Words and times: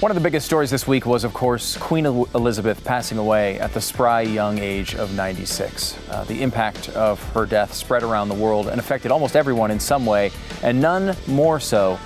One 0.00 0.12
of 0.12 0.14
the 0.14 0.20
biggest 0.20 0.46
stories 0.46 0.70
this 0.70 0.86
week 0.86 1.06
was, 1.06 1.24
of 1.24 1.34
course, 1.34 1.76
Queen 1.76 2.06
Elizabeth 2.06 2.84
passing 2.84 3.18
away 3.18 3.58
at 3.58 3.74
the 3.74 3.80
spry 3.80 4.20
young 4.20 4.58
age 4.58 4.94
of 4.94 5.12
96. 5.16 5.98
Uh, 6.08 6.22
the 6.22 6.40
impact 6.40 6.90
of 6.90 7.20
her 7.32 7.44
death 7.44 7.74
spread 7.74 8.04
around 8.04 8.28
the 8.28 8.34
world 8.36 8.68
and 8.68 8.78
affected 8.78 9.10
almost 9.10 9.34
everyone 9.34 9.72
in 9.72 9.80
some 9.80 10.06
way, 10.06 10.30
and 10.62 10.80
none 10.80 11.16
more 11.26 11.58
so 11.58 11.98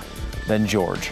than 0.47 0.65
George. 0.65 1.11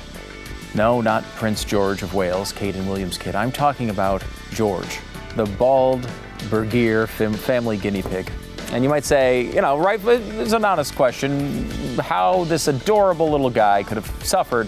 No, 0.74 1.02
not 1.02 1.24
Prince 1.36 1.64
George 1.66 2.02
of 2.02 2.16
Wales, 2.16 2.52
Kate 2.52 2.76
and 2.76 2.88
William's 2.88 3.16
kid. 3.20 3.36
I'm 3.36 3.52
talking 3.52 3.92
about 3.92 4.24
George, 4.52 4.98
the 5.36 5.46
bald 5.46 6.02
Burguiere 6.50 7.08
family 7.08 7.78
guinea 7.78 8.02
pig. 8.02 8.32
And 8.72 8.84
you 8.84 8.90
might 8.90 9.06
say, 9.06 9.54
you 9.54 9.62
know, 9.62 9.78
right, 9.78 10.00
it's 10.04 10.54
an 10.54 10.66
honest 10.66 10.96
question 10.96 11.70
how 12.00 12.46
this 12.46 12.68
adorable 12.68 13.30
little 13.30 13.52
guy 13.52 13.84
could 13.84 13.98
have 13.98 14.26
suffered 14.26 14.68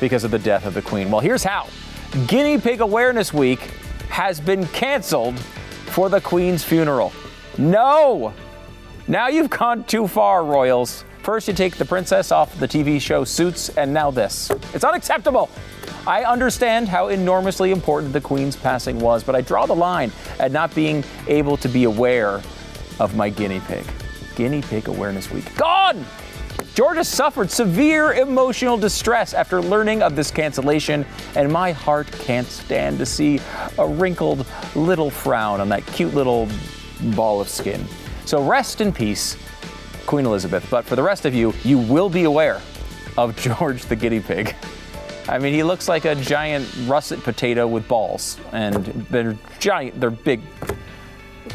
because 0.00 0.24
of 0.24 0.30
the 0.30 0.38
death 0.38 0.66
of 0.66 0.74
the 0.74 0.82
Queen. 0.82 1.10
Well, 1.10 1.20
here's 1.20 1.44
how 1.44 1.68
Guinea 2.26 2.58
Pig 2.58 2.80
Awareness 2.80 3.32
Week 3.32 3.60
has 4.08 4.40
been 4.40 4.66
canceled 4.68 5.38
for 5.38 6.08
the 6.08 6.20
Queen's 6.20 6.64
funeral. 6.64 7.12
No! 7.58 8.32
Now 9.06 9.28
you've 9.28 9.50
gone 9.50 9.84
too 9.84 10.08
far, 10.08 10.44
Royals. 10.44 11.04
First, 11.22 11.48
you 11.48 11.54
take 11.54 11.76
the 11.76 11.84
princess 11.84 12.32
off 12.32 12.58
the 12.58 12.66
TV 12.66 13.00
show 13.00 13.24
Suits, 13.24 13.68
and 13.76 13.92
now 13.92 14.10
this. 14.10 14.50
It's 14.72 14.84
unacceptable. 14.84 15.50
I 16.06 16.24
understand 16.24 16.88
how 16.88 17.08
enormously 17.08 17.72
important 17.72 18.12
the 18.12 18.20
Queen's 18.20 18.56
passing 18.56 18.98
was, 18.98 19.22
but 19.22 19.34
I 19.34 19.42
draw 19.42 19.66
the 19.66 19.74
line 19.74 20.10
at 20.38 20.50
not 20.50 20.74
being 20.74 21.04
able 21.28 21.56
to 21.58 21.68
be 21.68 21.84
aware 21.84 22.40
of 22.98 23.14
my 23.14 23.28
guinea 23.28 23.60
pig. 23.60 23.84
Guinea 24.34 24.62
Pig 24.62 24.88
Awareness 24.88 25.30
Week. 25.30 25.54
Gone! 25.56 26.04
Georgia 26.80 27.04
suffered 27.04 27.50
severe 27.50 28.14
emotional 28.14 28.78
distress 28.78 29.34
after 29.34 29.60
learning 29.60 30.02
of 30.02 30.16
this 30.16 30.30
cancellation, 30.30 31.04
and 31.36 31.52
my 31.52 31.72
heart 31.72 32.10
can't 32.10 32.46
stand 32.46 32.96
to 32.96 33.04
see 33.04 33.38
a 33.76 33.86
wrinkled 33.86 34.46
little 34.74 35.10
frown 35.10 35.60
on 35.60 35.68
that 35.68 35.84
cute 35.88 36.14
little 36.14 36.48
ball 37.14 37.38
of 37.38 37.50
skin. 37.50 37.84
So 38.24 38.42
rest 38.42 38.80
in 38.80 38.94
peace, 38.94 39.36
Queen 40.06 40.24
Elizabeth. 40.24 40.66
But 40.70 40.86
for 40.86 40.96
the 40.96 41.02
rest 41.02 41.26
of 41.26 41.34
you, 41.34 41.52
you 41.64 41.76
will 41.76 42.08
be 42.08 42.24
aware 42.24 42.62
of 43.18 43.36
George 43.58 43.82
the 43.84 43.94
guinea 43.94 44.20
pig. 44.20 44.56
I 45.28 45.38
mean, 45.38 45.52
he 45.52 45.62
looks 45.62 45.86
like 45.86 46.06
a 46.06 46.14
giant 46.14 46.66
russet 46.86 47.22
potato 47.22 47.66
with 47.66 47.86
balls, 47.88 48.38
and 48.52 48.86
they're 49.10 49.36
giant, 49.58 50.00
they're 50.00 50.08
big. 50.08 50.40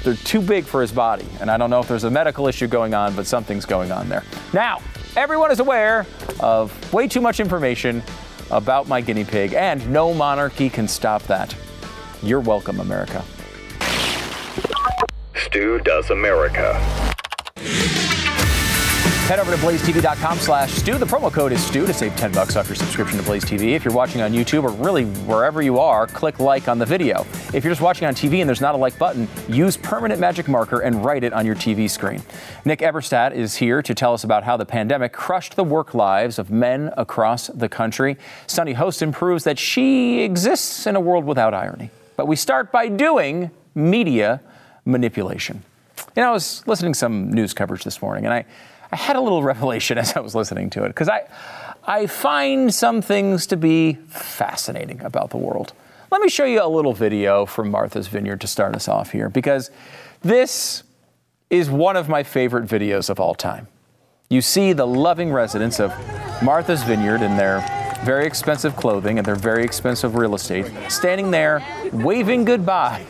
They're 0.05 0.13
too 0.13 0.39
big 0.39 0.63
for 0.63 0.79
his 0.79 0.93
body, 0.93 1.27
and 1.41 1.51
I 1.51 1.57
don't 1.57 1.69
know 1.69 1.81
if 1.81 1.89
there's 1.89 2.05
a 2.05 2.11
medical 2.11 2.47
issue 2.47 2.67
going 2.67 2.93
on, 2.93 3.13
but 3.13 3.27
something's 3.27 3.65
going 3.65 3.91
on 3.91 4.07
there. 4.07 4.23
Now, 4.53 4.79
Everyone 5.15 5.49
is 5.49 5.61
aware 5.61 6.05
of 6.41 6.93
way 6.93 7.07
too 7.07 7.21
much 7.21 7.39
information 7.39 8.03
about 8.51 8.89
my 8.89 8.99
guinea 8.99 9.23
pig, 9.23 9.53
and 9.53 9.89
no 9.89 10.13
monarchy 10.13 10.69
can 10.69 10.89
stop 10.89 11.23
that. 11.23 11.55
You're 12.21 12.41
welcome, 12.41 12.81
America. 12.81 13.23
Stu 15.35 15.79
does 15.79 16.09
America. 16.09 16.73
Head 19.25 19.39
over 19.39 19.49
to 19.49 19.57
blazetv.com 19.57 20.37
slash 20.37 20.71
Stu. 20.73 20.99
The 20.99 21.05
promo 21.07 21.33
code 21.33 21.51
is 21.51 21.65
Stu 21.65 21.87
to 21.87 21.93
save 21.95 22.15
10 22.15 22.31
bucks 22.33 22.55
off 22.55 22.67
your 22.69 22.75
subscription 22.75 23.17
to 23.17 23.25
Blaze 23.25 23.43
TV. 23.43 23.73
If 23.73 23.83
you're 23.83 23.91
watching 23.91 24.21
on 24.21 24.33
YouTube 24.33 24.63
or 24.65 24.69
really 24.69 25.05
wherever 25.25 25.63
you 25.63 25.79
are, 25.79 26.05
click 26.05 26.39
like 26.39 26.67
on 26.67 26.77
the 26.77 26.85
video. 26.85 27.25
If 27.51 27.63
you're 27.63 27.71
just 27.71 27.81
watching 27.81 28.07
on 28.07 28.13
TV 28.13 28.41
and 28.41 28.47
there's 28.47 28.61
not 28.61 28.75
a 28.75 28.77
like 28.77 28.99
button, 28.99 29.27
use 29.49 29.77
permanent 29.77 30.19
magic 30.19 30.47
marker 30.47 30.81
and 30.81 31.03
write 31.03 31.23
it 31.23 31.33
on 31.33 31.43
your 31.43 31.55
TV 31.55 31.89
screen. 31.89 32.21
Nick 32.65 32.81
Eberstadt 32.81 33.33
is 33.33 33.55
here 33.55 33.81
to 33.81 33.95
tell 33.95 34.13
us 34.13 34.23
about 34.23 34.43
how 34.43 34.57
the 34.57 34.65
pandemic 34.65 35.11
crushed 35.11 35.55
the 35.55 35.63
work 35.63 35.95
lives 35.95 36.37
of 36.37 36.51
men 36.51 36.93
across 36.95 37.47
the 37.47 37.67
country. 37.67 38.17
Sunny 38.45 38.75
Hostin 38.75 39.11
proves 39.11 39.43
that 39.45 39.57
she 39.57 40.21
exists 40.21 40.85
in 40.85 40.95
a 40.95 41.01
world 41.01 41.25
without 41.25 41.55
irony. 41.55 41.89
But 42.15 42.27
we 42.27 42.35
start 42.35 42.71
by 42.71 42.89
doing 42.89 43.49
media 43.73 44.41
manipulation. 44.85 45.63
You 46.15 46.21
know, 46.21 46.29
I 46.29 46.31
was 46.31 46.65
listening 46.67 46.93
to 46.93 46.99
some 46.99 47.33
news 47.33 47.55
coverage 47.55 47.83
this 47.83 48.03
morning 48.03 48.25
and 48.25 48.33
I 48.35 48.45
I 48.95 48.97
had 48.97 49.17
a 49.17 49.21
little 49.21 49.43
revelation 49.53 49.97
as 49.97 50.15
I 50.15 50.21
was 50.21 50.33
listening 50.33 50.69
to 50.71 50.85
it 50.85 50.87
because 50.87 51.09
I, 51.09 51.27
I 51.83 52.07
find 52.07 52.73
some 52.73 53.01
things 53.01 53.45
to 53.47 53.57
be 53.57 53.95
fascinating 54.07 55.01
about 55.01 55.31
the 55.31 55.37
world. 55.37 55.73
Let 56.11 56.21
me 56.21 56.29
show 56.29 56.45
you 56.45 56.63
a 56.63 56.69
little 56.69 56.93
video 56.93 57.45
from 57.45 57.69
Martha's 57.69 58.07
Vineyard 58.07 58.39
to 58.39 58.47
start 58.47 58.73
us 58.73 58.87
off 58.87 59.11
here 59.11 59.27
because 59.27 59.69
this 60.21 60.83
is 61.49 61.69
one 61.69 61.97
of 61.97 62.07
my 62.07 62.23
favorite 62.23 62.67
videos 62.69 63.09
of 63.09 63.19
all 63.19 63.35
time. 63.35 63.67
You 64.29 64.41
see 64.41 64.71
the 64.71 64.87
loving 64.87 65.33
residents 65.33 65.81
of 65.81 65.91
Martha's 66.41 66.83
Vineyard 66.83 67.21
in 67.21 67.35
their 67.35 67.59
very 68.05 68.25
expensive 68.25 68.77
clothing 68.77 69.17
and 69.17 69.27
their 69.27 69.35
very 69.35 69.65
expensive 69.65 70.15
real 70.15 70.35
estate, 70.35 70.71
standing 70.87 71.31
there 71.31 71.61
waving 71.91 72.45
goodbye 72.45 73.05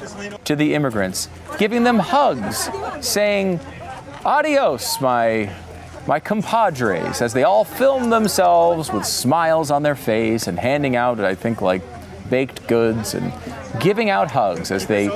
to 0.46 0.56
the 0.56 0.74
immigrants, 0.74 1.30
giving 1.60 1.84
them 1.84 2.00
hugs, 2.00 2.70
saying, 3.02 3.60
Adios, 4.26 5.00
my 5.00 5.54
my 6.08 6.20
compadres 6.20 7.22
as 7.22 7.34
they 7.34 7.44
all 7.44 7.64
filmed 7.64 8.12
themselves 8.12 8.92
with 8.92 9.06
smiles 9.06 9.72
on 9.72 9.84
their 9.84 9.96
face 9.96 10.48
and 10.48 10.60
handing 10.60 10.96
out, 10.96 11.20
I 11.20 11.36
think, 11.36 11.62
like 11.62 11.82
baked 12.30 12.68
goods 12.68 13.14
and 13.14 13.34
giving 13.80 14.10
out 14.10 14.32
hugs 14.32 14.72
as 14.72 14.88
they 14.88 15.10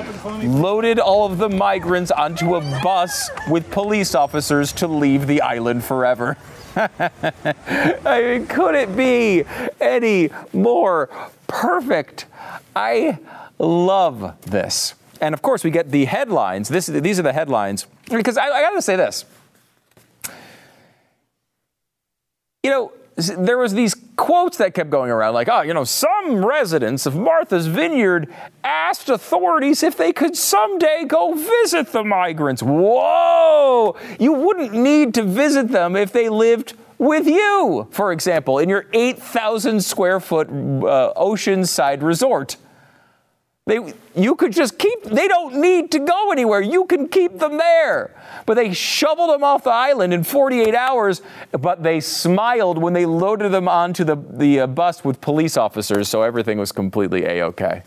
loaded 0.43 0.99
all 0.99 1.25
of 1.25 1.37
the 1.37 1.49
migrants 1.49 2.11
onto 2.11 2.55
a 2.55 2.61
bus 2.83 3.29
with 3.49 3.69
police 3.71 4.15
officers 4.15 4.71
to 4.73 4.87
leave 4.87 5.27
the 5.27 5.41
island 5.41 5.83
forever. 5.83 6.37
I 6.75 8.21
mean, 8.23 8.47
could 8.47 8.75
it 8.75 8.95
be 8.95 9.43
any 9.79 10.29
more 10.53 11.09
perfect? 11.47 12.25
I 12.75 13.17
love 13.57 14.39
this. 14.41 14.95
And 15.21 15.33
of 15.33 15.41
course, 15.41 15.63
we 15.63 15.71
get 15.71 15.91
the 15.91 16.05
headlines. 16.05 16.69
This, 16.69 16.85
these 16.85 17.19
are 17.19 17.23
the 17.23 17.33
headlines. 17.33 17.87
Because 18.09 18.37
I, 18.37 18.47
I 18.47 18.61
got 18.61 18.71
to 18.71 18.81
say 18.81 18.95
this 18.95 19.25
you 22.63 22.69
know, 22.69 22.91
there 23.15 23.57
was 23.57 23.73
these 23.73 23.95
quotes 24.15 24.57
that 24.57 24.73
kept 24.73 24.89
going 24.89 25.11
around 25.11 25.33
like, 25.33 25.47
oh, 25.49 25.61
you 25.61 25.73
know, 25.73 25.83
some 25.83 26.45
residents 26.45 27.05
of 27.05 27.15
Martha's 27.15 27.67
Vineyard 27.67 28.33
asked 28.63 29.09
authorities 29.09 29.81
if 29.83 29.95
they 29.95 30.11
could 30.11 30.35
someday 30.35 31.05
go 31.07 31.33
visit 31.33 31.91
the 31.91 32.03
migrants. 32.03 32.61
Whoa! 32.61 33.95
You 34.19 34.33
wouldn't 34.33 34.73
need 34.73 35.13
to 35.13 35.23
visit 35.23 35.69
them 35.69 35.95
if 35.95 36.11
they 36.11 36.27
lived 36.27 36.73
with 36.97 37.27
you, 37.27 37.87
for 37.91 38.11
example, 38.11 38.59
in 38.59 38.67
your 38.67 38.85
8,000 38.93 39.81
square 39.81 40.19
foot 40.19 40.49
uh, 40.49 41.13
oceanside 41.15 42.01
resort. 42.01 42.57
They, 43.69 43.93
you 44.15 44.35
could 44.35 44.51
just 44.51 44.79
keep, 44.79 45.03
they 45.03 45.27
don't 45.27 45.61
need 45.61 45.91
to 45.91 45.99
go 45.99 46.31
anywhere. 46.31 46.59
You 46.59 46.85
can 46.85 47.07
keep 47.07 47.37
them 47.37 47.59
there. 47.59 48.15
But 48.47 48.55
they 48.55 48.73
shoveled 48.73 49.29
them 49.29 49.43
off 49.43 49.63
the 49.63 49.69
island 49.69 50.11
in 50.11 50.23
48 50.23 50.73
hours, 50.73 51.21
but 51.51 51.83
they 51.83 51.99
smiled 51.99 52.79
when 52.79 52.93
they 52.93 53.05
loaded 53.05 53.51
them 53.51 53.67
onto 53.67 54.03
the, 54.03 54.15
the 54.15 54.61
uh, 54.61 54.67
bus 54.67 55.03
with 55.03 55.21
police 55.21 55.55
officers, 55.55 56.09
so 56.09 56.23
everything 56.23 56.57
was 56.57 56.71
completely 56.71 57.25
A 57.25 57.41
OK. 57.41 57.83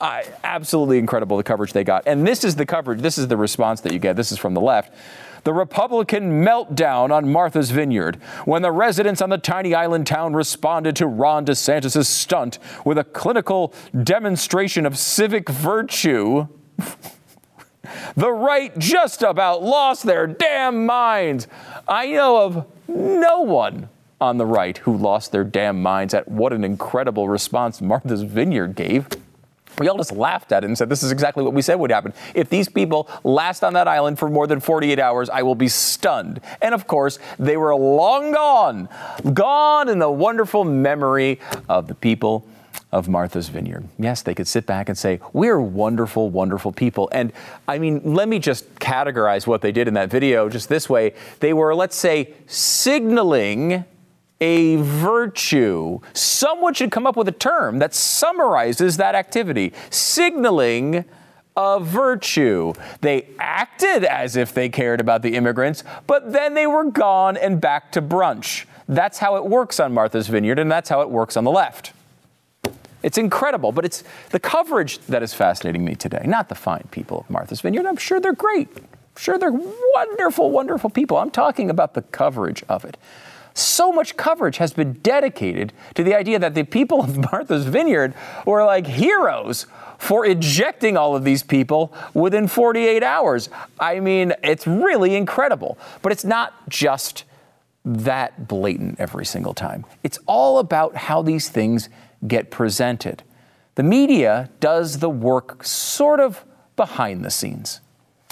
Uh, 0.00 0.22
absolutely 0.42 0.98
incredible 0.98 1.36
the 1.36 1.44
coverage 1.44 1.72
they 1.72 1.84
got. 1.84 2.02
And 2.08 2.26
this 2.26 2.42
is 2.42 2.56
the 2.56 2.66
coverage, 2.66 3.02
this 3.02 3.18
is 3.18 3.28
the 3.28 3.36
response 3.36 3.82
that 3.82 3.92
you 3.92 4.00
get. 4.00 4.16
This 4.16 4.32
is 4.32 4.38
from 4.38 4.52
the 4.52 4.60
left 4.60 4.92
the 5.44 5.52
Republican 5.52 6.44
meltdown 6.44 7.10
on 7.10 7.30
Martha's 7.30 7.70
Vineyard 7.70 8.16
when 8.44 8.62
the 8.62 8.72
residents 8.72 9.20
on 9.20 9.30
the 9.30 9.38
tiny 9.38 9.74
island 9.74 10.06
town 10.06 10.34
responded 10.34 10.96
to 10.96 11.06
Ron 11.06 11.44
DeSantis' 11.44 12.06
stunt 12.06 12.58
with 12.84 12.98
a 12.98 13.04
clinical 13.04 13.74
demonstration 14.02 14.86
of 14.86 14.96
civic 14.96 15.48
virtue. 15.48 16.46
the 18.16 18.32
right 18.32 18.76
just 18.78 19.22
about 19.22 19.62
lost 19.62 20.04
their 20.04 20.26
damn 20.26 20.86
minds. 20.86 21.48
I 21.88 22.08
know 22.08 22.42
of 22.42 22.66
no 22.88 23.40
one 23.40 23.88
on 24.20 24.38
the 24.38 24.46
right 24.46 24.78
who 24.78 24.96
lost 24.96 25.32
their 25.32 25.44
damn 25.44 25.82
minds 25.82 26.14
at 26.14 26.28
what 26.28 26.52
an 26.52 26.62
incredible 26.62 27.28
response 27.28 27.80
Martha's 27.80 28.22
Vineyard 28.22 28.76
gave. 28.76 29.08
We 29.78 29.88
all 29.88 29.96
just 29.96 30.12
laughed 30.12 30.52
at 30.52 30.64
it 30.64 30.66
and 30.66 30.76
said, 30.76 30.88
This 30.88 31.02
is 31.02 31.12
exactly 31.12 31.42
what 31.42 31.54
we 31.54 31.62
said 31.62 31.76
would 31.76 31.90
happen. 31.90 32.12
If 32.34 32.48
these 32.48 32.68
people 32.68 33.08
last 33.24 33.64
on 33.64 33.72
that 33.74 33.88
island 33.88 34.18
for 34.18 34.28
more 34.28 34.46
than 34.46 34.60
48 34.60 34.98
hours, 34.98 35.30
I 35.30 35.42
will 35.42 35.54
be 35.54 35.68
stunned. 35.68 36.40
And 36.60 36.74
of 36.74 36.86
course, 36.86 37.18
they 37.38 37.56
were 37.56 37.74
long 37.74 38.32
gone, 38.32 38.88
gone 39.32 39.88
in 39.88 39.98
the 39.98 40.10
wonderful 40.10 40.64
memory 40.64 41.40
of 41.68 41.88
the 41.88 41.94
people 41.94 42.46
of 42.92 43.08
Martha's 43.08 43.48
Vineyard. 43.48 43.88
Yes, 43.98 44.20
they 44.20 44.34
could 44.34 44.46
sit 44.46 44.66
back 44.66 44.88
and 44.88 44.96
say, 44.96 45.20
We're 45.32 45.60
wonderful, 45.60 46.28
wonderful 46.28 46.72
people. 46.72 47.08
And 47.12 47.32
I 47.66 47.78
mean, 47.78 48.00
let 48.04 48.28
me 48.28 48.38
just 48.38 48.72
categorize 48.76 49.46
what 49.46 49.62
they 49.62 49.72
did 49.72 49.88
in 49.88 49.94
that 49.94 50.10
video 50.10 50.48
just 50.48 50.68
this 50.68 50.88
way. 50.88 51.14
They 51.40 51.54
were, 51.54 51.74
let's 51.74 51.96
say, 51.96 52.34
signaling 52.46 53.84
a 54.42 54.74
virtue. 54.74 56.00
Someone 56.14 56.74
should 56.74 56.90
come 56.90 57.06
up 57.06 57.16
with 57.16 57.28
a 57.28 57.32
term 57.32 57.78
that 57.78 57.94
summarizes 57.94 58.96
that 58.96 59.14
activity, 59.14 59.72
signaling 59.88 61.04
a 61.56 61.78
virtue. 61.78 62.72
They 63.02 63.28
acted 63.38 64.02
as 64.02 64.34
if 64.34 64.52
they 64.52 64.68
cared 64.68 65.00
about 65.00 65.22
the 65.22 65.36
immigrants, 65.36 65.84
but 66.08 66.32
then 66.32 66.54
they 66.54 66.66
were 66.66 66.90
gone 66.90 67.36
and 67.36 67.60
back 67.60 67.92
to 67.92 68.02
brunch. 68.02 68.64
That's 68.88 69.18
how 69.18 69.36
it 69.36 69.46
works 69.46 69.78
on 69.78 69.94
Martha's 69.94 70.26
Vineyard, 70.26 70.58
and 70.58 70.70
that's 70.70 70.88
how 70.88 71.02
it 71.02 71.10
works 71.10 71.36
on 71.36 71.44
the 71.44 71.52
left. 71.52 71.92
It's 73.04 73.18
incredible, 73.18 73.70
but 73.70 73.84
it's 73.84 74.02
the 74.30 74.40
coverage 74.40 74.98
that 75.06 75.22
is 75.22 75.32
fascinating 75.32 75.84
me 75.84 75.94
today, 75.94 76.24
not 76.26 76.48
the 76.48 76.56
fine 76.56 76.88
people 76.90 77.20
of 77.20 77.30
Martha's 77.30 77.60
Vineyard. 77.60 77.86
I'm 77.86 77.96
sure 77.96 78.18
they're 78.18 78.32
great. 78.32 78.68
I'm 78.76 79.18
sure 79.18 79.38
they're 79.38 79.52
wonderful, 79.52 80.50
wonderful 80.50 80.90
people. 80.90 81.16
I'm 81.18 81.30
talking 81.30 81.70
about 81.70 81.94
the 81.94 82.02
coverage 82.02 82.64
of 82.68 82.84
it 82.84 82.96
so 83.54 83.92
much 83.92 84.16
coverage 84.16 84.56
has 84.56 84.72
been 84.72 84.94
dedicated 84.94 85.72
to 85.94 86.02
the 86.02 86.14
idea 86.14 86.38
that 86.38 86.54
the 86.54 86.64
people 86.64 87.02
of 87.02 87.18
Martha's 87.32 87.66
Vineyard 87.66 88.14
were 88.46 88.64
like 88.64 88.86
heroes 88.86 89.66
for 89.98 90.26
ejecting 90.26 90.96
all 90.96 91.14
of 91.14 91.22
these 91.22 91.42
people 91.42 91.94
within 92.12 92.48
48 92.48 93.02
hours. 93.02 93.48
I 93.78 94.00
mean, 94.00 94.32
it's 94.42 94.66
really 94.66 95.14
incredible. 95.14 95.78
But 96.02 96.10
it's 96.10 96.24
not 96.24 96.68
just 96.68 97.24
that 97.84 98.48
blatant 98.48 98.98
every 98.98 99.24
single 99.24 99.54
time, 99.54 99.84
it's 100.02 100.18
all 100.26 100.58
about 100.58 100.96
how 100.96 101.22
these 101.22 101.48
things 101.48 101.88
get 102.26 102.50
presented. 102.50 103.22
The 103.74 103.82
media 103.82 104.50
does 104.60 104.98
the 104.98 105.10
work 105.10 105.64
sort 105.64 106.20
of 106.20 106.44
behind 106.76 107.24
the 107.24 107.30
scenes. 107.30 107.80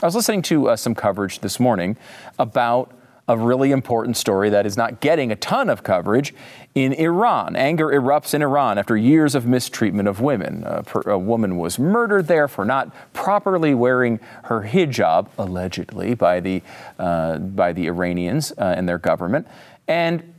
I 0.02 0.06
was 0.06 0.14
listening 0.14 0.42
to 0.42 0.70
uh, 0.70 0.76
some 0.76 0.94
coverage 0.94 1.40
this 1.40 1.60
morning 1.60 1.96
about 2.38 2.92
a 3.30 3.36
really 3.36 3.70
important 3.70 4.16
story 4.16 4.50
that 4.50 4.66
is 4.66 4.76
not 4.76 5.00
getting 5.00 5.30
a 5.30 5.36
ton 5.36 5.68
of 5.68 5.84
coverage 5.84 6.34
in 6.74 6.92
Iran. 6.92 7.54
Anger 7.54 7.86
erupts 7.86 8.34
in 8.34 8.42
Iran 8.42 8.76
after 8.76 8.96
years 8.96 9.36
of 9.36 9.46
mistreatment 9.46 10.08
of 10.08 10.20
women. 10.20 10.64
A, 10.66 10.82
per, 10.82 11.00
a, 11.02 11.18
woman 11.18 11.56
was 11.56 11.78
murdered 11.78 12.26
there 12.26 12.48
for 12.48 12.64
not 12.64 12.92
properly 13.12 13.72
wearing 13.72 14.18
her 14.44 14.62
hijab, 14.62 15.28
allegedly 15.38 16.14
by 16.14 16.40
the 16.40 16.62
uh, 16.98 17.38
by 17.38 17.72
the 17.72 17.86
Iranians 17.86 18.52
uh, 18.58 18.74
and 18.76 18.88
their 18.88 18.98
government, 18.98 19.46
and 19.86 20.34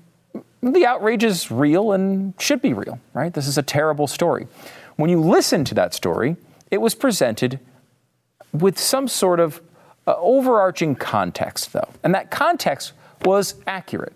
the 0.62 0.86
outrage 0.86 1.24
is 1.24 1.50
real 1.50 1.94
and 1.94 2.34
should 2.40 2.62
be 2.62 2.74
real. 2.74 3.00
Right? 3.14 3.34
This 3.34 3.48
is 3.48 3.58
a 3.58 3.64
terrible 3.64 4.08
story. 4.08 4.48
When 4.98 5.10
you 5.10 5.22
listen 5.22 5.64
to 5.66 5.76
that 5.76 5.94
story, 5.94 6.36
it 6.70 6.80
was 6.80 6.94
presented 6.94 7.60
with 8.52 8.78
some 8.78 9.08
sort 9.08 9.40
of 9.40 9.62
uh, 10.07 10.15
overarching 10.18 10.95
context, 10.95 11.74
though, 11.74 11.89
and 12.03 12.13
that 12.15 12.31
context 12.31 12.94
was 13.24 13.56
accurate. 13.68 14.13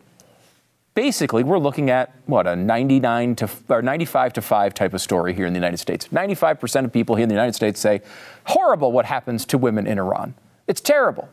Basically, 0.93 1.43
we're 1.43 1.59
looking 1.59 1.89
at 1.89 2.13
what 2.25 2.47
a 2.47 2.55
99 2.55 3.35
to 3.35 3.49
or 3.69 3.81
95 3.81 4.33
to 4.33 4.41
5 4.41 4.73
type 4.73 4.93
of 4.93 5.01
story 5.01 5.33
here 5.33 5.45
in 5.45 5.53
the 5.53 5.57
United 5.57 5.77
States. 5.77 6.07
95% 6.07 6.85
of 6.85 6.93
people 6.93 7.15
here 7.15 7.23
in 7.23 7.29
the 7.29 7.35
United 7.35 7.53
States 7.53 7.79
say, 7.79 8.01
"Horrible 8.45 8.91
what 8.93 9.05
happens 9.05 9.45
to 9.47 9.57
women 9.57 9.87
in 9.87 9.99
Iran. 9.99 10.35
It's 10.67 10.81
terrible." 10.81 11.27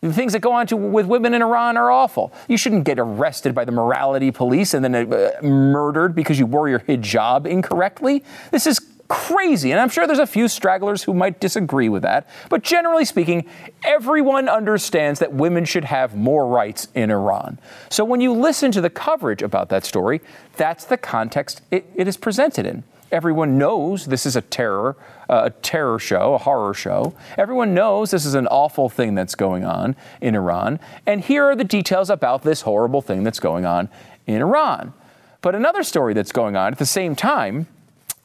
The 0.00 0.12
things 0.12 0.32
that 0.32 0.40
go 0.40 0.52
on 0.52 0.68
to, 0.68 0.76
with 0.76 1.06
women 1.06 1.34
in 1.34 1.42
Iran 1.42 1.76
are 1.76 1.90
awful. 1.90 2.32
You 2.46 2.56
shouldn't 2.56 2.84
get 2.84 3.00
arrested 3.00 3.52
by 3.52 3.64
the 3.64 3.72
morality 3.72 4.30
police 4.30 4.72
and 4.72 4.84
then 4.84 4.94
uh, 5.12 5.30
murdered 5.42 6.14
because 6.14 6.38
you 6.38 6.46
wore 6.46 6.68
your 6.68 6.78
hijab 6.80 7.46
incorrectly. 7.46 8.22
This 8.52 8.68
is 8.68 8.78
crazy. 9.08 9.72
And 9.72 9.80
I'm 9.80 9.88
sure 9.88 10.06
there's 10.06 10.18
a 10.18 10.26
few 10.26 10.48
stragglers 10.48 11.02
who 11.02 11.14
might 11.14 11.40
disagree 11.40 11.88
with 11.88 12.02
that. 12.02 12.28
But 12.50 12.62
generally 12.62 13.04
speaking, 13.04 13.46
everyone 13.84 14.48
understands 14.48 15.18
that 15.20 15.32
women 15.32 15.64
should 15.64 15.84
have 15.84 16.14
more 16.14 16.46
rights 16.46 16.88
in 16.94 17.10
Iran. 17.10 17.58
So 17.88 18.04
when 18.04 18.20
you 18.20 18.32
listen 18.32 18.70
to 18.72 18.80
the 18.80 18.90
coverage 18.90 19.42
about 19.42 19.70
that 19.70 19.84
story, 19.84 20.20
that's 20.56 20.84
the 20.84 20.98
context 20.98 21.62
it, 21.70 21.90
it 21.94 22.06
is 22.06 22.16
presented 22.16 22.66
in. 22.66 22.84
Everyone 23.10 23.56
knows 23.56 24.04
this 24.04 24.26
is 24.26 24.36
a 24.36 24.42
terror, 24.42 24.94
uh, 25.30 25.44
a 25.46 25.50
terror 25.50 25.98
show, 25.98 26.34
a 26.34 26.38
horror 26.38 26.74
show. 26.74 27.14
Everyone 27.38 27.72
knows 27.72 28.10
this 28.10 28.26
is 28.26 28.34
an 28.34 28.46
awful 28.48 28.90
thing 28.90 29.14
that's 29.14 29.34
going 29.34 29.64
on 29.64 29.96
in 30.20 30.34
Iran. 30.34 30.78
And 31.06 31.22
here 31.22 31.46
are 31.46 31.56
the 31.56 31.64
details 31.64 32.10
about 32.10 32.42
this 32.42 32.62
horrible 32.62 33.00
thing 33.00 33.22
that's 33.22 33.40
going 33.40 33.64
on 33.64 33.88
in 34.26 34.42
Iran. 34.42 34.92
But 35.40 35.54
another 35.54 35.82
story 35.84 36.12
that's 36.12 36.32
going 36.32 36.54
on 36.54 36.72
at 36.72 36.78
the 36.78 36.84
same 36.84 37.16
time 37.16 37.66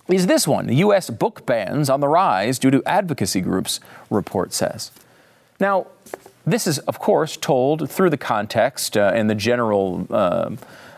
is 0.10 0.28
this 0.28 0.48
one. 0.48 0.68
The 0.68 0.76
U.S. 0.76 1.10
book 1.10 1.46
bans 1.46 1.90
on 1.90 2.00
the 2.00 2.08
rise 2.08 2.60
due 2.60 2.72
to 2.72 2.84
advocacy 2.86 3.42
groups, 3.42 3.80
report 4.10 4.54
says. 4.54 4.92
Now, 5.60 5.88
this 6.46 6.68
is, 6.68 6.80
of 6.80 7.00
course, 7.00 7.38
told 7.38 7.90
through 7.90 8.10
the 8.10 8.18
context 8.18 8.98
uh, 8.98 9.12
and 9.16 9.30
the 9.30 9.36
general. 9.36 10.08
Uh, 10.10 10.52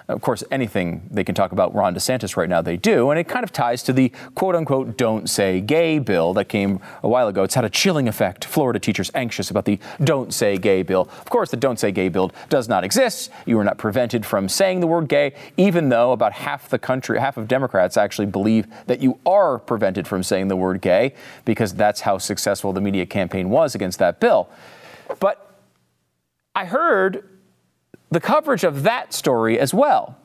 of 0.08 0.22
course, 0.22 0.44
anything 0.52 1.08
they 1.10 1.24
can 1.24 1.34
talk 1.34 1.52
about 1.52 1.74
Ron 1.74 1.96
DeSantis 1.96 2.38
right 2.38 2.48
now, 2.48 2.62
they 2.62 2.78
do. 2.78 3.10
And 3.10 3.20
it 3.20 3.28
kind 3.28 3.44
of 3.44 3.52
ties 3.52 3.82
to 3.84 3.94
the 3.94 4.12
quote 4.36 4.56
unquote 4.56 4.98
don't 4.98 5.28
say 5.28 5.62
gay 5.62 5.98
bill 5.98 6.34
that 6.36 6.46
came 6.46 6.80
a 7.02 7.10
while 7.10 7.28
ago. 7.28 7.44
It's 7.44 7.56
had 7.56 7.66
a 7.66 7.70
chilling 7.70 8.08
effect. 8.08 8.46
Florida 8.46 8.80
teachers 8.80 9.10
anxious 9.16 9.50
about 9.50 9.66
the 9.66 9.80
don't 10.04 10.32
say 10.32 10.58
gay 10.58 10.84
bill. 10.84 11.10
Of 11.20 11.30
course, 11.30 11.50
the 11.50 11.58
don't 11.58 11.80
say 11.80 11.92
gay 11.92 12.10
bill 12.10 12.32
does 12.50 12.70
not 12.70 12.84
exist. 12.84 13.32
You 13.48 13.58
are 13.60 13.64
not 13.64 13.80
prevented 13.80 14.26
from 14.26 14.48
saying 14.48 14.80
the 14.80 14.88
word 14.88 15.08
gay, 15.08 15.34
even 15.58 15.90
though 15.90 16.12
about 16.12 16.34
half 16.34 16.70
the 16.70 16.80
country, 16.80 17.20
half 17.20 17.38
of 17.38 17.48
Democrats 17.48 17.98
actually 17.98 18.28
believe 18.28 18.68
that 18.86 19.02
you 19.02 19.20
are 19.26 19.58
prevented 19.58 20.08
from 20.08 20.22
saying 20.22 20.50
the 20.50 20.56
word 20.56 20.82
gay 20.82 21.16
because 21.46 21.74
that's 21.74 22.02
how 22.02 22.20
successful 22.20 22.74
the 22.74 22.82
media 22.82 23.06
campaign 23.08 23.50
was 23.50 23.74
against 23.74 23.98
that 24.00 24.20
bill. 24.20 24.50
But 25.20 25.42
I 26.54 26.66
heard 26.66 27.28
the 28.10 28.20
coverage 28.20 28.64
of 28.64 28.84
that 28.84 29.14
story 29.14 29.60
as 29.60 29.74
well. 29.74 30.18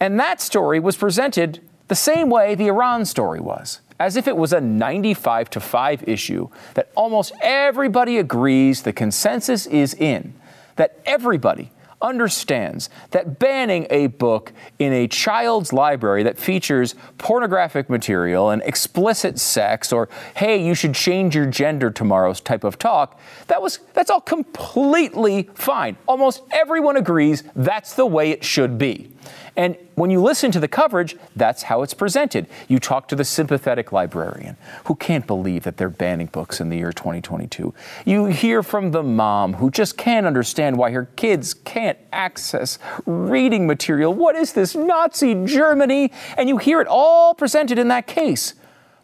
And 0.00 0.18
that 0.20 0.40
story 0.40 0.78
was 0.80 0.96
presented 0.96 1.60
the 1.88 1.94
same 1.94 2.30
way 2.30 2.54
the 2.54 2.68
Iran 2.68 3.04
story 3.04 3.40
was, 3.40 3.80
as 3.98 4.16
if 4.16 4.28
it 4.28 4.36
was 4.36 4.52
a 4.52 4.60
95 4.60 5.50
to 5.50 5.60
5 5.60 6.08
issue 6.08 6.48
that 6.74 6.90
almost 6.94 7.32
everybody 7.40 8.18
agrees 8.18 8.82
the 8.82 8.92
consensus 8.92 9.66
is 9.66 9.94
in, 9.94 10.34
that 10.76 11.00
everybody 11.04 11.70
understands 12.00 12.90
that 13.10 13.38
banning 13.38 13.86
a 13.90 14.06
book 14.06 14.52
in 14.78 14.92
a 14.92 15.08
child's 15.08 15.72
library 15.72 16.22
that 16.22 16.38
features 16.38 16.94
pornographic 17.18 17.90
material 17.90 18.50
and 18.50 18.62
explicit 18.62 19.38
sex 19.38 19.92
or 19.92 20.08
hey 20.36 20.64
you 20.64 20.74
should 20.74 20.94
change 20.94 21.34
your 21.34 21.46
gender 21.46 21.90
tomorrow's 21.90 22.40
type 22.40 22.62
of 22.62 22.78
talk 22.78 23.18
that 23.48 23.60
was 23.60 23.80
that's 23.94 24.10
all 24.10 24.20
completely 24.20 25.48
fine. 25.54 25.96
Almost 26.06 26.42
everyone 26.50 26.96
agrees 26.96 27.42
that's 27.56 27.94
the 27.94 28.06
way 28.06 28.30
it 28.30 28.44
should 28.44 28.78
be 28.78 29.10
and 29.58 29.76
when 29.96 30.08
you 30.08 30.22
listen 30.22 30.52
to 30.52 30.60
the 30.60 30.68
coverage, 30.68 31.16
that's 31.34 31.64
how 31.64 31.82
it's 31.82 31.92
presented. 31.92 32.46
You 32.68 32.78
talk 32.78 33.08
to 33.08 33.16
the 33.16 33.24
sympathetic 33.24 33.90
librarian 33.90 34.56
who 34.84 34.94
can't 34.94 35.26
believe 35.26 35.64
that 35.64 35.76
they're 35.76 35.90
banning 35.90 36.28
books 36.28 36.60
in 36.60 36.68
the 36.68 36.76
year 36.76 36.92
2022. 36.92 37.74
You 38.06 38.26
hear 38.26 38.62
from 38.62 38.92
the 38.92 39.02
mom 39.02 39.54
who 39.54 39.72
just 39.72 39.98
can't 39.98 40.26
understand 40.26 40.76
why 40.76 40.92
her 40.92 41.06
kids 41.16 41.54
can't 41.54 41.98
access 42.12 42.78
reading 43.04 43.66
material. 43.66 44.14
What 44.14 44.36
is 44.36 44.52
this 44.52 44.76
Nazi 44.76 45.44
Germany? 45.44 46.12
And 46.36 46.48
you 46.48 46.58
hear 46.58 46.80
it 46.80 46.86
all 46.88 47.34
presented 47.34 47.80
in 47.80 47.88
that 47.88 48.06
case. 48.06 48.54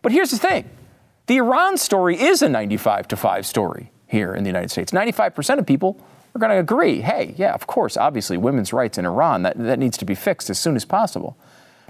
But 0.02 0.12
here's 0.12 0.30
the 0.30 0.38
thing 0.38 0.70
the 1.26 1.38
Iran 1.38 1.76
story 1.78 2.20
is 2.20 2.42
a 2.42 2.48
95 2.48 3.08
to 3.08 3.16
5 3.16 3.44
story 3.44 3.90
here 4.06 4.32
in 4.32 4.44
the 4.44 4.50
United 4.50 4.70
States. 4.70 4.92
95% 4.92 5.58
of 5.58 5.66
people 5.66 6.00
we're 6.34 6.40
going 6.40 6.52
to 6.52 6.58
agree 6.58 7.00
hey, 7.00 7.34
yeah, 7.36 7.52
of 7.52 7.66
course, 7.66 7.96
obviously, 7.96 8.36
women's 8.36 8.72
rights 8.72 8.98
in 8.98 9.06
Iran, 9.06 9.42
that, 9.42 9.56
that 9.56 9.78
needs 9.78 9.96
to 9.98 10.04
be 10.04 10.14
fixed 10.14 10.50
as 10.50 10.58
soon 10.58 10.76
as 10.76 10.84
possible. 10.84 11.36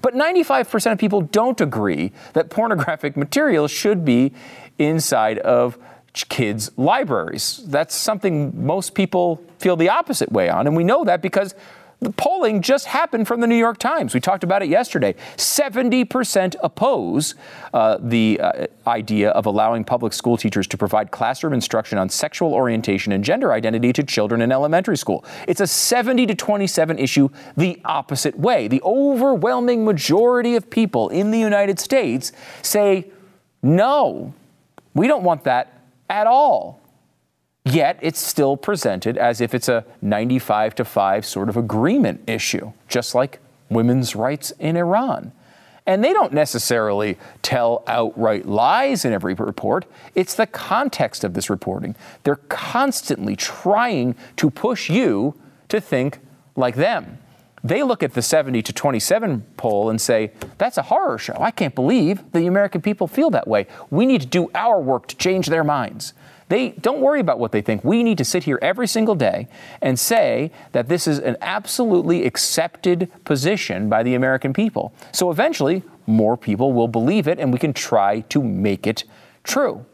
But 0.02 0.14
95% 0.14 0.92
of 0.92 0.98
people 0.98 1.22
don't 1.22 1.60
agree 1.60 2.12
that 2.34 2.50
pornographic 2.50 3.16
material 3.24 3.68
should 3.68 4.04
be 4.04 4.32
inside 4.78 5.38
of 5.38 5.78
kids' 6.12 6.70
libraries. 6.76 7.62
That's 7.66 7.94
something 7.94 8.66
most 8.66 8.94
people 8.94 9.42
feel 9.58 9.76
the 9.76 9.88
opposite 9.88 10.30
way 10.30 10.48
on. 10.48 10.66
And 10.66 10.76
we 10.76 10.84
know 10.84 11.04
that 11.04 11.22
because 11.22 11.54
the 12.04 12.12
polling 12.12 12.62
just 12.62 12.86
happened 12.86 13.26
from 13.26 13.40
the 13.40 13.46
New 13.46 13.56
York 13.56 13.78
Times. 13.78 14.14
We 14.14 14.20
talked 14.20 14.44
about 14.44 14.62
it 14.62 14.68
yesterday. 14.68 15.14
70% 15.36 16.54
oppose 16.62 17.34
uh, 17.72 17.98
the 18.00 18.38
uh, 18.40 18.66
idea 18.86 19.30
of 19.30 19.46
allowing 19.46 19.84
public 19.84 20.12
school 20.12 20.36
teachers 20.36 20.66
to 20.68 20.76
provide 20.76 21.10
classroom 21.10 21.52
instruction 21.52 21.98
on 21.98 22.08
sexual 22.08 22.54
orientation 22.54 23.12
and 23.12 23.24
gender 23.24 23.52
identity 23.52 23.92
to 23.94 24.02
children 24.02 24.42
in 24.42 24.52
elementary 24.52 24.96
school. 24.96 25.24
It's 25.48 25.60
a 25.60 25.66
70 25.66 26.26
to 26.26 26.34
27 26.34 26.98
issue 26.98 27.28
the 27.56 27.80
opposite 27.84 28.38
way. 28.38 28.68
The 28.68 28.82
overwhelming 28.82 29.84
majority 29.84 30.56
of 30.56 30.70
people 30.70 31.08
in 31.08 31.30
the 31.30 31.38
United 31.38 31.80
States 31.80 32.32
say 32.62 33.10
No, 33.62 34.34
we 34.94 35.08
don't 35.08 35.24
want 35.24 35.44
that 35.44 35.80
at 36.10 36.26
all. 36.26 36.83
Yet 37.64 37.98
it's 38.02 38.20
still 38.20 38.56
presented 38.56 39.16
as 39.16 39.40
if 39.40 39.54
it's 39.54 39.68
a 39.68 39.84
95 40.02 40.74
to 40.76 40.84
5 40.84 41.24
sort 41.24 41.48
of 41.48 41.56
agreement 41.56 42.22
issue, 42.26 42.72
just 42.88 43.14
like 43.14 43.40
women's 43.70 44.14
rights 44.14 44.52
in 44.58 44.76
Iran. 44.76 45.32
And 45.86 46.02
they 46.02 46.12
don't 46.12 46.32
necessarily 46.32 47.18
tell 47.42 47.82
outright 47.86 48.46
lies 48.46 49.04
in 49.04 49.12
every 49.12 49.34
report. 49.34 49.84
It's 50.14 50.34
the 50.34 50.46
context 50.46 51.24
of 51.24 51.34
this 51.34 51.50
reporting. 51.50 51.94
They're 52.22 52.36
constantly 52.36 53.36
trying 53.36 54.14
to 54.36 54.50
push 54.50 54.88
you 54.88 55.34
to 55.68 55.80
think 55.80 56.20
like 56.56 56.76
them. 56.76 57.18
They 57.62 57.82
look 57.82 58.02
at 58.02 58.12
the 58.12 58.20
70 58.20 58.62
to 58.62 58.72
27 58.74 59.42
poll 59.56 59.88
and 59.88 59.98
say, 59.98 60.32
that's 60.58 60.76
a 60.76 60.82
horror 60.82 61.16
show. 61.16 61.36
I 61.40 61.50
can't 61.50 61.74
believe 61.74 62.32
the 62.32 62.46
American 62.46 62.82
people 62.82 63.06
feel 63.06 63.30
that 63.30 63.48
way. 63.48 63.66
We 63.90 64.04
need 64.04 64.20
to 64.20 64.26
do 64.26 64.50
our 64.54 64.78
work 64.78 65.06
to 65.08 65.16
change 65.16 65.46
their 65.46 65.64
minds. 65.64 66.12
They 66.48 66.70
don't 66.70 67.00
worry 67.00 67.20
about 67.20 67.38
what 67.38 67.52
they 67.52 67.62
think. 67.62 67.84
We 67.84 68.02
need 68.02 68.18
to 68.18 68.24
sit 68.24 68.44
here 68.44 68.58
every 68.60 68.86
single 68.86 69.14
day 69.14 69.48
and 69.80 69.98
say 69.98 70.50
that 70.72 70.88
this 70.88 71.06
is 71.06 71.18
an 71.18 71.36
absolutely 71.40 72.26
accepted 72.26 73.10
position 73.24 73.88
by 73.88 74.02
the 74.02 74.14
American 74.14 74.52
people. 74.52 74.92
So 75.12 75.30
eventually, 75.30 75.82
more 76.06 76.36
people 76.36 76.72
will 76.72 76.88
believe 76.88 77.28
it 77.28 77.38
and 77.38 77.52
we 77.52 77.58
can 77.58 77.72
try 77.72 78.20
to 78.20 78.42
make 78.42 78.86
it 78.86 79.04
true. 79.42 79.86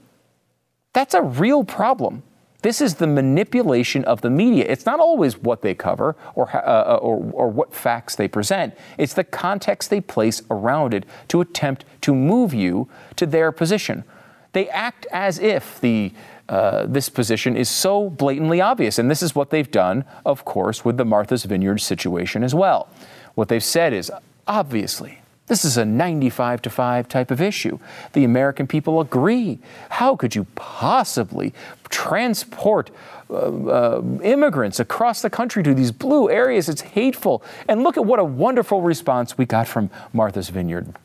That's 0.93 1.15
a 1.15 1.23
real 1.23 1.63
problem. 1.65 2.25
This 2.63 2.81
is 2.81 2.97
the 2.97 3.07
manipulation 3.07 4.05
of 4.05 4.21
the 4.21 4.29
media. 4.29 4.67
It's 4.69 4.85
not 4.85 5.01
always 5.01 5.39
what 5.39 5.63
they 5.63 5.75
cover 5.75 6.17
or, 6.35 6.55
uh, 6.55 6.61
uh, 6.61 6.99
or, 7.01 7.31
or 7.33 7.49
what 7.49 7.73
facts 7.73 8.17
they 8.17 8.29
present, 8.29 8.75
it's 8.99 9.15
the 9.15 9.25
context 9.25 9.89
they 9.89 10.01
place 10.01 10.43
around 10.51 10.93
it 10.93 11.07
to 11.29 11.41
attempt 11.41 11.85
to 12.03 12.15
move 12.15 12.53
you 12.53 12.89
to 13.17 13.25
their 13.25 13.51
position. 13.51 14.05
They 14.53 14.69
act 14.69 15.07
as 15.13 15.39
if 15.39 15.81
the 15.81 16.13
uh, 16.51 16.85
this 16.87 17.09
position 17.09 17.57
is 17.57 17.69
so 17.69 18.11
blatantly 18.11 18.61
obvious. 18.61 18.99
And 18.99 19.09
this 19.09 19.23
is 19.23 19.37
what 19.37 19.51
they've 19.51 19.71
done, 19.71 20.05
of 20.27 20.45
course, 20.45 20.85
with 20.85 20.97
the 20.97 21.05
Martha's 21.05 21.45
Vineyard 21.45 21.79
situation 21.79 22.43
as 22.43 22.57
well. 22.57 22.89
What 23.37 23.49
they've 23.49 23.63
said 23.63 23.93
is 23.93 24.11
obviously, 24.49 25.21
this 25.47 25.65
is 25.65 25.77
a 25.77 25.85
95 25.85 26.61
to 26.63 26.71
5 26.71 27.09
type 27.09 27.31
of 27.31 27.41
issue. 27.41 27.79
The 28.15 28.25
American 28.25 28.67
people 28.67 29.01
agree. 29.01 29.61
How 29.91 30.17
could 30.17 30.35
you 30.35 30.45
possibly 30.57 31.55
transport 31.89 32.91
uh, 33.31 33.35
uh, 33.35 34.03
immigrants 34.25 34.81
across 34.81 35.23
the 35.23 35.31
country 35.31 35.63
to 35.63 35.73
these 35.73 35.93
blue 35.93 36.29
areas? 36.29 36.69
It's 36.69 36.83
hateful. 36.83 37.45
And 37.69 37.85
look 37.85 37.97
at 37.97 38.05
what 38.05 38.19
a 38.19 38.25
wonderful 38.25 38.83
response 38.83 39.39
we 39.39 39.47
got 39.47 39.69
from 39.69 39.89
Martha's 40.13 40.49
Vineyard 40.49 40.97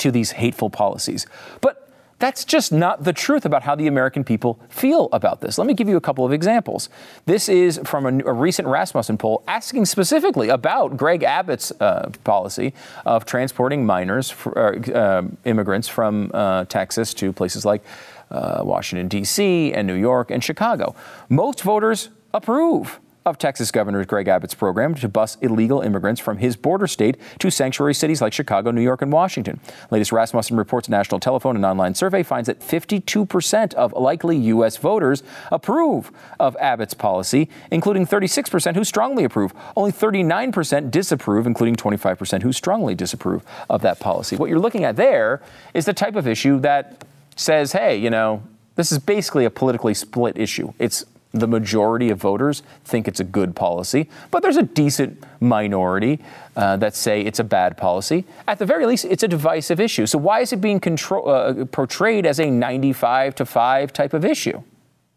to 0.00 0.10
these 0.10 0.32
hateful 0.32 0.68
policies. 0.68 1.26
But 1.62 1.81
that's 2.22 2.44
just 2.44 2.70
not 2.70 3.02
the 3.02 3.12
truth 3.12 3.44
about 3.44 3.64
how 3.64 3.74
the 3.74 3.88
American 3.88 4.22
people 4.22 4.60
feel 4.68 5.08
about 5.10 5.40
this. 5.40 5.58
Let 5.58 5.66
me 5.66 5.74
give 5.74 5.88
you 5.88 5.96
a 5.96 6.00
couple 6.00 6.24
of 6.24 6.32
examples. 6.32 6.88
This 7.26 7.48
is 7.48 7.80
from 7.82 8.06
a, 8.06 8.24
a 8.24 8.32
recent 8.32 8.68
Rasmussen 8.68 9.18
poll 9.18 9.42
asking 9.48 9.86
specifically 9.86 10.48
about 10.48 10.96
Greg 10.96 11.24
Abbott's 11.24 11.72
uh, 11.80 12.12
policy 12.22 12.74
of 13.04 13.24
transporting 13.24 13.84
minors, 13.84 14.30
for, 14.30 14.56
uh, 14.56 15.24
immigrants 15.44 15.88
from 15.88 16.30
uh, 16.32 16.64
Texas 16.66 17.12
to 17.14 17.32
places 17.32 17.64
like 17.64 17.82
uh, 18.30 18.62
Washington, 18.64 19.08
D.C., 19.08 19.72
and 19.72 19.88
New 19.88 19.94
York 19.94 20.30
and 20.30 20.44
Chicago. 20.44 20.94
Most 21.28 21.62
voters 21.62 22.10
approve 22.32 23.00
of 23.24 23.38
Texas 23.38 23.70
Governor 23.70 24.04
Greg 24.04 24.28
Abbott's 24.28 24.54
program 24.54 24.94
to 24.96 25.08
bus 25.08 25.36
illegal 25.40 25.80
immigrants 25.80 26.20
from 26.20 26.38
his 26.38 26.56
border 26.56 26.86
state 26.86 27.16
to 27.38 27.50
sanctuary 27.50 27.94
cities 27.94 28.20
like 28.20 28.32
Chicago, 28.32 28.70
New 28.70 28.82
York, 28.82 29.02
and 29.02 29.12
Washington. 29.12 29.60
Latest 29.90 30.12
Rasmussen 30.12 30.56
Reports 30.56 30.88
national 30.88 31.20
telephone 31.20 31.56
and 31.56 31.64
online 31.64 31.94
survey 31.94 32.22
finds 32.22 32.46
that 32.46 32.60
52% 32.60 33.74
of 33.74 33.92
likely 33.92 34.36
U.S. 34.36 34.76
voters 34.76 35.22
approve 35.50 36.10
of 36.40 36.56
Abbott's 36.56 36.94
policy, 36.94 37.48
including 37.70 38.06
36% 38.06 38.74
who 38.74 38.84
strongly 38.84 39.24
approve. 39.24 39.52
Only 39.76 39.92
39% 39.92 40.90
disapprove, 40.90 41.46
including 41.46 41.76
25% 41.76 42.42
who 42.42 42.52
strongly 42.52 42.94
disapprove 42.94 43.44
of 43.70 43.82
that 43.82 44.00
policy. 44.00 44.36
What 44.36 44.50
you're 44.50 44.58
looking 44.58 44.84
at 44.84 44.96
there 44.96 45.42
is 45.74 45.84
the 45.84 45.94
type 45.94 46.16
of 46.16 46.26
issue 46.26 46.58
that 46.60 47.04
says, 47.36 47.72
hey, 47.72 47.96
you 47.96 48.10
know, 48.10 48.42
this 48.74 48.90
is 48.90 48.98
basically 48.98 49.44
a 49.44 49.50
politically 49.50 49.94
split 49.94 50.38
issue. 50.38 50.72
It's 50.78 51.04
the 51.32 51.48
majority 51.48 52.10
of 52.10 52.18
voters 52.18 52.62
think 52.84 53.08
it's 53.08 53.20
a 53.20 53.24
good 53.24 53.56
policy, 53.56 54.08
but 54.30 54.42
there's 54.42 54.58
a 54.58 54.62
decent 54.62 55.22
minority 55.40 56.20
uh, 56.56 56.76
that 56.76 56.94
say 56.94 57.22
it's 57.22 57.38
a 57.38 57.44
bad 57.44 57.76
policy. 57.76 58.24
At 58.46 58.58
the 58.58 58.66
very 58.66 58.86
least, 58.86 59.06
it's 59.06 59.22
a 59.22 59.28
divisive 59.28 59.80
issue. 59.80 60.06
So 60.06 60.18
why 60.18 60.40
is 60.40 60.52
it 60.52 60.60
being 60.60 60.80
uh, 60.82 61.64
portrayed 61.72 62.26
as 62.26 62.38
a 62.38 62.50
95 62.50 63.34
to 63.36 63.46
5 63.46 63.92
type 63.92 64.12
of 64.12 64.24
issue? 64.24 64.62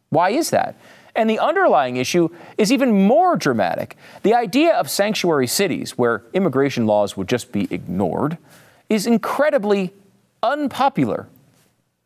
Why 0.10 0.30
is 0.30 0.50
that? 0.52 0.76
And 1.16 1.30
the 1.30 1.40
underlying 1.40 1.98
issue 1.98 2.30
is 2.58 2.72
even 2.72 3.08
more 3.08 3.36
dramatic. 3.36 3.98
The 4.24 4.34
idea 4.34 4.74
of 4.74 4.90
sanctuary 4.90 5.48
cities, 5.48 5.98
where 5.98 6.24
immigration 6.34 6.86
laws 6.86 7.16
would 7.16 7.28
just 7.28 7.52
be 7.52 7.68
ignored, 7.72 8.38
is 8.90 9.08
incredibly 9.08 9.94
unpopular 10.44 11.28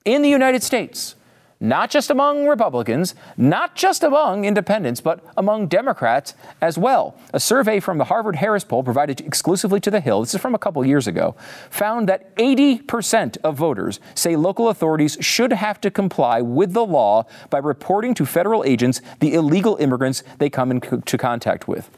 in 0.06 0.22
the 0.22 0.30
United 0.30 0.64
States 0.64 1.16
not 1.62 1.90
just 1.90 2.10
among 2.10 2.48
Republicans, 2.48 3.16
not 3.36 3.76
just 3.76 4.02
among 4.02 4.46
independents, 4.46 5.02
but 5.02 5.24
among 5.36 5.68
Democrats 5.68 6.34
as 6.62 6.78
well. 6.78 7.16
A 7.34 7.40
survey 7.40 7.82
from 7.82 7.98
the 7.98 8.06
Harvard 8.06 8.38
Harris 8.38 8.64
poll 8.64 8.82
provided 8.82 9.20
exclusively 9.22 9.82
to 9.82 9.92
The 9.92 10.00
Hill, 10.00 10.22
this 10.22 10.34
is 10.34 10.40
from 10.40 10.56
a 10.56 10.60
couple 10.60 10.86
years 10.86 11.06
ago, 11.06 11.36
found 11.70 12.08
that 12.08 12.34
80% 12.38 13.38
of 13.44 13.58
voters 13.58 14.00
say 14.16 14.38
local 14.38 14.70
authorities 14.70 15.18
should 15.20 15.52
have 15.52 15.82
to 15.82 15.92
comply 15.92 16.40
with 16.42 16.72
the 16.72 16.86
law 16.86 17.26
by 17.50 17.58
reporting 17.58 18.14
to 18.16 18.26
federal 18.26 18.64
agents 18.64 19.02
the 19.20 19.34
illegal 19.34 19.76
immigrants 19.78 20.24
they 20.38 20.50
come 20.50 20.72
into 20.72 21.18
contact 21.18 21.68
with. 21.68 21.90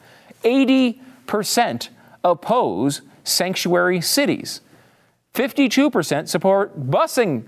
80% 0.43 1.89
oppose 2.23 3.01
sanctuary 3.23 4.01
cities. 4.01 4.61
52% 5.35 6.27
support 6.27 6.89
busing 6.89 7.45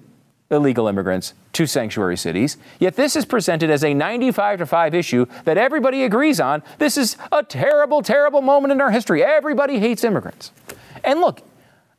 illegal 0.53 0.87
immigrants 0.87 1.33
to 1.53 1.65
sanctuary 1.65 2.17
cities. 2.17 2.57
Yet 2.79 2.95
this 2.95 3.15
is 3.15 3.25
presented 3.25 3.69
as 3.69 3.83
a 3.83 3.93
95 3.93 4.59
to 4.59 4.65
5 4.65 4.95
issue 4.95 5.25
that 5.43 5.57
everybody 5.57 6.03
agrees 6.03 6.39
on. 6.39 6.63
This 6.77 6.97
is 6.97 7.17
a 7.31 7.43
terrible, 7.43 8.01
terrible 8.01 8.41
moment 8.41 8.71
in 8.71 8.79
our 8.79 8.91
history. 8.91 9.23
Everybody 9.23 9.79
hates 9.79 10.03
immigrants. 10.03 10.51
And 11.03 11.19
look, 11.19 11.41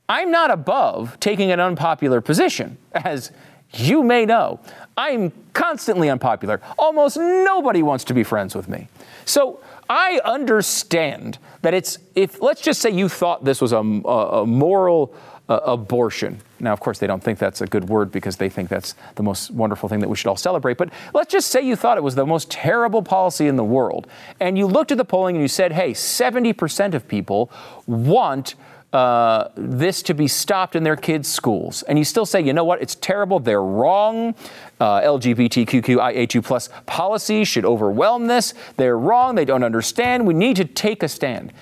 I'm 0.08 0.30
not 0.30 0.50
above 0.50 1.18
taking 1.20 1.50
an 1.50 1.60
unpopular 1.60 2.20
position, 2.20 2.78
as 2.92 3.30
you 3.72 4.02
may 4.02 4.24
know. 4.24 4.60
I'm 4.96 5.32
constantly 5.52 6.08
unpopular. 6.08 6.60
Almost 6.78 7.16
nobody 7.16 7.82
wants 7.82 8.04
to 8.04 8.14
be 8.14 8.22
friends 8.22 8.54
with 8.54 8.68
me. 8.68 8.88
So 9.24 9.60
I 9.88 10.20
understand 10.24 11.38
that 11.62 11.74
it's, 11.74 11.98
if 12.14 12.40
let's 12.40 12.60
just 12.60 12.80
say 12.80 12.90
you 12.90 13.08
thought 13.08 13.44
this 13.44 13.60
was 13.60 13.72
a, 13.72 13.78
a, 13.78 14.46
moral 14.46 15.14
uh, 15.48 15.60
abortion. 15.64 16.40
Now, 16.60 16.72
of 16.72 16.80
course, 16.80 16.98
they 16.98 17.06
don't 17.06 17.22
think 17.22 17.38
that's 17.38 17.60
a 17.60 17.66
good 17.66 17.88
word 17.88 18.10
because 18.10 18.36
they 18.36 18.48
think 18.48 18.68
that's 18.68 18.94
the 19.16 19.22
most 19.22 19.50
wonderful 19.50 19.88
thing 19.88 20.00
that 20.00 20.08
we 20.08 20.16
should 20.16 20.28
all 20.28 20.36
celebrate. 20.36 20.78
But 20.78 20.90
let's 21.12 21.30
just 21.30 21.50
say 21.50 21.60
you 21.60 21.76
thought 21.76 21.98
it 21.98 22.02
was 22.02 22.14
the 22.14 22.24
most 22.24 22.50
terrible 22.50 23.02
policy 23.02 23.46
in 23.46 23.56
the 23.56 23.64
world, 23.64 24.06
and 24.40 24.56
you 24.56 24.66
looked 24.66 24.90
at 24.90 24.98
the 24.98 25.04
polling 25.04 25.36
and 25.36 25.42
you 25.42 25.48
said, 25.48 25.72
hey, 25.72 25.92
70% 25.92 26.94
of 26.94 27.06
people 27.08 27.50
want. 27.86 28.54
Uh, 28.92 29.50
this 29.56 30.04
to 30.04 30.14
be 30.14 30.28
stopped 30.28 30.76
in 30.76 30.84
their 30.84 30.94
kids' 30.94 31.28
schools. 31.28 31.82
And 31.82 31.98
you 31.98 32.04
still 32.04 32.24
say, 32.24 32.40
you 32.40 32.52
know 32.52 32.62
what, 32.62 32.80
it's 32.80 32.94
terrible, 32.94 33.40
they're 33.40 33.60
wrong. 33.60 34.36
Uh, 34.78 35.00
LGBTQIA2 35.00 36.44
plus 36.44 36.68
policies 36.86 37.48
should 37.48 37.64
overwhelm 37.64 38.28
this. 38.28 38.54
They're 38.76 38.96
wrong, 38.96 39.34
they 39.34 39.44
don't 39.44 39.64
understand. 39.64 40.28
We 40.28 40.34
need 40.34 40.54
to 40.58 40.64
take 40.64 41.02
a 41.02 41.08
stand. 41.08 41.52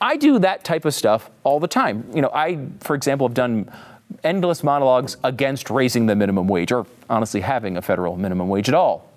I 0.00 0.16
do 0.16 0.38
that 0.38 0.64
type 0.64 0.84
of 0.84 0.94
stuff 0.94 1.30
all 1.44 1.60
the 1.60 1.68
time. 1.68 2.04
You 2.14 2.22
know, 2.22 2.30
I, 2.32 2.66
for 2.80 2.94
example, 2.94 3.26
have 3.26 3.34
done 3.34 3.70
endless 4.24 4.62
monologues 4.62 5.16
against 5.24 5.70
raising 5.70 6.06
the 6.06 6.16
minimum 6.16 6.48
wage 6.48 6.72
or 6.72 6.86
honestly 7.10 7.40
having 7.40 7.76
a 7.76 7.82
federal 7.82 8.16
minimum 8.16 8.48
wage 8.48 8.68
at 8.68 8.74
all. 8.74 9.08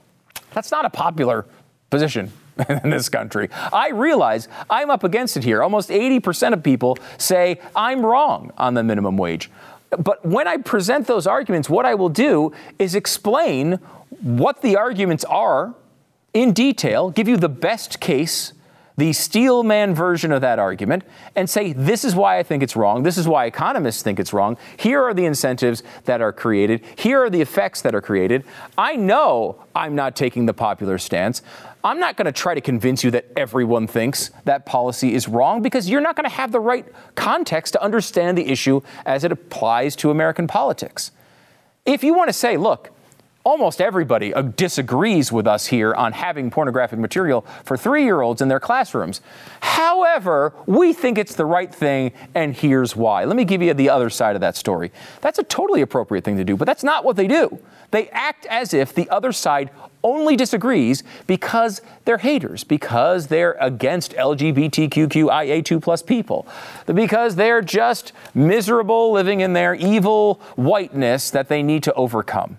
That's 0.53 0.71
not 0.71 0.85
a 0.85 0.89
popular 0.89 1.45
position 1.89 2.31
in 2.83 2.89
this 2.89 3.09
country. 3.09 3.49
I 3.71 3.89
realize 3.89 4.47
I'm 4.69 4.89
up 4.89 5.03
against 5.03 5.37
it 5.37 5.43
here. 5.43 5.63
Almost 5.63 5.89
80% 5.89 6.53
of 6.53 6.63
people 6.63 6.97
say 7.17 7.59
I'm 7.75 8.05
wrong 8.05 8.51
on 8.57 8.73
the 8.73 8.83
minimum 8.83 9.17
wage. 9.17 9.49
But 9.91 10.25
when 10.25 10.47
I 10.47 10.57
present 10.57 11.07
those 11.07 11.27
arguments, 11.27 11.69
what 11.69 11.85
I 11.85 11.95
will 11.95 12.09
do 12.09 12.53
is 12.79 12.95
explain 12.95 13.73
what 14.21 14.61
the 14.61 14.77
arguments 14.77 15.25
are 15.25 15.73
in 16.33 16.53
detail, 16.53 17.09
give 17.09 17.27
you 17.27 17.35
the 17.37 17.49
best 17.49 17.99
case 17.99 18.53
the 18.97 19.13
Steelman 19.13 19.95
version 19.95 20.31
of 20.31 20.41
that 20.41 20.59
argument 20.59 21.03
and 21.35 21.49
say, 21.49 21.73
this 21.73 22.03
is 22.03 22.15
why 22.15 22.37
I 22.37 22.43
think 22.43 22.61
it's 22.61 22.75
wrong. 22.75 23.03
This 23.03 23.17
is 23.17 23.27
why 23.27 23.45
economists 23.45 24.01
think 24.01 24.19
it's 24.19 24.33
wrong. 24.33 24.57
Here 24.77 25.01
are 25.01 25.13
the 25.13 25.25
incentives 25.25 25.83
that 26.05 26.21
are 26.21 26.33
created. 26.33 26.83
Here 26.97 27.23
are 27.23 27.29
the 27.29 27.41
effects 27.41 27.81
that 27.81 27.95
are 27.95 28.01
created. 28.01 28.43
I 28.77 28.95
know 28.95 29.63
I'm 29.75 29.95
not 29.95 30.15
taking 30.15 30.45
the 30.45 30.53
popular 30.53 30.97
stance. 30.97 31.41
I'm 31.83 31.99
not 31.99 32.15
going 32.15 32.25
to 32.25 32.31
try 32.31 32.53
to 32.53 32.61
convince 32.61 33.03
you 33.03 33.11
that 33.11 33.25
everyone 33.35 33.87
thinks 33.87 34.29
that 34.45 34.65
policy 34.65 35.15
is 35.15 35.27
wrong 35.27 35.61
because 35.61 35.89
you're 35.89 36.01
not 36.01 36.15
going 36.15 36.29
to 36.29 36.35
have 36.35 36.51
the 36.51 36.59
right 36.59 36.85
context 37.15 37.73
to 37.73 37.81
understand 37.81 38.37
the 38.37 38.47
issue 38.47 38.81
as 39.05 39.23
it 39.23 39.31
applies 39.31 39.95
to 39.97 40.11
American 40.11 40.47
politics. 40.47 41.11
If 41.85 42.03
you 42.03 42.13
want 42.13 42.29
to 42.29 42.33
say, 42.33 42.57
look, 42.57 42.91
almost 43.43 43.81
everybody 43.81 44.33
uh, 44.33 44.41
disagrees 44.41 45.31
with 45.31 45.47
us 45.47 45.67
here 45.67 45.93
on 45.93 46.13
having 46.13 46.51
pornographic 46.51 46.99
material 46.99 47.41
for 47.63 47.77
three 47.77 48.03
year 48.03 48.21
olds 48.21 48.41
in 48.41 48.47
their 48.47 48.59
classrooms. 48.59 49.21
However, 49.61 50.53
we 50.65 50.93
think 50.93 51.17
it's 51.17 51.35
the 51.35 51.45
right 51.45 51.73
thing, 51.73 52.11
and 52.35 52.55
here's 52.55 52.95
why. 52.95 53.25
Let 53.25 53.35
me 53.35 53.45
give 53.45 53.61
you 53.61 53.73
the 53.73 53.89
other 53.89 54.09
side 54.09 54.35
of 54.35 54.41
that 54.41 54.55
story. 54.55 54.91
That's 55.21 55.39
a 55.39 55.43
totally 55.43 55.81
appropriate 55.81 56.23
thing 56.23 56.37
to 56.37 56.43
do, 56.43 56.55
but 56.55 56.65
that's 56.65 56.83
not 56.83 57.03
what 57.03 57.15
they 57.15 57.27
do. 57.27 57.59
They 57.91 58.07
act 58.09 58.45
as 58.45 58.73
if 58.73 58.93
the 58.93 59.09
other 59.09 59.31
side 59.31 59.69
only 60.03 60.35
disagrees 60.35 61.03
because 61.27 61.81
they're 62.05 62.17
haters, 62.17 62.63
because 62.63 63.27
they're 63.27 63.55
against 63.59 64.13
LGBTQIA2 64.13 65.81
plus 65.81 66.01
people, 66.01 66.47
because 66.87 67.35
they're 67.35 67.61
just 67.61 68.13
miserable 68.33 69.11
living 69.11 69.41
in 69.41 69.53
their 69.53 69.75
evil 69.75 70.35
whiteness 70.55 71.29
that 71.31 71.49
they 71.49 71.61
need 71.61 71.83
to 71.83 71.93
overcome. 71.93 72.57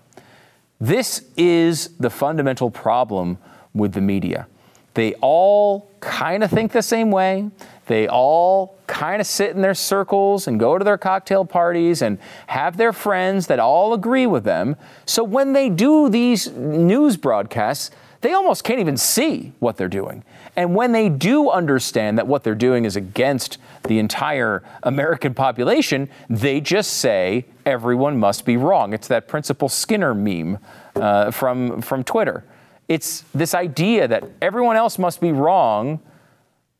This 0.83 1.23
is 1.37 1.91
the 1.97 2.09
fundamental 2.09 2.69
problem 2.69 3.37
with 3.73 3.93
the 3.93 4.01
media. 4.01 4.47
They 4.95 5.13
all 5.21 5.89
kind 6.01 6.43
of 6.43 6.51
think 6.51 6.73
the 6.73 6.81
same 6.81 7.09
way. 7.09 7.49
They 7.85 8.09
all 8.09 8.75
kind 8.85 9.21
of 9.21 9.25
sit 9.25 9.51
in 9.51 9.61
their 9.61 9.75
circles 9.75 10.45
and 10.45 10.59
go 10.59 10.77
to 10.77 10.83
their 10.83 10.97
cocktail 10.97 11.45
parties 11.45 12.01
and 12.01 12.17
have 12.47 12.75
their 12.75 12.91
friends 12.91 13.47
that 13.47 13.59
all 13.59 13.93
agree 13.93 14.27
with 14.27 14.43
them. 14.43 14.75
So 15.05 15.23
when 15.23 15.53
they 15.53 15.69
do 15.69 16.09
these 16.09 16.51
news 16.51 17.15
broadcasts, 17.15 17.89
they 18.19 18.33
almost 18.33 18.65
can't 18.65 18.81
even 18.81 18.97
see 18.97 19.53
what 19.59 19.77
they're 19.77 19.87
doing. 19.87 20.25
And 20.55 20.75
when 20.75 20.91
they 20.91 21.09
do 21.09 21.49
understand 21.49 22.17
that 22.17 22.27
what 22.27 22.43
they're 22.43 22.53
doing 22.53 22.85
is 22.85 22.95
against 22.95 23.57
the 23.83 23.99
entire 23.99 24.63
American 24.83 25.33
population, 25.33 26.09
they 26.29 26.61
just 26.61 26.93
say 26.93 27.45
everyone 27.65 28.19
must 28.19 28.45
be 28.45 28.55
wrong. 28.57 28.93
It's 28.93 29.07
that 29.07 29.27
Principal 29.27 29.67
Skinner 29.67 30.13
meme 30.13 30.59
uh, 30.95 31.31
from, 31.31 31.81
from 31.81 32.03
Twitter. 32.03 32.43
It's 32.87 33.21
this 33.33 33.55
idea 33.55 34.07
that 34.07 34.23
everyone 34.41 34.75
else 34.75 34.99
must 34.99 35.21
be 35.21 35.31
wrong 35.31 35.99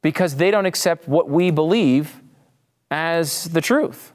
because 0.01 0.35
they 0.35 0.51
don't 0.51 0.65
accept 0.65 1.07
what 1.07 1.29
we 1.29 1.49
believe 1.49 2.21
as 2.91 3.45
the 3.45 3.61
truth. 3.61 4.11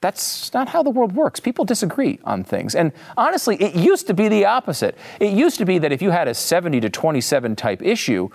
That's 0.00 0.52
not 0.52 0.68
how 0.68 0.82
the 0.82 0.90
world 0.90 1.14
works. 1.14 1.40
People 1.40 1.64
disagree 1.64 2.18
on 2.24 2.44
things. 2.44 2.74
And 2.74 2.92
honestly, 3.16 3.56
it 3.56 3.74
used 3.74 4.06
to 4.06 4.14
be 4.14 4.28
the 4.28 4.44
opposite. 4.44 4.96
It 5.18 5.32
used 5.32 5.58
to 5.58 5.64
be 5.64 5.78
that 5.78 5.92
if 5.92 6.02
you 6.02 6.10
had 6.10 6.28
a 6.28 6.34
70 6.34 6.80
to 6.80 6.90
27 6.90 7.56
type 7.56 7.82
issue, 7.82 8.28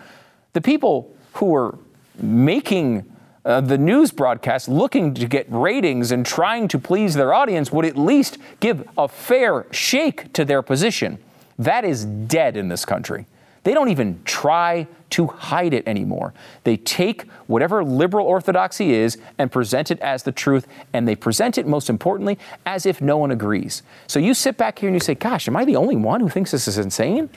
the 0.53 0.61
people 0.61 1.15
who 1.33 1.47
were 1.47 1.77
making 2.17 3.05
uh, 3.45 3.61
the 3.61 3.77
news 3.77 4.11
broadcast 4.11 4.67
looking 4.67 5.13
to 5.13 5.27
get 5.27 5.45
ratings 5.49 6.11
and 6.11 6.25
trying 6.25 6.67
to 6.67 6.77
please 6.77 7.13
their 7.13 7.33
audience 7.33 7.71
would 7.71 7.85
at 7.85 7.97
least 7.97 8.37
give 8.59 8.87
a 8.97 9.07
fair 9.07 9.65
shake 9.71 10.31
to 10.33 10.43
their 10.43 10.61
position. 10.61 11.17
That 11.57 11.85
is 11.85 12.05
dead 12.05 12.57
in 12.57 12.67
this 12.67 12.85
country. 12.85 13.25
They 13.63 13.73
don't 13.73 13.89
even 13.89 14.21
try 14.23 14.87
to 15.11 15.27
hide 15.27 15.73
it 15.73 15.87
anymore. 15.87 16.33
They 16.63 16.77
take 16.77 17.23
whatever 17.47 17.83
liberal 17.83 18.25
orthodoxy 18.25 18.93
is 18.93 19.17
and 19.37 19.51
present 19.51 19.91
it 19.91 19.99
as 19.99 20.23
the 20.23 20.31
truth, 20.31 20.67
and 20.93 21.07
they 21.07 21.15
present 21.15 21.57
it, 21.57 21.67
most 21.67 21.89
importantly, 21.89 22.37
as 22.65 22.85
if 22.85 23.01
no 23.01 23.17
one 23.17 23.31
agrees. 23.31 23.83
So 24.07 24.19
you 24.19 24.33
sit 24.33 24.57
back 24.57 24.79
here 24.79 24.87
and 24.89 24.95
you 24.95 24.99
say, 24.99 25.15
Gosh, 25.15 25.47
am 25.47 25.55
I 25.55 25.65
the 25.65 25.75
only 25.75 25.95
one 25.95 26.21
who 26.21 26.29
thinks 26.29 26.51
this 26.51 26.67
is 26.67 26.77
insane? 26.77 27.29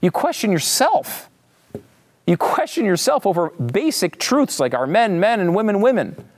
You 0.00 0.10
question 0.10 0.52
yourself. 0.52 1.28
You 2.28 2.36
question 2.36 2.84
yourself 2.84 3.24
over 3.24 3.48
basic 3.52 4.18
truths 4.18 4.60
like 4.60 4.74
are 4.74 4.86
men 4.86 5.18
men 5.18 5.40
and 5.40 5.54
women 5.54 5.80
women? 5.80 6.28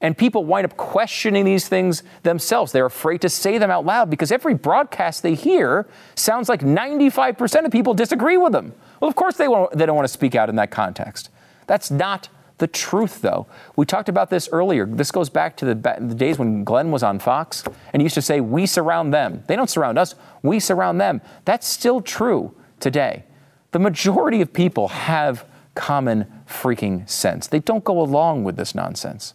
And 0.00 0.16
people 0.16 0.46
wind 0.46 0.64
up 0.64 0.78
questioning 0.78 1.44
these 1.44 1.68
things 1.68 2.02
themselves. 2.22 2.72
They're 2.72 2.86
afraid 2.86 3.20
to 3.20 3.28
say 3.28 3.58
them 3.58 3.70
out 3.70 3.84
loud 3.84 4.08
because 4.08 4.32
every 4.32 4.54
broadcast 4.54 5.22
they 5.22 5.34
hear 5.34 5.86
sounds 6.14 6.48
like 6.48 6.62
95% 6.62 7.66
of 7.66 7.70
people 7.70 7.92
disagree 7.92 8.38
with 8.38 8.52
them. 8.52 8.72
Well, 8.98 9.10
of 9.10 9.14
course 9.14 9.36
they, 9.36 9.46
won't, 9.46 9.76
they 9.76 9.84
don't 9.84 9.94
want 9.94 10.08
to 10.08 10.12
speak 10.12 10.34
out 10.34 10.48
in 10.48 10.56
that 10.56 10.70
context. 10.70 11.28
That's 11.66 11.90
not 11.90 12.30
the 12.56 12.66
truth, 12.66 13.20
though. 13.20 13.46
We 13.76 13.84
talked 13.84 14.08
about 14.08 14.30
this 14.30 14.48
earlier. 14.52 14.86
This 14.86 15.10
goes 15.10 15.28
back 15.28 15.54
to 15.58 15.66
the, 15.66 15.74
the, 15.74 16.14
days 16.14 16.38
when 16.38 16.64
Glenn 16.64 16.90
was 16.90 17.02
on 17.02 17.18
Fox 17.18 17.62
and 17.92 18.02
used 18.02 18.14
to 18.14 18.22
say, 18.22 18.40
We 18.40 18.64
surround 18.64 19.12
them. 19.12 19.44
They 19.48 19.56
don't 19.56 19.68
surround 19.68 19.98
us, 19.98 20.14
we 20.42 20.60
surround 20.60 20.98
them. 20.98 21.20
That's 21.44 21.66
still 21.66 22.00
true 22.00 22.54
today. 22.78 23.24
The 23.72 23.78
majority 23.78 24.40
of 24.40 24.52
people 24.52 24.88
have 24.88 25.44
common 25.74 26.26
freaking 26.48 27.08
sense. 27.08 27.46
They 27.46 27.60
don't 27.60 27.84
go 27.84 28.00
along 28.00 28.44
with 28.44 28.56
this 28.56 28.74
nonsense. 28.74 29.34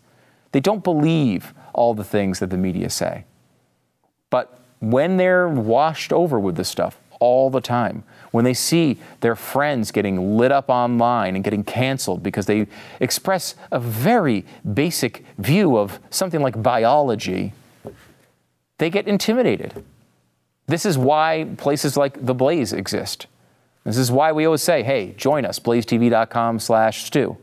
They 0.52 0.60
don't 0.60 0.84
believe 0.84 1.54
all 1.74 1.94
the 1.94 2.04
things 2.04 2.40
that 2.40 2.50
the 2.50 2.58
media 2.58 2.90
say. 2.90 3.26
But 4.30 4.60
when 4.80 5.18
they're 5.18 5.48
washed 5.48 6.12
over 6.12 6.40
with 6.40 6.56
this 6.56 6.70
stuff 6.70 7.00
all 7.20 7.50
the 7.50 7.62
time, 7.62 8.04
when 8.32 8.44
they 8.44 8.54
see 8.54 9.00
their 9.22 9.36
friends 9.36 9.92
getting 9.92 10.38
lit 10.38 10.52
up 10.52 10.70
online 10.70 11.36
and 11.36 11.44
getting 11.44 11.64
canceled 11.64 12.22
because 12.22 12.46
they 12.46 12.68
express 13.00 13.56
a 13.72 13.80
very 13.80 14.46
basic 14.74 15.26
view 15.38 15.78
of 15.78 16.00
something 16.10 16.42
like 16.42 16.62
biology, 16.62 17.54
they 18.78 18.90
get 18.90 19.08
intimidated. 19.08 19.84
This 20.68 20.86
is 20.86 20.98
why 20.98 21.48
places 21.58 21.96
like 21.96 22.26
The 22.26 22.34
Blaze 22.34 22.74
exist. 22.74 23.28
This 23.86 23.98
is 23.98 24.12
why 24.12 24.32
we 24.32 24.46
always 24.46 24.64
say, 24.64 24.82
hey, 24.82 25.14
join 25.16 25.46
us, 25.46 25.60
blazetv.com 25.60 26.60
slash 26.60 27.06
Stu. 27.06 27.38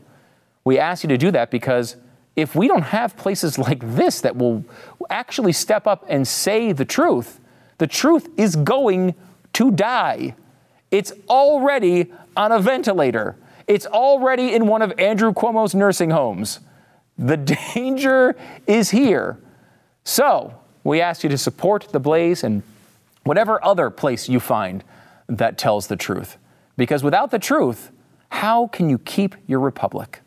We 0.65 0.77
ask 0.77 1.03
you 1.03 1.07
to 1.07 1.17
do 1.17 1.31
that 1.31 1.49
because 1.49 1.95
if 2.35 2.53
we 2.53 2.67
don't 2.67 2.83
have 2.83 3.15
places 3.15 3.57
like 3.67 3.79
this 3.95 4.21
that 4.21 4.35
will 4.35 4.63
actually 5.09 5.53
step 5.53 5.87
up 5.87 6.05
and 6.07 6.27
say 6.27 6.73
the 6.73 6.85
truth, 6.85 7.39
the 7.77 7.87
truth 7.87 8.27
is 8.37 8.55
going 8.57 9.15
to 9.53 9.71
die. 9.71 10.35
It's 10.91 11.13
already 11.29 12.11
on 12.35 12.51
a 12.51 12.59
ventilator. 12.59 13.37
It's 13.65 13.85
already 13.85 14.53
in 14.53 14.67
one 14.67 14.81
of 14.81 14.93
Andrew 14.99 15.31
Cuomo's 15.33 15.73
nursing 15.73 16.09
homes. 16.09 16.59
The 17.17 17.37
danger 17.73 18.35
is 18.67 18.89
here. 18.89 19.39
So, 20.03 20.55
we 20.83 20.99
ask 20.99 21.23
you 21.23 21.29
to 21.29 21.37
support 21.37 21.87
the 21.93 21.99
Blaze 21.99 22.43
and 22.43 22.63
whatever 23.23 23.63
other 23.63 23.89
place 23.89 24.27
you 24.27 24.41
find 24.41 24.83
that 25.27 25.57
tells 25.57 25.87
the 25.87 25.95
truth. 25.95 26.37
Because 26.75 27.03
without 27.03 27.31
the 27.31 27.39
truth, 27.39 27.91
how 28.29 28.67
can 28.67 28.89
you 28.89 28.97
keep 28.97 29.35
your 29.45 29.59
republic? 29.59 30.22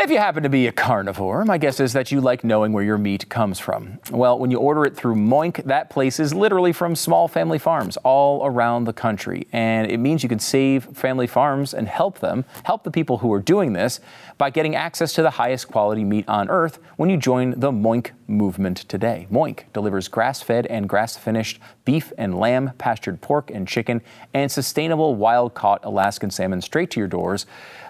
If 0.00 0.12
you 0.12 0.18
happen 0.18 0.44
to 0.44 0.48
be 0.48 0.68
a 0.68 0.72
carnivore, 0.72 1.44
my 1.44 1.58
guess 1.58 1.80
is 1.80 1.92
that 1.94 2.12
you 2.12 2.20
like 2.20 2.44
knowing 2.44 2.72
where 2.72 2.84
your 2.84 2.98
meat 2.98 3.28
comes 3.28 3.58
from. 3.58 3.98
Well, 4.12 4.38
when 4.38 4.52
you 4.52 4.58
order 4.58 4.84
it 4.84 4.96
through 4.96 5.16
Moink, 5.16 5.64
that 5.64 5.90
place 5.90 6.20
is 6.20 6.32
literally 6.32 6.72
from 6.72 6.94
small 6.94 7.26
family 7.26 7.58
farms 7.58 7.96
all 8.04 8.46
around 8.46 8.84
the 8.84 8.92
country. 8.92 9.48
And 9.52 9.90
it 9.90 9.98
means 9.98 10.22
you 10.22 10.28
can 10.28 10.38
save 10.38 10.84
family 10.96 11.26
farms 11.26 11.74
and 11.74 11.88
help 11.88 12.20
them, 12.20 12.44
help 12.62 12.84
the 12.84 12.92
people 12.92 13.18
who 13.18 13.32
are 13.32 13.40
doing 13.40 13.72
this 13.72 13.98
by 14.38 14.50
getting 14.50 14.76
access 14.76 15.12
to 15.14 15.22
the 15.22 15.30
highest 15.30 15.66
quality 15.66 16.04
meat 16.04 16.28
on 16.28 16.48
earth 16.48 16.78
when 16.96 17.10
you 17.10 17.16
join 17.16 17.58
the 17.58 17.72
Moink 17.72 18.12
movement 18.28 18.76
today. 18.88 19.26
Moink 19.32 19.64
delivers 19.72 20.06
grass 20.06 20.40
fed 20.40 20.64
and 20.66 20.88
grass 20.88 21.16
finished 21.16 21.58
beef 21.84 22.12
and 22.16 22.38
lamb, 22.38 22.70
pastured 22.78 23.20
pork 23.20 23.50
and 23.50 23.66
chicken, 23.66 24.00
and 24.32 24.52
sustainable 24.52 25.16
wild 25.16 25.54
caught 25.54 25.84
Alaskan 25.84 26.30
salmon 26.30 26.62
straight 26.62 26.92
to 26.92 27.00
your 27.00 27.08
doors. 27.08 27.46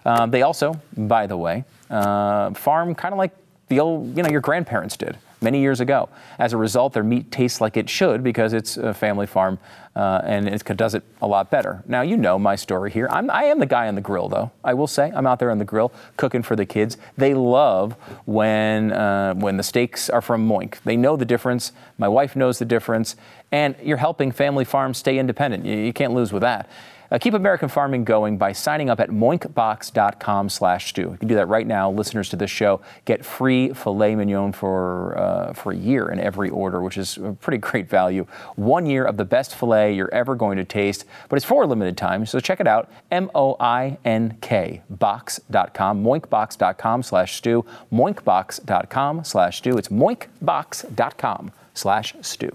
Um, 0.06 0.30
they 0.30 0.40
also, 0.40 0.80
by 0.96 1.26
the 1.26 1.36
way, 1.36 1.64
uh, 1.90 2.52
farm 2.54 2.94
kind 2.94 3.12
of 3.12 3.18
like 3.18 3.32
the 3.68 3.80
old, 3.80 4.16
you 4.16 4.22
know, 4.22 4.30
your 4.30 4.40
grandparents 4.40 4.96
did 4.96 5.18
many 5.40 5.60
years 5.60 5.80
ago. 5.80 6.08
As 6.38 6.52
a 6.52 6.56
result, 6.56 6.92
their 6.92 7.04
meat 7.04 7.30
tastes 7.30 7.60
like 7.60 7.76
it 7.76 7.88
should 7.88 8.24
because 8.24 8.52
it's 8.52 8.76
a 8.76 8.92
family 8.92 9.26
farm 9.26 9.58
uh, 9.94 10.20
and 10.24 10.48
it 10.48 10.64
does 10.76 10.94
it 10.94 11.02
a 11.20 11.26
lot 11.26 11.50
better. 11.50 11.82
Now, 11.86 12.02
you 12.02 12.16
know 12.16 12.38
my 12.38 12.56
story 12.56 12.90
here. 12.90 13.08
I'm, 13.10 13.30
I 13.30 13.44
am 13.44 13.58
the 13.58 13.66
guy 13.66 13.88
on 13.88 13.94
the 13.94 14.00
grill, 14.00 14.28
though. 14.28 14.50
I 14.64 14.74
will 14.74 14.86
say, 14.86 15.12
I'm 15.14 15.26
out 15.26 15.38
there 15.38 15.50
on 15.50 15.58
the 15.58 15.64
grill 15.64 15.92
cooking 16.16 16.42
for 16.42 16.56
the 16.56 16.66
kids. 16.66 16.96
They 17.16 17.34
love 17.34 17.92
when, 18.24 18.92
uh, 18.92 19.34
when 19.34 19.56
the 19.56 19.62
steaks 19.62 20.08
are 20.08 20.22
from 20.22 20.48
Moink. 20.48 20.82
They 20.82 20.96
know 20.96 21.16
the 21.16 21.24
difference. 21.24 21.72
My 21.98 22.08
wife 22.08 22.36
knows 22.36 22.58
the 22.58 22.64
difference. 22.64 23.16
And 23.50 23.74
you're 23.82 23.96
helping 23.96 24.30
family 24.30 24.64
farms 24.64 24.98
stay 24.98 25.18
independent. 25.18 25.64
You, 25.64 25.76
you 25.76 25.92
can't 25.92 26.14
lose 26.14 26.32
with 26.32 26.42
that. 26.42 26.68
Uh, 27.10 27.18
keep 27.18 27.34
American 27.34 27.68
farming 27.68 28.04
going 28.04 28.36
by 28.36 28.52
signing 28.52 28.90
up 28.90 29.00
at 29.00 29.10
moinkbox.com 29.10 30.48
slash 30.48 30.88
Stu. 30.88 31.02
You 31.02 31.16
can 31.18 31.28
do 31.28 31.34
that 31.36 31.48
right 31.48 31.66
now. 31.66 31.90
Listeners 31.90 32.28
to 32.30 32.36
this 32.36 32.50
show 32.50 32.80
get 33.04 33.24
free 33.24 33.72
filet 33.72 34.14
mignon 34.14 34.52
for, 34.52 35.16
uh, 35.18 35.52
for 35.52 35.72
a 35.72 35.76
year 35.76 36.08
in 36.10 36.20
every 36.20 36.50
order, 36.50 36.80
which 36.80 36.98
is 36.98 37.16
a 37.18 37.32
pretty 37.32 37.58
great 37.68 37.88
value. 37.88 38.26
One 38.56 38.86
year 38.86 39.04
of 39.04 39.16
the 39.16 39.24
best 39.24 39.54
filet 39.54 39.94
you're 39.94 40.12
ever 40.12 40.34
going 40.34 40.58
to 40.58 40.64
taste, 40.64 41.04
but 41.28 41.36
it's 41.36 41.46
for 41.46 41.62
a 41.62 41.66
limited 41.66 41.96
time, 41.96 42.26
so 42.26 42.40
check 42.40 42.60
it 42.60 42.66
out. 42.66 42.90
M-O-I-N-K 43.10 44.82
box.com, 44.90 46.04
moinkbox.com 46.04 47.02
slash 47.02 47.36
Stu, 47.36 47.64
moinkbox.com 47.92 49.24
slash 49.24 49.58
Stu. 49.58 49.78
It's 49.78 49.88
moinkbox.com 49.88 51.52
slash 51.74 52.14
Stu. 52.22 52.50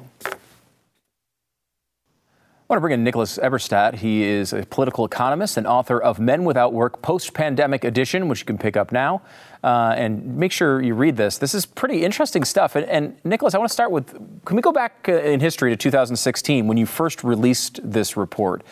Want 2.73 2.79
to 2.79 2.81
bring 2.81 2.93
in 2.93 3.03
Nicholas 3.03 3.37
Eberstadt. 3.37 3.93
He 3.93 4.23
is 4.23 4.51
a 4.51 4.65
political 4.65 5.05
economist 5.05 5.57
and 5.57 5.67
author 5.67 6.01
of 6.01 6.19
Men 6.19 6.43
Without 6.43 6.73
Work 6.73 7.03
Post 7.03 7.35
Pandemic 7.35 7.83
Edition, 7.83 8.27
which 8.27 8.39
you 8.39 8.45
can 8.45 8.57
pick 8.57 8.75
up 8.75 8.91
now. 8.91 9.21
Uh, 9.63 9.93
and 9.95 10.35
make 10.37 10.51
sure 10.51 10.81
you 10.81 10.95
read 10.95 11.15
this. 11.15 11.37
This 11.37 11.53
is 11.53 11.67
pretty 11.67 12.03
interesting 12.03 12.43
stuff. 12.43 12.75
And, 12.75 12.87
and, 12.87 13.15
Nicholas, 13.23 13.53
I 13.53 13.59
want 13.59 13.69
to 13.69 13.73
start 13.73 13.91
with 13.91 14.09
can 14.43 14.55
we 14.55 14.61
go 14.63 14.71
back 14.71 15.05
uh, 15.07 15.19
in 15.19 15.39
history 15.39 15.69
to 15.69 15.77
2016 15.77 16.65
when 16.65 16.75
you 16.75 16.87
first 16.87 17.23
released 17.23 17.79
this 17.83 18.17
report? 18.17 18.63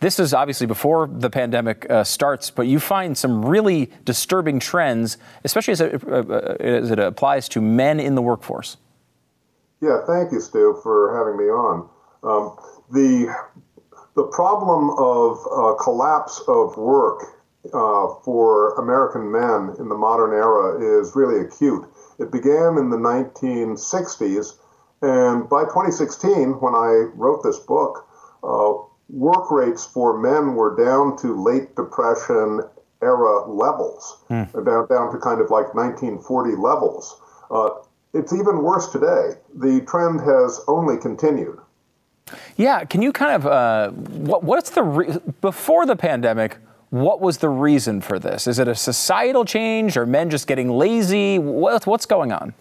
This 0.00 0.20
is 0.20 0.34
obviously 0.34 0.66
before 0.66 1.08
the 1.10 1.30
pandemic 1.30 1.90
uh, 1.90 2.04
starts, 2.04 2.50
but 2.50 2.66
you 2.66 2.78
find 2.78 3.16
some 3.16 3.42
really 3.42 3.90
disturbing 4.04 4.60
trends, 4.60 5.16
especially 5.44 5.72
as 5.72 5.80
it, 5.80 6.06
uh, 6.06 6.16
uh, 6.16 6.56
as 6.60 6.90
it 6.90 6.98
applies 6.98 7.48
to 7.48 7.62
men 7.62 8.00
in 8.00 8.14
the 8.16 8.22
workforce. 8.22 8.76
Yeah, 9.80 10.04
thank 10.06 10.30
you, 10.30 10.40
Stu, 10.40 10.78
for 10.82 11.16
having 11.16 11.38
me 11.38 11.50
on. 11.50 11.88
Um, 12.22 12.56
the 12.90 13.34
the 14.14 14.24
problem 14.24 14.90
of 14.98 15.38
uh, 15.52 15.74
collapse 15.82 16.42
of 16.48 16.76
work 16.76 17.22
uh, 17.72 18.08
for 18.24 18.74
American 18.74 19.30
men 19.30 19.74
in 19.78 19.88
the 19.88 19.94
modern 19.94 20.32
era 20.32 20.80
is 20.80 21.14
really 21.14 21.44
acute. 21.44 21.84
It 22.18 22.32
began 22.32 22.78
in 22.78 22.88
the 22.88 22.96
1960s, 22.96 24.54
and 25.02 25.48
by 25.48 25.64
2016, 25.64 26.60
when 26.60 26.74
I 26.74 27.10
wrote 27.14 27.42
this 27.42 27.58
book, 27.58 28.08
uh, 28.42 28.72
work 29.10 29.50
rates 29.50 29.84
for 29.84 30.18
men 30.18 30.54
were 30.54 30.74
down 30.74 31.18
to 31.18 31.42
late 31.42 31.76
Depression 31.76 32.62
era 33.02 33.46
levels, 33.46 34.22
mm. 34.30 34.50
down, 34.64 34.86
down 34.88 35.12
to 35.12 35.18
kind 35.18 35.40
of 35.40 35.50
like 35.50 35.74
1940 35.74 36.56
levels. 36.56 37.20
Uh, 37.50 37.68
it's 38.14 38.32
even 38.32 38.62
worse 38.62 38.88
today. 38.88 39.32
The 39.54 39.82
trend 39.82 40.20
has 40.20 40.60
only 40.66 40.96
continued. 40.96 41.58
Yeah, 42.56 42.84
can 42.84 43.02
you 43.02 43.12
kind 43.12 43.32
of 43.32 43.46
uh, 43.46 43.90
what, 43.90 44.42
what's 44.42 44.70
the 44.70 44.82
re- 44.82 45.18
before 45.40 45.86
the 45.86 45.96
pandemic? 45.96 46.58
What 46.90 47.20
was 47.20 47.38
the 47.38 47.48
reason 47.48 48.00
for 48.00 48.18
this? 48.18 48.46
Is 48.46 48.58
it 48.58 48.68
a 48.68 48.74
societal 48.74 49.44
change, 49.44 49.96
or 49.96 50.06
men 50.06 50.30
just 50.30 50.46
getting 50.46 50.70
lazy? 50.70 51.38
What, 51.38 51.86
what's 51.86 52.06
going 52.06 52.32
on? 52.32 52.54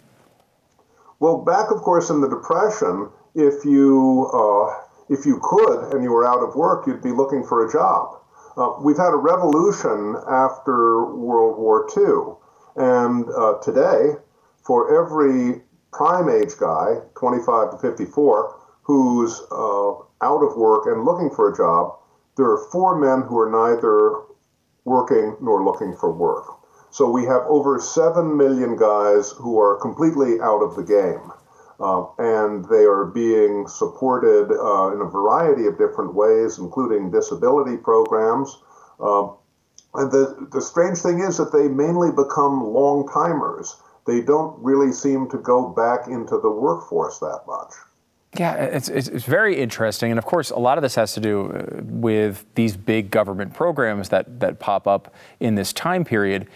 Well, 1.19 1.37
back, 1.37 1.71
of 1.71 1.81
course, 1.81 2.09
in 2.09 2.21
the 2.21 2.27
depression, 2.27 3.09
if 3.33 3.65
you 3.65 4.29
uh, 4.33 4.85
if 5.09 5.25
you 5.25 5.39
could 5.41 5.93
and 5.93 6.03
you 6.03 6.11
were 6.11 6.27
out 6.27 6.39
of 6.39 6.55
work, 6.55 6.87
you'd 6.87 7.03
be 7.03 7.11
looking 7.11 7.43
for 7.43 7.67
a 7.67 7.71
job. 7.71 8.19
Uh, 8.57 8.73
we've 8.81 8.97
had 8.97 9.13
a 9.13 9.17
revolution 9.17 10.15
after 10.29 11.05
World 11.13 11.57
War 11.57 11.87
II, 11.95 12.35
and 12.75 13.25
uh, 13.29 13.57
today, 13.59 14.13
for 14.63 15.01
every 15.01 15.61
prime 15.91 16.29
age 16.29 16.57
guy, 16.59 16.95
25 17.15 17.71
to 17.71 17.77
54, 17.77 18.54
who's 18.85 19.41
uh, 19.51 19.91
out 20.21 20.43
of 20.43 20.55
work 20.55 20.85
and 20.85 21.05
looking 21.05 21.29
for 21.29 21.51
a 21.51 21.57
job, 21.57 21.97
there 22.37 22.45
are 22.45 22.69
four 22.71 22.97
men 22.99 23.27
who 23.27 23.37
are 23.39 23.49
neither 23.49 24.21
working 24.85 25.35
nor 25.41 25.63
looking 25.63 25.95
for 25.95 26.11
work. 26.11 26.45
So 26.91 27.09
we 27.09 27.25
have 27.25 27.41
over 27.47 27.79
7 27.79 28.37
million 28.37 28.77
guys 28.77 29.31
who 29.31 29.59
are 29.59 29.75
completely 29.81 30.39
out 30.39 30.61
of 30.61 30.75
the 30.75 30.83
game. 30.83 31.31
Uh, 31.77 32.05
and 32.19 32.63
they 32.69 32.85
are 32.85 33.05
being 33.05 33.67
supported 33.67 34.49
uh, 34.49 34.93
in 34.93 35.01
a 35.01 35.09
variety 35.09 35.65
of 35.65 35.77
different 35.77 36.13
ways, 36.13 36.57
including 36.57 37.11
disability 37.11 37.75
programs. 37.75 38.55
Uh, 38.97 39.27
and 39.95 40.11
the, 40.11 40.47
the 40.53 40.61
strange 40.61 40.99
thing 40.99 41.19
is 41.19 41.35
that 41.37 41.51
they 41.51 41.67
mainly 41.67 42.11
become 42.11 42.63
long 42.63 43.09
timers. 43.11 43.75
They 44.07 44.21
don't 44.21 44.57
really 44.63 44.93
seem 44.93 45.29
to 45.31 45.37
go 45.37 45.69
back 45.69 46.07
into 46.07 46.39
the 46.39 46.51
workforce 46.51 47.19
that 47.19 47.41
much. 47.47 47.73
Yeah, 48.37 48.55
it's, 48.55 48.89
it's, 48.89 49.07
very 49.07 49.57
interesting. 49.57 50.11
And 50.11 50.17
of 50.17 50.25
course, 50.25 50.49
a 50.49 50.57
lot 50.57 50.77
of 50.77 50.81
this 50.81 50.95
has 50.95 51.13
to 51.13 51.19
do 51.19 51.51
uh, 51.51 51.81
with 51.83 52.45
these 52.55 52.75
big 52.75 53.09
government 53.09 53.53
programs 53.53 54.09
that, 54.09 54.39
that 54.39 54.59
pop 54.59 54.87
up 54.87 55.13
in 55.39 55.55
this 55.55 55.71
time 55.71 56.03
period. 56.03 56.47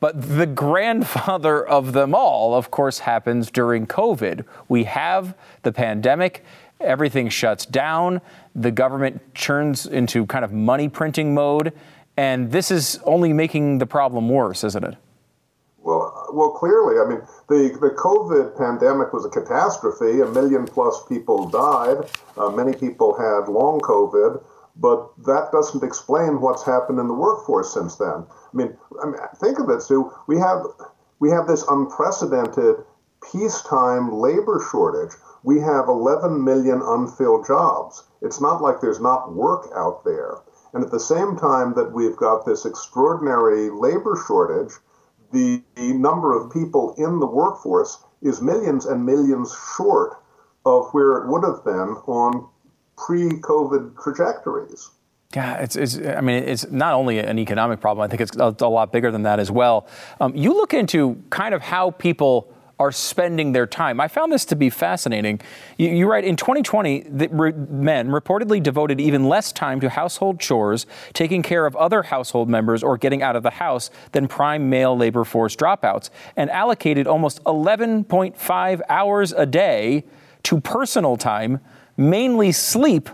But 0.00 0.20
the 0.20 0.46
grandfather 0.46 1.64
of 1.64 1.92
them 1.92 2.14
all, 2.14 2.54
of 2.54 2.70
course, 2.70 3.00
happens 3.00 3.50
during 3.50 3.86
COVID. 3.86 4.44
We 4.68 4.84
have 4.84 5.36
the 5.62 5.72
pandemic, 5.72 6.44
everything 6.80 7.28
shuts 7.28 7.66
down, 7.66 8.20
the 8.54 8.70
government 8.70 9.20
turns 9.34 9.86
into 9.86 10.26
kind 10.26 10.44
of 10.44 10.52
money 10.52 10.88
printing 10.88 11.34
mode. 11.34 11.72
And 12.16 12.50
this 12.50 12.70
is 12.70 12.98
only 13.04 13.32
making 13.32 13.78
the 13.78 13.86
problem 13.86 14.28
worse, 14.28 14.64
isn't 14.64 14.84
it? 14.84 14.96
Well, 16.40 16.52
clearly, 16.52 16.98
I 16.98 17.04
mean, 17.04 17.20
the, 17.50 17.76
the 17.78 17.90
COVID 17.90 18.56
pandemic 18.56 19.12
was 19.12 19.26
a 19.26 19.28
catastrophe. 19.28 20.22
A 20.22 20.26
million 20.26 20.64
plus 20.64 21.04
people 21.06 21.50
died. 21.50 22.08
Uh, 22.38 22.48
many 22.48 22.72
people 22.72 23.14
had 23.14 23.46
long 23.52 23.78
COVID, 23.80 24.42
but 24.74 25.12
that 25.26 25.52
doesn't 25.52 25.84
explain 25.84 26.40
what's 26.40 26.64
happened 26.64 26.98
in 26.98 27.08
the 27.08 27.12
workforce 27.12 27.74
since 27.74 27.96
then. 27.96 28.24
I 28.24 28.54
mean, 28.54 28.74
I 29.02 29.04
mean 29.04 29.20
think 29.36 29.58
of 29.58 29.68
it, 29.68 29.82
Stu. 29.82 30.10
We 30.28 30.38
have 30.38 30.64
we 31.18 31.28
have 31.28 31.46
this 31.46 31.62
unprecedented 31.68 32.76
peacetime 33.30 34.10
labor 34.10 34.66
shortage. 34.72 35.12
We 35.42 35.60
have 35.60 35.88
11 35.88 36.42
million 36.42 36.80
unfilled 36.82 37.46
jobs. 37.46 38.04
It's 38.22 38.40
not 38.40 38.62
like 38.62 38.80
there's 38.80 38.98
not 38.98 39.34
work 39.34 39.68
out 39.76 40.04
there. 40.06 40.38
And 40.72 40.82
at 40.82 40.90
the 40.90 41.00
same 41.00 41.36
time 41.36 41.74
that 41.74 41.92
we've 41.92 42.16
got 42.16 42.46
this 42.46 42.64
extraordinary 42.64 43.68
labor 43.68 44.16
shortage, 44.26 44.72
the, 45.32 45.62
number 45.76 46.38
of 46.38 46.52
people 46.52 46.94
in 46.96 47.20
the 47.20 47.26
workforce 47.26 48.02
is 48.22 48.40
millions 48.40 48.86
and 48.86 49.04
millions 49.04 49.54
short 49.76 50.22
of 50.64 50.90
where 50.92 51.18
it 51.18 51.28
would 51.28 51.44
have 51.44 51.64
been 51.64 51.96
on 52.06 52.48
pre-COVID 52.96 54.02
trajectories. 54.02 54.90
Yeah, 55.34 55.58
it's, 55.58 55.76
it's, 55.76 55.96
I 55.98 56.20
mean, 56.20 56.42
it's 56.42 56.70
not 56.70 56.94
only 56.94 57.18
an 57.18 57.38
economic 57.38 57.80
problem, 57.80 58.04
I 58.04 58.08
think 58.08 58.20
it's 58.20 58.36
a, 58.36 58.54
a 58.58 58.68
lot 58.68 58.92
bigger 58.92 59.10
than 59.10 59.22
that 59.22 59.38
as 59.38 59.50
well. 59.50 59.86
Um, 60.20 60.34
you 60.34 60.52
look 60.52 60.74
into 60.74 61.22
kind 61.30 61.54
of 61.54 61.62
how 61.62 61.92
people 61.92 62.52
are 62.80 62.90
spending 62.90 63.52
their 63.52 63.66
time. 63.66 64.00
I 64.00 64.08
found 64.08 64.32
this 64.32 64.46
to 64.46 64.56
be 64.56 64.70
fascinating. 64.70 65.42
You, 65.76 65.90
you 65.90 66.10
write 66.10 66.24
in 66.24 66.34
2020 66.34 67.00
that 67.10 67.30
re- 67.30 67.52
men 67.52 68.08
reportedly 68.08 68.62
devoted 68.62 68.98
even 68.98 69.28
less 69.28 69.52
time 69.52 69.80
to 69.80 69.90
household 69.90 70.40
chores, 70.40 70.86
taking 71.12 71.42
care 71.42 71.66
of 71.66 71.76
other 71.76 72.04
household 72.04 72.48
members, 72.48 72.82
or 72.82 72.96
getting 72.96 73.22
out 73.22 73.36
of 73.36 73.42
the 73.42 73.50
house 73.50 73.90
than 74.12 74.26
prime 74.26 74.70
male 74.70 74.96
labor 74.96 75.24
force 75.24 75.54
dropouts, 75.54 76.08
and 76.36 76.50
allocated 76.50 77.06
almost 77.06 77.44
11.5 77.44 78.80
hours 78.88 79.32
a 79.32 79.44
day 79.44 80.02
to 80.44 80.58
personal 80.58 81.18
time, 81.18 81.60
mainly 81.98 82.50
sleep, 82.50 83.10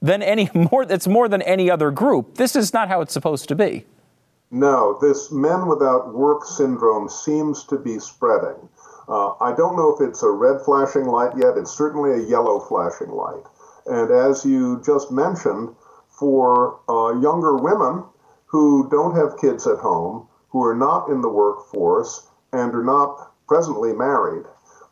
than 0.00 0.22
any 0.22 0.48
more. 0.54 0.86
It's 0.88 1.08
more 1.08 1.28
than 1.28 1.42
any 1.42 1.68
other 1.68 1.90
group. 1.90 2.36
This 2.36 2.54
is 2.54 2.72
not 2.72 2.86
how 2.88 3.00
it's 3.00 3.12
supposed 3.12 3.48
to 3.48 3.56
be. 3.56 3.86
No, 4.52 4.98
this 5.00 5.30
men 5.30 5.66
without 5.68 6.12
work 6.12 6.44
syndrome 6.44 7.08
seems 7.08 7.64
to 7.64 7.78
be 7.78 8.00
spreading. 8.00 8.68
Uh, 9.10 9.34
I 9.40 9.52
don't 9.56 9.76
know 9.76 9.92
if 9.92 10.00
it's 10.00 10.22
a 10.22 10.30
red 10.30 10.62
flashing 10.64 11.06
light 11.06 11.32
yet. 11.36 11.56
It's 11.56 11.76
certainly 11.76 12.12
a 12.12 12.28
yellow 12.28 12.60
flashing 12.60 13.10
light. 13.10 13.42
And 13.86 14.10
as 14.12 14.44
you 14.44 14.80
just 14.86 15.10
mentioned, 15.10 15.74
for 16.08 16.78
uh, 16.88 17.18
younger 17.20 17.56
women 17.56 18.04
who 18.46 18.88
don't 18.88 19.16
have 19.16 19.40
kids 19.40 19.66
at 19.66 19.78
home, 19.78 20.28
who 20.50 20.64
are 20.64 20.76
not 20.76 21.08
in 21.08 21.22
the 21.22 21.28
workforce, 21.28 22.28
and 22.52 22.72
are 22.72 22.84
not 22.84 23.32
presently 23.48 23.92
married, 23.92 24.44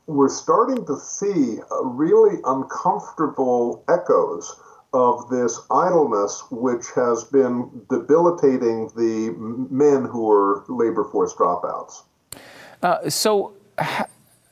we're 0.07 0.29
starting 0.29 0.85
to 0.87 0.99
see 0.99 1.59
really 1.83 2.41
uncomfortable 2.45 3.85
echoes 3.89 4.59
of 4.95 5.29
this 5.29 5.61
idleness, 5.71 6.43
which 6.51 6.87
has 6.97 7.25
been 7.25 7.85
debilitating 7.91 8.89
the 8.97 9.35
men 9.71 10.07
who 10.07 10.31
are 10.31 10.65
labor 10.69 11.05
force 11.05 11.35
dropouts. 11.35 12.03
Uh, 12.83 13.11
so, 13.11 13.53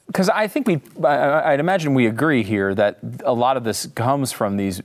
because 0.07 0.29
I 0.29 0.47
think 0.47 0.67
we, 0.67 0.81
I'd 1.05 1.61
imagine 1.61 1.93
we 1.93 2.07
agree 2.07 2.43
here 2.43 2.75
that 2.75 2.99
a 3.25 3.33
lot 3.35 3.57
of 3.57 3.65
this 3.65 3.87
comes 3.87 4.33
from 4.33 4.57
these 4.57 4.81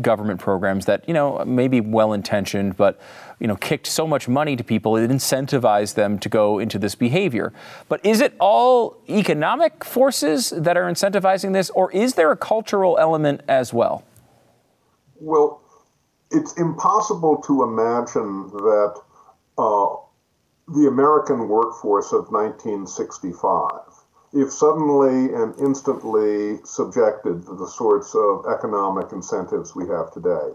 government 0.00 0.40
programs 0.40 0.86
that 0.86 1.06
you 1.06 1.14
know 1.14 1.44
maybe 1.44 1.80
well 1.80 2.12
intentioned, 2.12 2.76
but 2.76 3.00
you 3.38 3.46
know 3.46 3.56
kicked 3.56 3.86
so 3.86 4.06
much 4.06 4.28
money 4.28 4.56
to 4.56 4.64
people 4.64 4.96
it 4.96 5.08
incentivized 5.08 5.94
them 5.94 6.18
to 6.18 6.28
go 6.28 6.58
into 6.58 6.78
this 6.78 6.94
behavior. 6.94 7.52
But 7.88 8.04
is 8.04 8.20
it 8.20 8.34
all 8.40 8.96
economic 9.08 9.84
forces 9.84 10.50
that 10.50 10.76
are 10.76 10.90
incentivizing 10.90 11.52
this, 11.52 11.70
or 11.70 11.92
is 11.92 12.14
there 12.14 12.32
a 12.32 12.36
cultural 12.36 12.98
element 12.98 13.42
as 13.46 13.72
well? 13.72 14.04
Well, 15.20 15.60
it's 16.30 16.54
impossible 16.54 17.42
to 17.46 17.62
imagine 17.62 18.48
that. 18.50 19.00
Uh, 19.58 19.96
the 20.74 20.88
American 20.88 21.48
workforce 21.48 22.12
of 22.12 22.30
1965, 22.30 23.70
if 24.32 24.50
suddenly 24.50 25.34
and 25.34 25.54
instantly 25.60 26.60
subjected 26.64 27.44
to 27.44 27.54
the 27.54 27.66
sorts 27.66 28.14
of 28.14 28.46
economic 28.48 29.12
incentives 29.12 29.76
we 29.76 29.86
have 29.88 30.10
today, 30.12 30.48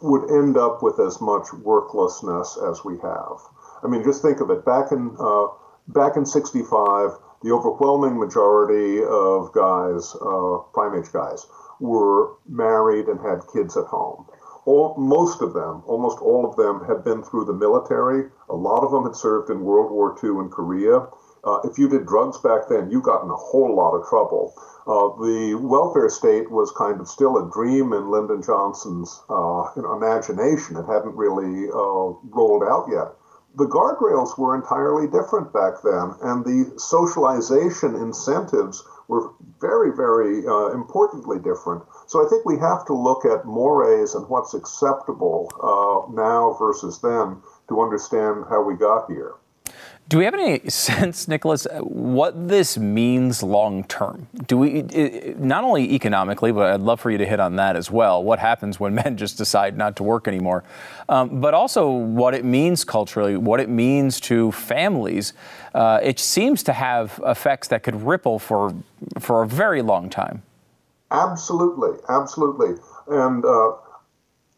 would 0.00 0.28
end 0.30 0.56
up 0.56 0.82
with 0.82 0.98
as 0.98 1.20
much 1.20 1.46
worklessness 1.62 2.58
as 2.68 2.84
we 2.84 2.98
have. 2.98 3.38
I 3.84 3.86
mean, 3.86 4.02
just 4.02 4.20
think 4.20 4.40
of 4.40 4.50
it. 4.50 4.64
Back 4.64 4.90
in 4.90 5.14
uh, 5.20 5.46
back 5.86 6.16
in 6.16 6.26
'65, 6.26 7.10
the 7.42 7.52
overwhelming 7.52 8.18
majority 8.18 9.02
of 9.04 9.52
guys, 9.52 10.16
uh, 10.20 10.58
prime 10.74 10.98
age 10.98 11.12
guys, 11.12 11.46
were 11.78 12.34
married 12.48 13.06
and 13.06 13.20
had 13.20 13.46
kids 13.52 13.76
at 13.76 13.86
home. 13.86 14.26
All, 14.64 14.94
most 14.96 15.42
of 15.42 15.54
them, 15.54 15.82
almost 15.86 16.18
all 16.18 16.46
of 16.48 16.56
them, 16.56 16.84
had 16.86 17.02
been 17.02 17.22
through 17.22 17.46
the 17.46 17.52
military. 17.52 18.30
A 18.48 18.54
lot 18.54 18.84
of 18.84 18.92
them 18.92 19.04
had 19.04 19.16
served 19.16 19.50
in 19.50 19.64
World 19.64 19.90
War 19.90 20.16
II 20.22 20.38
in 20.38 20.50
Korea. 20.50 21.08
Uh, 21.44 21.58
if 21.64 21.78
you 21.78 21.88
did 21.88 22.06
drugs 22.06 22.38
back 22.38 22.68
then, 22.68 22.90
you 22.90 23.00
got 23.00 23.24
in 23.24 23.30
a 23.30 23.36
whole 23.36 23.74
lot 23.74 23.94
of 23.94 24.06
trouble. 24.08 24.54
Uh, 24.86 25.10
the 25.22 25.54
welfare 25.54 26.08
state 26.08 26.50
was 26.50 26.70
kind 26.72 27.00
of 27.00 27.08
still 27.08 27.36
a 27.38 27.50
dream 27.50 27.92
in 27.92 28.10
Lyndon 28.10 28.42
Johnson's 28.42 29.22
uh, 29.28 29.70
imagination. 29.76 30.76
It 30.76 30.86
hadn't 30.86 31.16
really 31.16 31.68
uh, 31.68 32.14
rolled 32.30 32.62
out 32.62 32.86
yet. 32.90 33.14
The 33.54 33.66
guardrails 33.66 34.38
were 34.38 34.54
entirely 34.54 35.06
different 35.06 35.52
back 35.52 35.82
then, 35.84 36.14
and 36.22 36.44
the 36.44 36.72
socialization 36.78 37.94
incentives 37.96 38.82
were 39.08 39.30
very, 39.60 39.94
very 39.94 40.46
uh, 40.46 40.68
importantly 40.68 41.38
different. 41.38 41.82
So 42.06 42.24
I 42.24 42.28
think 42.28 42.46
we 42.46 42.58
have 42.58 42.86
to 42.86 42.94
look 42.94 43.26
at 43.26 43.44
mores 43.44 44.14
and 44.14 44.26
what's 44.28 44.54
acceptable 44.54 45.50
uh, 45.62 46.10
now 46.12 46.56
versus 46.58 47.00
then 47.00 47.42
to 47.68 47.80
understand 47.82 48.46
how 48.48 48.62
we 48.62 48.74
got 48.74 49.10
here. 49.10 49.34
Do 50.08 50.18
we 50.18 50.24
have 50.24 50.34
any 50.34 50.58
sense, 50.68 51.26
Nicholas, 51.26 51.66
what 51.80 52.48
this 52.48 52.76
means 52.76 53.42
long 53.42 53.84
term? 53.84 54.28
Do 54.46 54.58
we 54.58 54.82
not 55.38 55.64
only 55.64 55.94
economically, 55.94 56.52
but 56.52 56.70
I'd 56.70 56.80
love 56.80 57.00
for 57.00 57.10
you 57.10 57.18
to 57.18 57.26
hit 57.26 57.40
on 57.40 57.56
that 57.56 57.76
as 57.76 57.90
well. 57.90 58.22
What 58.22 58.38
happens 58.38 58.78
when 58.78 58.94
men 59.02 59.16
just 59.16 59.38
decide 59.38 59.76
not 59.76 59.96
to 59.96 60.02
work 60.02 60.28
anymore, 60.28 60.64
um, 61.08 61.40
but 61.40 61.54
also 61.54 61.90
what 61.90 62.34
it 62.34 62.44
means 62.44 62.84
culturally, 62.84 63.36
what 63.36 63.60
it 63.60 63.68
means 63.68 64.20
to 64.20 64.52
families. 64.52 65.32
Uh, 65.74 66.00
it 66.02 66.18
seems 66.18 66.62
to 66.64 66.72
have 66.72 67.20
effects 67.24 67.68
that 67.68 67.82
could 67.82 68.02
ripple 68.02 68.38
for 68.38 68.74
for 69.18 69.42
a 69.42 69.46
very 69.46 69.82
long 69.82 70.10
time. 70.10 70.42
Absolutely, 71.10 71.98
absolutely, 72.08 72.74
and 73.08 73.44
uh, 73.44 73.72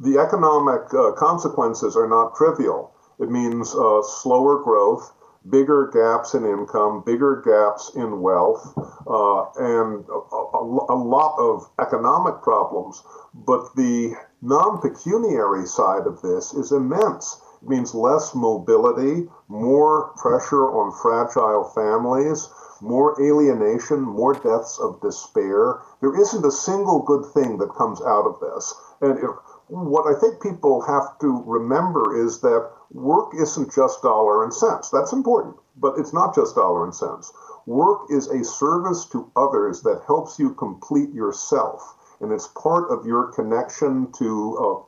the 0.01 0.19
economic 0.19 0.93
uh, 0.95 1.13
consequences 1.13 1.97
are 1.97 2.09
not 2.09 2.35
trivial. 2.35 2.93
It 3.21 3.31
means 3.31 3.75
uh, 3.75 4.03
slower 4.03 4.63
growth 4.63 5.13
bigger 5.49 5.91
gaps 5.93 6.35
in 6.35 6.45
income, 6.45 7.03
bigger 7.05 7.43
gaps 7.45 7.93
in 7.95 8.21
wealth, 8.21 8.73
uh, 9.07 9.45
and 9.57 10.05
a, 10.09 10.13
a, 10.13 10.87
a, 10.89 10.99
lot 10.99 11.37
of 11.39 11.69
economic 11.79 12.43
problems. 12.43 13.03
But 13.35 13.75
the 13.77 14.15
non 14.41 14.81
pecuniary 14.81 15.67
side 15.67 16.07
of 16.07 16.23
this 16.23 16.55
is 16.55 16.73
immense. 16.73 17.41
It 17.63 17.69
means 17.69 17.95
less 17.95 18.35
mobility, 18.35 19.29
more 19.49 20.13
pressure 20.17 20.67
on 20.67 20.93
fragile 20.93 21.65
families, 21.75 22.49
more 22.81 23.21
alienation, 23.21 24.01
more 24.01 24.35
deaths 24.35 24.79
of 24.79 25.01
despair. 25.01 25.81
There 26.01 26.19
isn't 26.19 26.45
a 26.45 26.51
single 26.51 27.01
good 27.03 27.25
thing 27.33 27.59
that 27.59 27.75
comes 27.75 28.01
out 28.03 28.27
of 28.27 28.41
this. 28.41 28.75
And 29.01 29.19
if, 29.19 29.31
what 29.69 30.07
I 30.07 30.19
think 30.19 30.43
people 30.43 30.83
have 30.83 31.19
to 31.21 31.43
remember 31.47 32.17
is 32.17 32.41
that 32.41 32.71
work 32.91 33.33
isn't 33.35 33.75
just 33.75 34.03
dollar 34.03 34.45
and 34.45 34.53
cents. 34.53 34.91
That's 34.91 35.13
important, 35.13 35.57
but 35.77 35.95
it's 35.99 36.13
not 36.13 36.35
just 36.35 36.55
dollar 36.55 36.85
and 36.85 36.95
cents. 36.95 37.33
Work 37.67 38.11
is 38.11 38.29
a 38.29 38.45
service 38.45 39.07
to 39.07 39.31
others 39.37 39.83
that 39.83 40.03
helps 40.07 40.39
you 40.39 40.55
complete 40.55 41.13
yourself, 41.13 41.97
and 42.21 42.33
it's 42.33 42.49
part 42.49 42.91
of 42.91 43.07
your 43.07 43.33
connection 43.33 44.13
to 44.19 44.87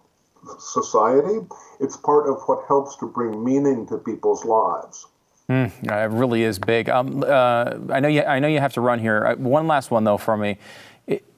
uh, 0.49 0.59
society. 0.59 1.39
It's 1.81 1.97
part 1.97 2.29
of 2.29 2.43
what 2.47 2.67
helps 2.69 2.97
to 2.97 3.07
bring 3.07 3.43
meaning 3.43 3.87
to 3.89 3.99
people's 3.99 4.45
lives. 4.45 5.07
Mm, 5.49 5.71
it 5.85 6.11
really 6.11 6.43
is 6.43 6.59
big. 6.59 6.89
Um, 6.89 7.23
uh, 7.25 7.75
I 7.91 8.01
know 8.01 8.09
you. 8.09 8.23
I 8.23 8.41
know 8.41 8.49
you 8.49 8.59
have 8.61 8.73
to 8.75 8.81
run 8.81 8.99
here. 8.99 9.27
Uh, 9.27 9.37
one 9.37 9.67
last 9.67 9.91
one 9.91 10.05
though 10.05 10.17
for 10.17 10.37
me. 10.37 10.59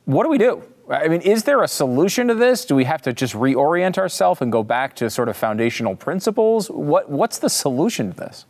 What 0.07 0.25
do 0.25 0.31
we 0.31 0.39
do? 0.39 0.63
I 0.91 1.09
mean, 1.09 1.21
is 1.21 1.45
there 1.45 1.63
a 1.63 1.69
solution 1.69 2.29
to 2.29 2.35
this? 2.35 2.65
Do 2.65 2.75
we 2.75 2.85
have 2.85 3.03
to 3.03 3.13
just 3.13 3.35
reorient 3.35 3.99
ourselves 3.99 4.41
and 4.41 4.51
go 4.51 4.63
back 4.63 4.97
to 4.97 5.11
sort 5.11 5.29
of 5.29 5.37
foundational 5.37 5.95
principles? 5.95 6.71
What 6.71 7.11
What's 7.11 7.39
the 7.39 7.51
solution 7.51 8.13
to 8.13 8.17
this? 8.17 8.47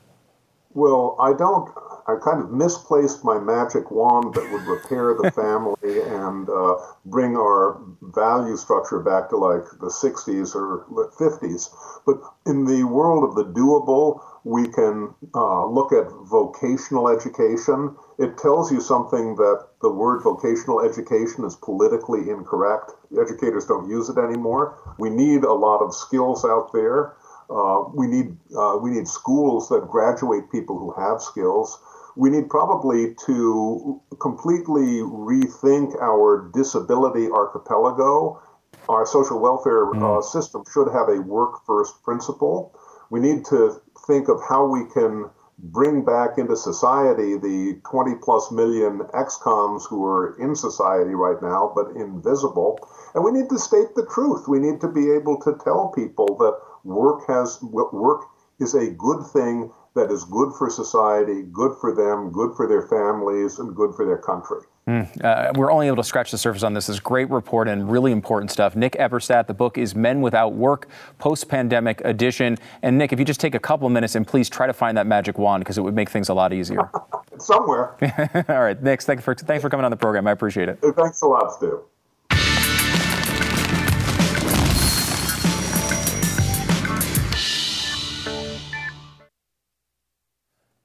Well, 0.74 1.16
I 1.18 1.32
don't. 1.32 1.72
I 2.06 2.16
kind 2.24 2.42
of 2.42 2.50
misplaced 2.50 3.22
my 3.22 3.38
magic 3.38 3.90
wand 3.90 4.32
that 4.34 4.50
would 4.50 4.62
repair 4.62 5.14
the 5.14 5.30
family 5.34 6.00
and 6.00 6.48
uh, 6.48 6.76
bring 7.04 7.36
our 7.36 7.80
value 8.00 8.56
structure 8.56 9.00
back 9.00 9.28
to 9.28 9.36
like 9.36 9.64
the 9.80 9.90
60s 9.90 10.54
or 10.54 10.86
50s. 11.18 11.68
But 12.06 12.20
in 12.46 12.64
the 12.64 12.84
world 12.84 13.24
of 13.24 13.34
the 13.34 13.44
doable, 13.44 14.22
we 14.44 14.68
can 14.68 15.14
uh, 15.34 15.66
look 15.66 15.92
at 15.92 16.06
vocational 16.30 17.08
education. 17.08 17.94
It 18.18 18.36
tells 18.36 18.72
you 18.72 18.80
something 18.80 19.36
that 19.36 19.68
the 19.80 19.90
word 19.90 20.22
vocational 20.24 20.80
education 20.80 21.44
is 21.44 21.54
politically 21.54 22.30
incorrect. 22.30 22.90
Educators 23.16 23.64
don't 23.66 23.88
use 23.88 24.08
it 24.08 24.18
anymore. 24.18 24.76
We 24.98 25.08
need 25.08 25.44
a 25.44 25.52
lot 25.52 25.78
of 25.82 25.94
skills 25.94 26.44
out 26.44 26.72
there. 26.72 27.14
Uh, 27.48 27.84
we 27.94 28.08
need 28.08 28.36
uh, 28.56 28.76
we 28.82 28.90
need 28.90 29.06
schools 29.06 29.68
that 29.68 29.88
graduate 29.88 30.50
people 30.50 30.78
who 30.78 30.92
have 31.00 31.22
skills. 31.22 31.80
We 32.16 32.28
need 32.30 32.50
probably 32.50 33.14
to 33.26 34.02
completely 34.20 34.98
rethink 34.98 35.94
our 36.02 36.50
disability 36.52 37.30
archipelago. 37.30 38.42
Our 38.88 39.06
social 39.06 39.38
welfare 39.38 39.86
mm. 39.86 40.18
uh, 40.18 40.22
system 40.22 40.64
should 40.72 40.90
have 40.92 41.08
a 41.08 41.20
work 41.20 41.64
first 41.64 42.02
principle. 42.02 42.74
We 43.10 43.20
need 43.20 43.44
to 43.46 43.80
think 44.06 44.28
of 44.28 44.40
how 44.46 44.66
we 44.66 44.86
can 44.92 45.30
bring 45.58 46.04
back 46.04 46.38
into 46.38 46.56
society 46.56 47.36
the 47.36 47.80
20 47.90 48.14
plus 48.22 48.50
million 48.52 49.02
ex-cons 49.12 49.86
who 49.86 50.04
are 50.04 50.36
in 50.38 50.54
society 50.54 51.14
right 51.14 51.42
now 51.42 51.72
but 51.74 51.88
invisible. 51.96 52.78
And 53.14 53.24
we 53.24 53.32
need 53.32 53.48
to 53.50 53.58
state 53.58 53.94
the 53.96 54.06
truth. 54.06 54.46
We 54.46 54.60
need 54.60 54.80
to 54.80 54.88
be 54.88 55.10
able 55.10 55.40
to 55.40 55.58
tell 55.64 55.88
people 55.88 56.36
that 56.38 56.58
work 56.84 57.26
has 57.26 57.58
work 57.62 58.24
is 58.60 58.74
a 58.74 58.90
good 58.90 59.24
thing 59.32 59.72
that 59.98 60.10
is 60.10 60.24
good 60.24 60.52
for 60.56 60.70
society 60.70 61.42
good 61.52 61.72
for 61.80 61.94
them 61.94 62.30
good 62.32 62.54
for 62.56 62.66
their 62.66 62.86
families 62.88 63.58
and 63.58 63.74
good 63.74 63.94
for 63.94 64.06
their 64.06 64.18
country 64.18 64.62
Mm, 64.88 65.22
uh, 65.22 65.52
we're 65.54 65.70
only 65.70 65.86
able 65.86 65.96
to 65.96 66.04
scratch 66.04 66.30
the 66.30 66.38
surface 66.38 66.62
on 66.62 66.72
this. 66.72 66.86
This 66.86 66.94
is 66.94 67.00
great 67.00 67.28
report 67.28 67.68
and 67.68 67.90
really 67.90 68.10
important 68.10 68.50
stuff. 68.50 68.74
Nick 68.74 68.94
Eberstadt, 68.94 69.46
the 69.46 69.52
book 69.52 69.76
is 69.76 69.94
Men 69.94 70.22
Without 70.22 70.54
Work, 70.54 70.88
Post 71.18 71.46
Pandemic 71.50 72.00
Edition. 72.06 72.56
And 72.80 72.96
Nick, 72.96 73.12
if 73.12 73.18
you 73.18 73.26
just 73.26 73.38
take 73.38 73.54
a 73.54 73.58
couple 73.58 73.90
minutes 73.90 74.14
and 74.14 74.26
please 74.26 74.48
try 74.48 74.66
to 74.66 74.72
find 74.72 74.96
that 74.96 75.06
magic 75.06 75.36
wand 75.36 75.60
because 75.60 75.76
it 75.76 75.82
would 75.82 75.94
make 75.94 76.08
things 76.08 76.30
a 76.30 76.34
lot 76.34 76.54
easier. 76.54 76.90
Somewhere. 77.38 77.96
All 78.48 78.62
right, 78.62 78.82
Nick, 78.82 79.02
thanks 79.02 79.22
for, 79.22 79.34
thanks 79.34 79.60
for 79.60 79.68
coming 79.68 79.84
on 79.84 79.90
the 79.90 79.96
program. 79.96 80.26
I 80.26 80.30
appreciate 80.30 80.70
it. 80.70 80.78
Thanks 80.96 81.20
a 81.20 81.26
lot, 81.26 81.52
Stu. 81.52 81.84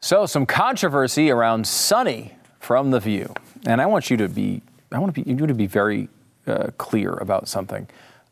So, 0.03 0.25
some 0.25 0.45
controversy 0.45 1.31
around 1.31 1.65
Sunny 1.65 2.33
from 2.59 2.91
The 2.91 2.99
View. 2.99 3.33
And 3.65 3.81
I 3.81 3.85
want 3.85 4.09
you 4.09 4.17
to 4.17 4.27
be, 4.27 4.61
I 4.91 4.99
want 4.99 5.15
to 5.15 5.23
be, 5.23 5.31
you 5.31 5.47
to 5.47 5.53
be 5.53 5.65
very 5.65 6.09
uh, 6.45 6.71
clear 6.77 7.13
about 7.13 7.47
something. 7.47 7.87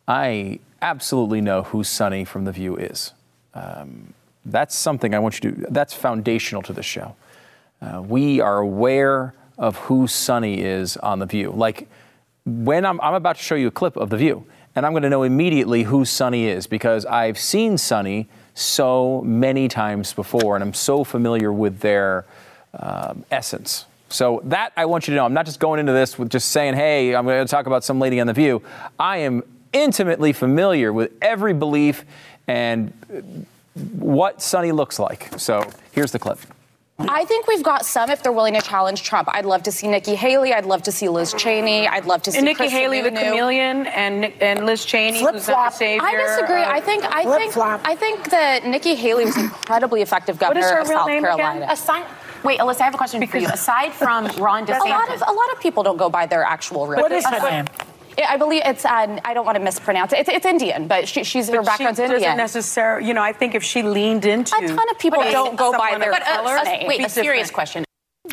I 0.06 0.60
absolutely 0.82 1.40
know 1.40 1.64
who 1.64 1.86
Sunny 1.86 2.26
from 2.26 2.44
The 2.44 2.52
View 2.52 2.76
is. 2.76 3.14
Um, 3.54 4.14
that's 4.44 4.76
something 4.76 5.16
I 5.16 5.20
want 5.20 5.42
you 5.42 5.52
to, 5.52 5.68
that's 5.70 5.94
foundational 5.94 6.62
to 6.64 6.74
the 6.74 6.84
show. 6.84 7.16
Uh, 7.82 8.02
we 8.06 8.42
are 8.42 8.58
aware 8.58 9.34
of 9.58 9.78
who 9.78 10.08
Sunny 10.08 10.60
is 10.60 10.98
on 10.98 11.20
The 11.20 11.26
View. 11.26 11.52
Like 11.52 11.88
when 12.46 12.86
I'm, 12.86 13.00
I'm 13.00 13.14
about 13.14 13.38
to 13.38 13.44
show 13.44 13.56
you 13.56 13.68
a 13.68 13.72
clip 13.72 13.96
of 13.96 14.10
The 14.10 14.18
View, 14.18 14.46
and 14.76 14.86
I'm 14.86 14.92
going 14.92 15.04
to 15.04 15.10
know 15.10 15.24
immediately 15.24 15.84
who 15.84 16.04
Sunny 16.04 16.48
is 16.48 16.68
because 16.68 17.06
I've 17.06 17.40
seen 17.40 17.78
Sunny 17.78 18.28
so 18.54 19.22
many 19.22 19.68
times 19.68 20.14
before, 20.14 20.56
and 20.56 20.64
I'm 20.64 20.74
so 20.74 21.04
familiar 21.04 21.52
with 21.52 21.80
their 21.80 22.26
um, 22.74 23.26
essence. 23.32 23.86
So 24.10 24.42
that 24.46 24.74
I 24.76 24.86
want 24.86 25.08
you 25.08 25.14
to 25.14 25.16
know. 25.16 25.26
I'm 25.26 25.34
not 25.34 25.46
just 25.46 25.60
going 25.60 25.80
into 25.80 25.94
this 25.94 26.20
with 26.20 26.30
just 26.30 26.52
saying, 26.52 26.74
hey, 26.74 27.16
I'm 27.16 27.26
going 27.26 27.46
to 27.46 27.50
talk 27.50 27.66
about 27.66 27.84
some 27.84 28.00
lady 28.00 28.20
on 28.20 28.28
The 28.28 28.34
View. 28.34 28.62
I 29.00 29.18
am 29.18 29.44
intimately 29.74 30.34
familiar 30.34 30.92
with 30.92 31.12
every 31.22 31.54
belief 31.54 32.04
and 32.48 32.94
what 33.98 34.42
Sunny 34.42 34.72
looks 34.72 35.00
like. 35.00 35.30
So 35.40 35.70
here's 35.94 36.12
the 36.12 36.20
clip. 36.20 36.40
I 37.00 37.26
think 37.26 37.48
we've 37.48 37.64
got 37.64 37.86
some 37.86 38.10
if 38.10 38.22
they're 38.22 38.32
willing 38.32 38.54
to 38.54 38.62
challenge 38.62 39.04
Trump. 39.04 39.28
I'd 39.32 39.46
love 39.46 39.64
to 39.64 39.72
see 39.72 39.88
Nikki 39.88 40.16
Haley. 40.16 40.54
I'd 40.54 40.66
love 40.66 40.84
to 40.84 40.92
see 40.92 41.10
Liz 41.10 41.34
Cheney. 41.34 41.88
I'd 41.88 42.06
love 42.06 42.22
to 42.24 42.32
see 42.32 42.38
and 42.38 42.46
Nikki 42.46 42.58
Chris 42.58 42.72
Haley, 42.72 43.00
Sununu. 43.00 43.04
the 43.04 43.10
chameleon, 43.22 43.88
and 43.88 44.26
and 44.42 44.66
Liz 44.66 44.86
Cheney, 44.86 45.20
Flip 45.20 45.34
who's 45.34 45.46
flop. 45.46 45.72
the 45.72 45.78
savior. 45.78 46.06
I 46.06 46.16
disagree. 46.16 46.62
I 46.64 46.80
think 46.80 47.04
I 47.06 47.24
think 47.38 47.54
flop. 47.54 47.82
I 47.86 47.96
think 47.96 48.30
that 48.30 48.66
Nikki 48.66 48.96
Haley 48.96 49.26
was 49.26 49.38
incredibly 49.38 50.02
effective 50.02 50.38
governor 50.38 50.60
is 50.62 50.70
her 50.72 50.80
of 50.82 50.90
real 50.90 51.00
South 51.00 51.08
name 51.08 51.24
again? 51.26 51.38
Carolina. 51.38 51.68
Aside, 51.72 52.06
wait, 52.44 52.60
Alyssa, 52.60 52.82
I 52.82 52.84
have 52.86 52.94
a 52.94 52.98
question 52.98 53.26
for 53.26 53.38
you. 53.38 53.48
Aside 53.48 53.94
from 53.94 54.28
Ron 54.38 54.64
A 54.70 54.72
lot 54.72 54.82
DeSantis, 55.10 55.16
of 55.22 55.28
a 55.28 55.32
lot 55.32 55.52
of 55.54 55.60
people 55.60 55.84
don't 55.84 55.98
go 55.98 56.10
by 56.10 56.26
their 56.28 56.44
actual 56.44 56.88
real. 56.88 57.02
What 57.02 57.12
is 57.12 57.26
her 57.26 57.40
name? 57.50 57.66
Yeah, 58.18 58.28
I 58.30 58.38
believe 58.38 58.62
it's. 58.66 58.86
Uh, 58.86 59.20
I 59.24 59.34
don't 59.34 59.46
want 59.46 59.58
to 59.58 59.64
mispronounce 59.64 60.14
it. 60.14 60.20
It's, 60.20 60.30
it's 60.30 60.46
Indian, 60.46 60.88
but 60.88 61.08
she, 61.08 61.24
she's 61.24 61.48
her 61.50 61.58
But 61.58 61.66
background's 61.66 61.98
she 61.98 62.04
doesn't 62.04 62.16
Indian. 62.16 62.38
necessarily, 62.38 63.08
you 63.08 63.14
know, 63.14 63.22
I 63.22 63.34
think 63.34 63.56
if 63.56 63.64
she 63.64 63.84
leaned 63.84 64.26
into 64.26 64.56
A 64.56 64.68
ton 64.68 64.90
of 64.90 65.00
people 65.00 65.20
being 65.22 65.32
don't 65.32 65.56
go 65.56 65.72
by 65.72 65.92
someone 65.92 66.00
their 66.02 66.12
of 66.12 66.20
but 66.20 66.28
uh, 66.28 66.36
color, 66.44 66.58
uh, 66.58 66.74
it'd 66.74 66.88
wait, 66.88 67.06
a 67.06 67.10
serious 67.10 67.50
different. 67.50 67.54
question. 67.54 67.84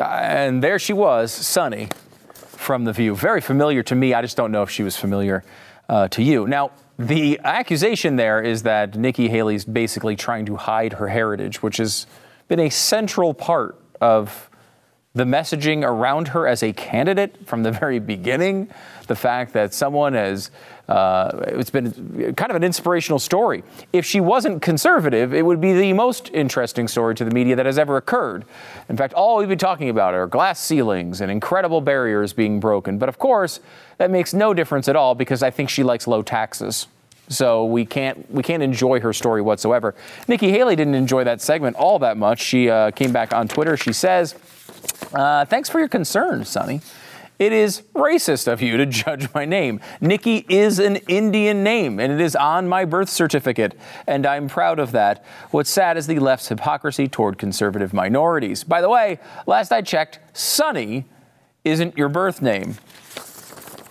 And 0.03 0.63
there 0.63 0.79
she 0.79 0.93
was, 0.93 1.33
Sunny, 1.33 1.89
from 2.33 2.85
The 2.85 2.93
View. 2.93 3.15
Very 3.15 3.41
familiar 3.41 3.83
to 3.85 3.95
me. 3.95 4.15
I 4.15 4.23
just 4.23 4.37
don't 4.37 4.53
know 4.53 4.63
if 4.63 4.71
she 4.71 4.83
was 4.83 4.97
familiar 4.97 5.45
uh, 5.89 6.09
to 6.09 6.23
you. 6.23 6.47
Now, 6.47 6.71
the 6.99 7.41
accusation 7.45 8.17
there 8.17 8.41
is 8.43 8.63
that 8.65 8.97
Nikki 8.97 9.29
Haley's 9.29 9.65
basically 9.65 10.17
trying 10.17 10.47
to 10.47 10.57
hide 10.57 10.95
her 10.95 11.09
heritage, 11.09 11.63
which 11.63 11.77
has 11.77 12.07
been 12.49 12.61
a 12.61 12.71
central 12.71 13.35
part 13.35 13.77
of 14.01 14.48
the 15.15 15.25
messaging 15.25 15.85
around 15.85 16.29
her 16.29 16.47
as 16.47 16.63
a 16.63 16.73
candidate 16.73 17.47
from 17.47 17.63
the 17.63 17.73
very 17.81 17.99
beginning. 17.99 18.69
The 19.07 19.17
fact 19.17 19.55
that 19.55 19.73
someone 19.73 20.13
has, 20.13 20.51
uh, 20.87 21.43
it's 21.47 21.71
been 21.71 22.35
kind 22.35 22.51
of 22.51 22.57
an 22.57 22.63
inspirational 22.63 23.19
story. 23.19 23.65
If 23.93 24.05
she 24.05 24.21
wasn't 24.21 24.61
conservative, 24.61 25.33
it 25.33 25.47
would 25.47 25.63
be 25.63 25.73
the 25.73 25.95
most 25.95 26.31
interesting 26.35 26.89
story 26.89 27.15
to 27.15 27.25
the 27.25 27.31
media 27.31 27.57
that 27.57 27.65
has 27.65 27.79
ever 27.79 27.97
occurred. 27.97 28.45
In 28.91 28.99
fact, 28.99 29.15
all 29.15 29.39
we've 29.39 29.49
been 29.49 29.57
talking 29.57 29.89
about 29.89 30.13
are 30.13 30.27
glass 30.27 30.61
ceilings 30.61 31.23
and 31.23 31.31
incredible 31.31 31.81
barriers 31.81 32.35
being 32.35 32.61
broken. 32.61 32.99
But 32.99 33.09
of 33.09 33.19
course, 33.19 33.61
that 33.97 34.11
makes 34.11 34.35
no 34.35 34.53
difference 34.53 34.89
at 34.89 34.97
all 34.97 35.15
because 35.15 35.43
I 35.43 35.51
think 35.51 35.71
she 35.71 35.83
likes 35.83 36.07
low 36.07 36.21
taxes. 36.21 36.87
So 37.31 37.67
we 37.67 37.85
can't 37.85 38.31
we 38.31 38.43
can't 38.43 38.63
enjoy 38.63 39.01
her 39.01 39.13
story 39.13 39.43
whatsoever. 39.43 39.95
Nikki 40.29 40.51
Haley 40.51 40.77
didn't 40.77 40.95
enjoy 40.95 41.25
that 41.25 41.41
segment 41.41 41.77
all 41.77 41.99
that 41.99 42.17
much. 42.17 42.41
She 42.41 42.71
uh, 42.71 42.91
came 42.93 43.13
back 43.13 43.35
on 43.35 43.49
Twitter. 43.49 43.77
She 43.77 43.93
says, 43.93 44.35
uh, 45.13 45.45
"Thanks 45.45 45.69
for 45.69 45.79
your 45.79 45.89
concern, 45.89 46.45
Sunny. 46.45 46.81
It 47.39 47.53
is 47.53 47.83
racist 47.95 48.51
of 48.51 48.61
you 48.61 48.77
to 48.77 48.87
judge 49.05 49.33
my 49.33 49.45
name. 49.45 49.81
Nikki 50.01 50.45
is 50.49 50.79
an 50.79 50.97
Indian 51.09 51.63
name, 51.63 52.01
and 52.01 52.13
it 52.13 52.21
is 52.21 52.35
on 52.35 52.69
my 52.69 52.85
birth 52.85 53.09
certificate, 53.09 53.75
and 54.07 54.27
I'm 54.27 54.49
proud 54.49 54.79
of 54.79 54.93
that. 54.93 55.25
What's 55.51 55.71
sad 55.71 55.97
is 55.97 56.07
the 56.07 56.19
left's 56.19 56.49
hypocrisy 56.49 57.07
toward 57.07 57.39
conservative 57.39 57.93
minorities. 57.93 58.65
By 58.65 58.81
the 58.81 58.89
way, 58.89 59.21
last 59.47 59.73
I 59.73 59.83
checked, 59.83 60.19
Sunny 60.33 61.05
isn't 61.65 61.97
your 61.97 62.09
birth 62.09 62.43
name." 62.43 62.77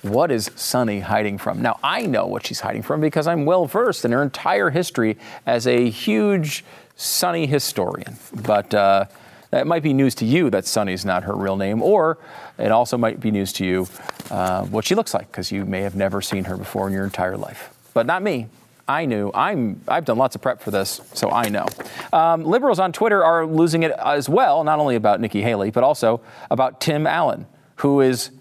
what 0.03 0.31
is 0.31 0.51
Sunny 0.55 0.99
hiding 0.99 1.37
from? 1.37 1.61
Now, 1.61 1.79
I 1.83 2.05
know 2.05 2.27
what 2.27 2.45
she's 2.45 2.59
hiding 2.59 2.81
from 2.81 3.01
because 3.01 3.27
I'm 3.27 3.45
well 3.45 3.65
versed 3.65 4.05
in 4.05 4.11
her 4.11 4.23
entire 4.23 4.69
history 4.69 5.17
as 5.45 5.67
a 5.67 5.89
huge 5.89 6.63
Sunny 6.95 7.45
historian. 7.45 8.17
But 8.33 8.73
uh, 8.73 9.05
that 9.51 9.67
might 9.67 9.83
be 9.83 9.93
news 9.93 10.15
to 10.15 10.25
you 10.25 10.49
that 10.49 10.65
Sunny's 10.65 11.05
not 11.05 11.23
her 11.23 11.35
real 11.35 11.55
name, 11.55 11.81
or 11.81 12.17
it 12.57 12.71
also 12.71 12.97
might 12.97 13.19
be 13.19 13.31
news 13.31 13.53
to 13.53 13.65
you 13.65 13.87
uh, 14.29 14.65
what 14.65 14.85
she 14.85 14.95
looks 14.95 15.13
like 15.13 15.31
because 15.31 15.51
you 15.51 15.65
may 15.65 15.81
have 15.81 15.95
never 15.95 16.21
seen 16.21 16.45
her 16.45 16.57
before 16.57 16.87
in 16.87 16.93
your 16.93 17.05
entire 17.05 17.37
life. 17.37 17.73
But 17.93 18.05
not 18.05 18.21
me. 18.21 18.47
I 18.87 19.05
knew. 19.05 19.31
I'm, 19.33 19.81
I've 19.87 20.05
done 20.05 20.17
lots 20.17 20.35
of 20.35 20.41
prep 20.41 20.61
for 20.61 20.71
this, 20.71 21.01
so 21.13 21.29
I 21.29 21.49
know. 21.49 21.65
Um, 22.13 22.45
liberals 22.45 22.79
on 22.79 22.93
Twitter 22.93 23.23
are 23.23 23.45
losing 23.45 23.83
it 23.83 23.91
as 23.91 24.29
well, 24.29 24.63
not 24.63 24.79
only 24.79 24.95
about 24.95 25.19
Nikki 25.19 25.41
Haley, 25.41 25.71
but 25.71 25.83
also 25.83 26.21
about 26.49 26.79
Tim 26.79 27.05
Allen, 27.05 27.47
who 27.77 27.99
is, 27.99 28.31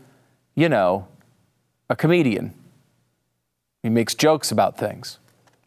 you 0.55 0.69
know, 0.69 1.09
a 1.91 1.97
comedian. 1.97 2.55
He 3.83 3.89
makes 3.89 4.15
jokes 4.15 4.53
about 4.53 4.79
things. 4.79 5.19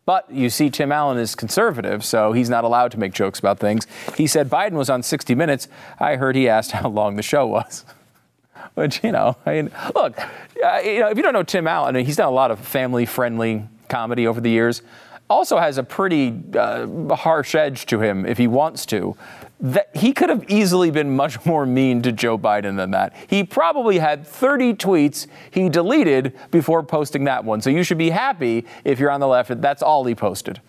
But 0.10 0.26
you 0.32 0.50
see, 0.50 0.72
Tim 0.72 0.92
Allen 0.92 1.20
is 1.20 1.36
conservative, 1.36 2.04
so 2.04 2.32
he's 2.32 2.50
not 2.50 2.64
allowed 2.64 2.90
to 2.94 3.00
make 3.00 3.14
jokes 3.14 3.38
about 3.38 3.60
things. 3.60 3.86
He 4.18 4.26
said 4.26 4.50
Biden 4.50 4.72
was 4.72 4.90
on 4.90 5.04
60 5.04 5.36
Minutes. 5.36 5.68
I 6.00 6.16
heard 6.16 6.36
he 6.36 6.50
asked 6.50 6.72
how 6.72 6.90
long 6.90 7.16
the 7.16 7.22
show 7.22 7.46
was. 7.46 7.86
Which, 8.74 9.04
you 9.04 9.12
know, 9.12 9.38
I 9.46 9.54
mean, 9.54 9.72
look, 9.94 10.18
uh, 10.18 10.80
you 10.84 11.02
know, 11.02 11.10
if 11.10 11.18
you 11.18 11.22
don't 11.22 11.34
know 11.34 11.44
Tim 11.44 11.68
Allen, 11.68 11.94
I 11.94 12.00
mean, 12.00 12.08
he's 12.08 12.16
done 12.16 12.28
a 12.28 12.32
lot 12.32 12.50
of 12.50 12.58
family 12.58 13.06
friendly 13.06 13.68
comedy 13.88 14.26
over 14.26 14.42
the 14.42 14.50
years. 14.50 14.82
Also 15.30 15.58
has 15.58 15.78
a 15.78 15.84
pretty 15.84 16.36
uh, 16.58 17.16
harsh 17.16 17.56
edge 17.56 17.86
to 17.88 18.00
him 18.00 18.26
if 18.26 18.38
he 18.38 18.48
wants 18.48 18.86
to 18.88 19.16
that 19.60 19.90
he 19.94 20.14
could 20.14 20.30
have 20.30 20.50
easily 20.50 20.90
been 20.90 21.16
much 21.16 21.46
more 21.46 21.66
mean 21.66 22.02
to 22.02 22.12
Joe 22.12 22.38
Biden 22.38 22.78
than 22.78 22.92
that. 22.92 23.14
He 23.28 23.44
probably 23.44 24.00
had 24.00 24.26
30 24.26 24.76
tweets 24.76 25.28
he 25.52 25.70
deleted 25.70 26.34
before 26.52 26.84
posting 26.84 27.26
that 27.26 27.44
one. 27.44 27.62
So 27.62 27.70
you 27.70 27.84
should 27.84 27.98
be 27.98 28.10
happy 28.10 28.66
if 28.84 29.00
you're 29.00 29.12
on 29.12 29.20
the 29.20 29.28
left. 29.28 29.62
That's 29.62 29.82
all 29.82 30.06
he 30.06 30.16
posted. 30.16 30.62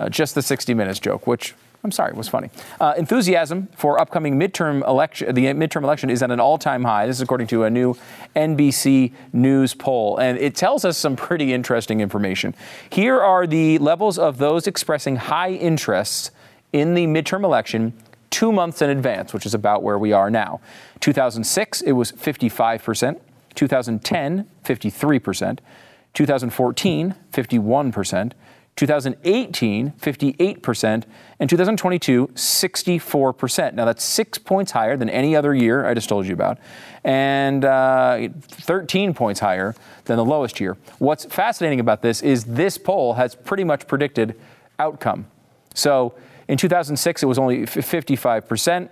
Uh, 0.00 0.08
just 0.08 0.34
the 0.34 0.42
60 0.42 0.74
minutes 0.74 0.98
joke, 0.98 1.26
which 1.26 1.54
I'm 1.84 1.92
sorry, 1.92 2.10
it 2.10 2.16
was 2.16 2.28
funny. 2.28 2.50
Uh, 2.80 2.94
enthusiasm 2.96 3.68
for 3.76 4.00
upcoming 4.00 4.38
midterm 4.38 4.86
election, 4.86 5.32
the 5.34 5.46
midterm 5.46 5.84
election 5.84 6.10
is 6.10 6.22
at 6.22 6.30
an 6.30 6.40
all-time 6.40 6.82
high. 6.82 7.06
This 7.06 7.16
is 7.16 7.22
according 7.22 7.46
to 7.48 7.64
a 7.64 7.70
new 7.70 7.96
NBC 8.34 9.12
News 9.32 9.74
poll, 9.74 10.18
and 10.18 10.36
it 10.38 10.56
tells 10.56 10.84
us 10.84 10.98
some 10.98 11.14
pretty 11.14 11.52
interesting 11.52 12.00
information. 12.00 12.54
Here 12.90 13.20
are 13.20 13.46
the 13.46 13.78
levels 13.78 14.18
of 14.18 14.38
those 14.38 14.66
expressing 14.66 15.16
high 15.16 15.52
interests 15.52 16.32
in 16.72 16.94
the 16.94 17.06
midterm 17.06 17.44
election 17.44 17.92
two 18.30 18.52
months 18.52 18.82
in 18.82 18.90
advance, 18.90 19.32
which 19.32 19.46
is 19.46 19.54
about 19.54 19.82
where 19.82 19.98
we 19.98 20.12
are 20.12 20.30
now. 20.30 20.60
2006, 21.00 21.82
it 21.82 21.92
was 21.92 22.12
55%. 22.12 23.20
2010, 23.54 24.46
53%. 24.64 25.58
2014, 26.14 27.14
51%. 27.32 28.32
2018, 28.78 29.90
58%, 30.00 31.04
and 31.40 31.50
2022, 31.50 32.28
64%. 32.28 33.74
Now 33.74 33.84
that's 33.84 34.04
six 34.04 34.38
points 34.38 34.70
higher 34.70 34.96
than 34.96 35.10
any 35.10 35.34
other 35.34 35.52
year 35.52 35.84
I 35.84 35.94
just 35.94 36.08
told 36.08 36.26
you 36.28 36.32
about, 36.32 36.58
and 37.02 37.64
uh, 37.64 38.28
13 38.40 39.14
points 39.14 39.40
higher 39.40 39.74
than 40.04 40.16
the 40.16 40.24
lowest 40.24 40.60
year. 40.60 40.76
What's 41.00 41.24
fascinating 41.24 41.80
about 41.80 42.02
this 42.02 42.22
is 42.22 42.44
this 42.44 42.78
poll 42.78 43.14
has 43.14 43.34
pretty 43.34 43.64
much 43.64 43.88
predicted 43.88 44.38
outcome. 44.78 45.26
So 45.74 46.14
in 46.46 46.56
2006, 46.56 47.24
it 47.24 47.26
was 47.26 47.36
only 47.36 47.62
55%. 47.62 48.90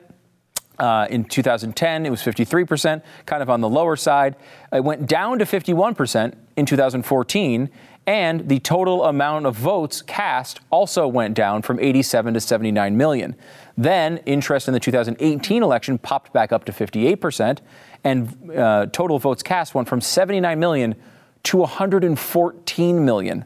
Uh, 0.81 1.07
in 1.09 1.25
2010, 1.25 2.05
it 2.05 2.11
was 2.11 2.21
53%, 2.21 3.03
kind 3.25 3.43
of 3.43 3.49
on 3.49 3.61
the 3.61 3.69
lower 3.69 3.95
side. 3.95 4.35
It 4.73 4.83
went 4.83 5.07
down 5.07 5.39
to 5.39 5.45
51% 5.45 6.35
in 6.57 6.67
2014, 6.67 7.71
and 8.07 8.49
the 8.49 8.61
total 8.61 9.05
amount 9.05 9.47
of 9.47 9.57
votes 9.57 10.01
cast 10.01 10.61
also 10.71 11.09
went 11.09 11.35
down 11.35 11.63
from 11.63 11.81
87 11.81 12.35
to 12.35 12.41
79 12.41 12.97
million. 12.97 13.35
Then 13.77 14.19
interest 14.19 14.69
in 14.69 14.75
the 14.75 14.81
2018 14.81 15.63
election 15.63 15.99
popped 15.99 16.33
back 16.33 16.53
up 16.53 16.65
to 16.67 16.73
58%, 16.73 17.59
and 18.05 18.51
uh, 18.57 18.87
total 18.93 19.19
votes 19.19 19.43
cast 19.43 19.75
went 19.75 19.89
from 19.89 20.01
79 20.01 20.61
million 20.61 20.95
to 21.43 21.57
114 21.59 23.05
million. 23.05 23.45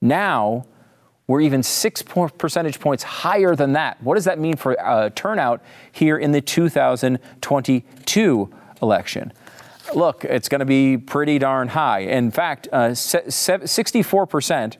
Now, 0.00 0.66
we're 1.28 1.42
even 1.42 1.62
six 1.62 2.02
percentage 2.02 2.80
points 2.80 3.04
higher 3.04 3.54
than 3.54 3.74
that. 3.74 4.02
What 4.02 4.14
does 4.14 4.24
that 4.24 4.38
mean 4.38 4.56
for 4.56 4.80
uh, 4.80 5.10
turnout 5.10 5.62
here 5.92 6.16
in 6.18 6.32
the 6.32 6.40
2022 6.40 8.50
election? 8.80 9.34
Look, 9.94 10.24
it's 10.24 10.48
going 10.48 10.60
to 10.60 10.66
be 10.66 10.98
pretty 10.98 11.38
darn 11.38 11.68
high. 11.68 12.00
In 12.00 12.30
fact, 12.30 12.68
uh, 12.72 12.90
64% 12.90 14.76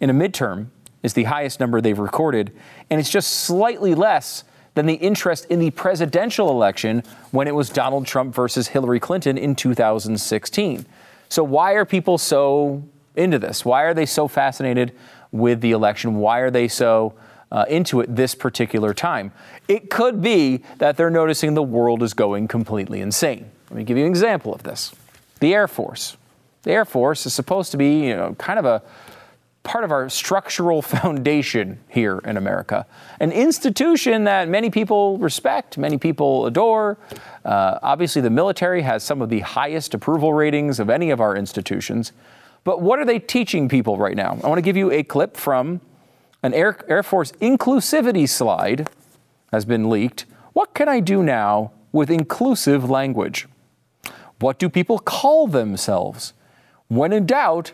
in 0.00 0.10
a 0.10 0.14
midterm 0.14 0.68
is 1.02 1.12
the 1.12 1.24
highest 1.24 1.60
number 1.60 1.80
they've 1.80 1.98
recorded, 1.98 2.52
and 2.90 2.98
it's 2.98 3.10
just 3.10 3.30
slightly 3.30 3.94
less 3.94 4.44
than 4.74 4.86
the 4.86 4.94
interest 4.94 5.44
in 5.46 5.58
the 5.58 5.70
presidential 5.70 6.50
election 6.50 7.02
when 7.30 7.48
it 7.48 7.54
was 7.54 7.68
Donald 7.68 8.06
Trump 8.06 8.34
versus 8.34 8.68
Hillary 8.68 9.00
Clinton 9.00 9.36
in 9.36 9.54
2016. 9.54 10.86
So, 11.28 11.44
why 11.44 11.72
are 11.72 11.84
people 11.84 12.16
so 12.16 12.82
into 13.16 13.38
this? 13.38 13.64
Why 13.64 13.82
are 13.82 13.92
they 13.92 14.06
so 14.06 14.28
fascinated 14.28 14.92
with 15.30 15.60
the 15.60 15.72
election? 15.72 16.16
Why 16.16 16.38
are 16.38 16.50
they 16.50 16.68
so 16.68 17.14
uh, 17.50 17.64
into 17.68 18.00
it 18.00 18.14
this 18.14 18.34
particular 18.34 18.94
time? 18.94 19.32
It 19.66 19.90
could 19.90 20.22
be 20.22 20.62
that 20.78 20.96
they're 20.96 21.10
noticing 21.10 21.54
the 21.54 21.62
world 21.62 22.02
is 22.02 22.14
going 22.14 22.48
completely 22.48 23.00
insane. 23.00 23.50
Let 23.70 23.76
me 23.76 23.84
give 23.84 23.96
you 23.96 24.04
an 24.04 24.10
example 24.10 24.54
of 24.54 24.62
this. 24.62 24.92
The 25.40 25.54
Air 25.54 25.68
Force. 25.68 26.16
The 26.62 26.72
Air 26.72 26.84
Force 26.84 27.26
is 27.26 27.34
supposed 27.34 27.70
to 27.72 27.76
be, 27.76 28.06
you 28.06 28.16
know, 28.16 28.34
kind 28.34 28.58
of 28.58 28.64
a 28.64 28.82
part 29.62 29.84
of 29.84 29.92
our 29.92 30.08
structural 30.08 30.80
foundation 30.96 31.78
here 31.88 32.18
in 32.24 32.36
America. 32.36 32.86
An 33.20 33.30
institution 33.32 34.24
that 34.24 34.48
many 34.48 34.70
people 34.70 35.18
respect, 35.18 35.76
many 35.76 35.98
people 35.98 36.46
adore. 36.46 36.98
Uh, 37.44 37.78
obviously, 37.82 38.22
the 38.22 38.30
military 38.30 38.82
has 38.82 39.02
some 39.02 39.20
of 39.20 39.28
the 39.28 39.40
highest 39.40 39.94
approval 39.94 40.32
ratings 40.32 40.80
of 40.80 40.88
any 40.88 41.10
of 41.10 41.20
our 41.20 41.36
institutions. 41.36 42.12
But 42.64 42.80
what 42.80 42.98
are 42.98 43.04
they 43.04 43.18
teaching 43.18 43.68
people 43.68 43.98
right 43.98 44.16
now? 44.16 44.38
I 44.42 44.48
want 44.48 44.58
to 44.58 44.62
give 44.62 44.76
you 44.76 44.90
a 44.90 45.02
clip 45.02 45.36
from 45.36 45.80
an 46.42 46.54
Air, 46.54 46.78
Air 46.88 47.02
Force 47.02 47.32
inclusivity 47.32 48.28
slide 48.28 48.88
has 49.52 49.64
been 49.64 49.90
leaked. 49.90 50.24
What 50.52 50.74
can 50.74 50.88
I 50.88 51.00
do 51.00 51.22
now 51.22 51.72
with 51.92 52.10
inclusive 52.10 52.88
language? 52.88 53.46
What 54.40 54.58
do 54.58 54.68
people 54.68 54.98
call 54.98 55.46
themselves? 55.46 56.32
When 56.88 57.12
in 57.12 57.26
doubt, 57.26 57.72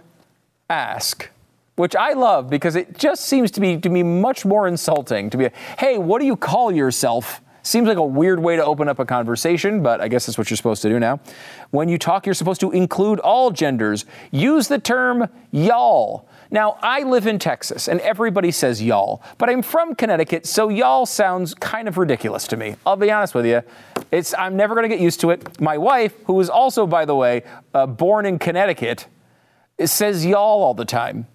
ask. 0.68 1.30
Which 1.76 1.96
I 1.96 2.12
love 2.12 2.48
because 2.48 2.76
it 2.76 2.96
just 2.96 3.24
seems 3.24 3.50
to 3.52 3.60
be 3.60 3.76
to 3.78 3.88
me 3.88 4.02
much 4.02 4.44
more 4.44 4.68
insulting 4.68 5.28
to 5.30 5.36
be, 5.36 5.50
hey, 5.78 5.98
what 5.98 6.20
do 6.20 6.26
you 6.26 6.36
call 6.36 6.70
yourself? 6.70 7.40
Seems 7.64 7.88
like 7.88 7.96
a 7.96 8.04
weird 8.04 8.38
way 8.38 8.56
to 8.56 8.64
open 8.64 8.88
up 8.88 8.98
a 8.98 9.04
conversation, 9.04 9.82
but 9.82 10.00
I 10.00 10.06
guess 10.06 10.26
that's 10.26 10.38
what 10.38 10.50
you're 10.50 10.56
supposed 10.56 10.82
to 10.82 10.88
do 10.88 11.00
now. 11.00 11.18
When 11.70 11.88
you 11.88 11.98
talk, 11.98 12.26
you're 12.26 12.34
supposed 12.34 12.60
to 12.60 12.70
include 12.70 13.18
all 13.20 13.50
genders. 13.50 14.04
Use 14.30 14.68
the 14.68 14.78
term 14.78 15.28
y'all. 15.50 16.28
Now, 16.51 16.78
I 16.82 17.03
live 17.03 17.26
in 17.26 17.38
Texas 17.38 17.88
and 17.88 18.01
everybody 18.01 18.51
says 18.51 18.82
y'all, 18.82 19.22
but 19.38 19.49
I'm 19.49 19.62
from 19.62 19.95
Connecticut, 19.95 20.47
so 20.47 20.68
y'all 20.68 21.07
sounds 21.07 21.55
kind 21.55 21.88
of 21.88 21.99
ridiculous 21.99 22.47
to 22.49 22.57
me. 22.57 22.76
I'll 22.86 22.97
be 22.97 23.11
honest 23.11 23.34
with 23.34 23.47
you. 23.47 23.62
It's 24.11 24.34
I'm 24.34 24.57
never 24.57 24.74
going 24.74 24.88
to 24.88 24.95
get 24.95 25.03
used 25.03 25.20
to 25.20 25.30
it. 25.30 25.61
My 25.61 25.78
wife, 25.78 26.14
who 26.26 26.38
is 26.40 26.49
also, 26.49 26.86
by 26.86 27.05
the 27.05 27.14
way, 27.14 27.42
uh, 27.72 27.86
born 27.86 28.26
in 28.26 28.38
Connecticut, 28.38 29.07
says 29.84 30.24
y'all 30.24 30.62
all 30.62 30.74
the 30.74 30.84
time. 30.84 31.26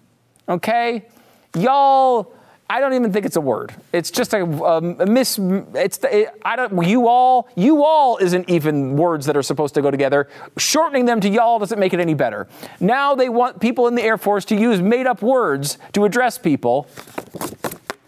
Okay, 0.48 1.06
y'all. 1.54 2.32
I 2.70 2.78
don't 2.78 2.94
even 2.94 3.12
think 3.12 3.26
it's 3.26 3.34
a 3.34 3.40
word. 3.40 3.74
It's 3.92 4.12
just 4.12 4.32
a, 4.32 4.44
um, 4.44 4.94
a 5.00 5.04
miss. 5.04 5.40
It's 5.74 5.96
the, 5.98 6.18
it, 6.20 6.40
I 6.44 6.54
don't. 6.54 6.86
You 6.86 7.08
all. 7.08 7.48
You 7.56 7.82
all 7.82 8.16
isn't 8.18 8.48
even 8.48 8.96
words 8.96 9.26
that 9.26 9.36
are 9.36 9.42
supposed 9.42 9.74
to 9.74 9.82
go 9.82 9.90
together. 9.90 10.28
Shortening 10.56 11.04
them 11.04 11.20
to 11.20 11.28
y'all 11.28 11.58
doesn't 11.58 11.80
make 11.80 11.92
it 11.94 11.98
any 11.98 12.14
better. 12.14 12.46
Now 12.78 13.16
they 13.16 13.28
want 13.28 13.60
people 13.60 13.88
in 13.88 13.96
the 13.96 14.02
Air 14.02 14.16
Force 14.16 14.44
to 14.46 14.54
use 14.54 14.80
made-up 14.80 15.20
words 15.20 15.78
to 15.94 16.04
address 16.04 16.38
people 16.38 16.86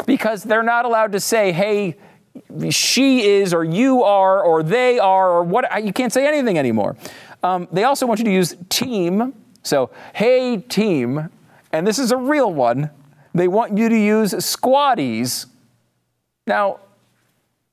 because 0.07 0.45
they're 0.45 0.63
not 0.63 0.85
allowed 0.85 1.11
to 1.11 1.19
say, 1.19 1.51
"Hey, 1.51 1.97
she 2.71 3.27
is," 3.27 3.53
or 3.53 3.65
"You 3.65 4.05
are," 4.05 4.45
or 4.45 4.63
"They 4.63 5.01
are," 5.01 5.29
or 5.33 5.43
what. 5.43 5.85
You 5.85 5.93
can't 5.93 6.13
say 6.13 6.25
anything 6.25 6.57
anymore. 6.57 6.97
Um, 7.43 7.67
they 7.73 7.83
also 7.83 8.07
want 8.07 8.21
you 8.21 8.25
to 8.27 8.33
use 8.33 8.55
team. 8.69 9.35
So, 9.65 9.91
"Hey, 10.15 10.59
team," 10.59 11.31
and 11.73 11.85
this 11.85 11.99
is 11.99 12.13
a 12.13 12.17
real 12.17 12.53
one 12.53 12.91
they 13.35 13.49
want 13.49 13.77
you 13.77 13.89
to 13.89 13.99
use 13.99 14.33
squatties. 14.35 15.47
Now, 16.47 16.81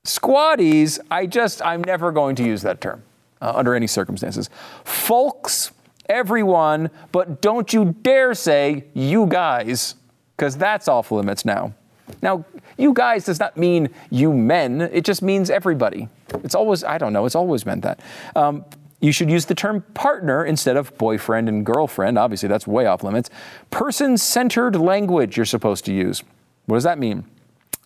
squatties, 0.04 0.98
I 1.10 1.26
just, 1.26 1.64
I'm 1.64 1.82
never 1.84 2.12
going 2.12 2.36
to 2.36 2.44
use 2.44 2.62
that 2.62 2.80
term 2.80 3.02
uh, 3.40 3.52
under 3.54 3.74
any 3.74 3.86
circumstances. 3.86 4.48
Folks, 4.84 5.72
everyone, 6.08 6.90
but 7.12 7.40
don't 7.40 7.72
you 7.72 7.96
dare 8.02 8.34
say 8.34 8.84
you 8.94 9.26
guys, 9.26 9.96
because 10.36 10.56
that's 10.56 10.88
off 10.88 11.10
limits 11.10 11.44
now. 11.44 11.74
Now, 12.22 12.44
you 12.76 12.92
guys 12.92 13.24
does 13.24 13.38
not 13.38 13.56
mean 13.56 13.90
you 14.10 14.32
men, 14.32 14.80
it 14.80 15.04
just 15.04 15.22
means 15.22 15.50
everybody. 15.50 16.08
It's 16.42 16.54
always, 16.54 16.82
I 16.82 16.98
don't 16.98 17.12
know, 17.12 17.26
it's 17.26 17.34
always 17.34 17.66
meant 17.66 17.82
that. 17.82 18.00
Um, 18.34 18.64
you 19.00 19.12
should 19.12 19.30
use 19.30 19.46
the 19.46 19.54
term 19.54 19.82
partner 19.94 20.44
instead 20.44 20.76
of 20.76 20.96
boyfriend 20.98 21.48
and 21.48 21.64
girlfriend. 21.64 22.18
Obviously, 22.18 22.48
that's 22.48 22.66
way 22.66 22.86
off 22.86 23.02
limits. 23.02 23.30
Person 23.70 24.18
centered 24.18 24.76
language 24.76 25.36
you're 25.36 25.46
supposed 25.46 25.84
to 25.86 25.92
use. 25.92 26.22
What 26.66 26.76
does 26.76 26.84
that 26.84 26.98
mean? 26.98 27.24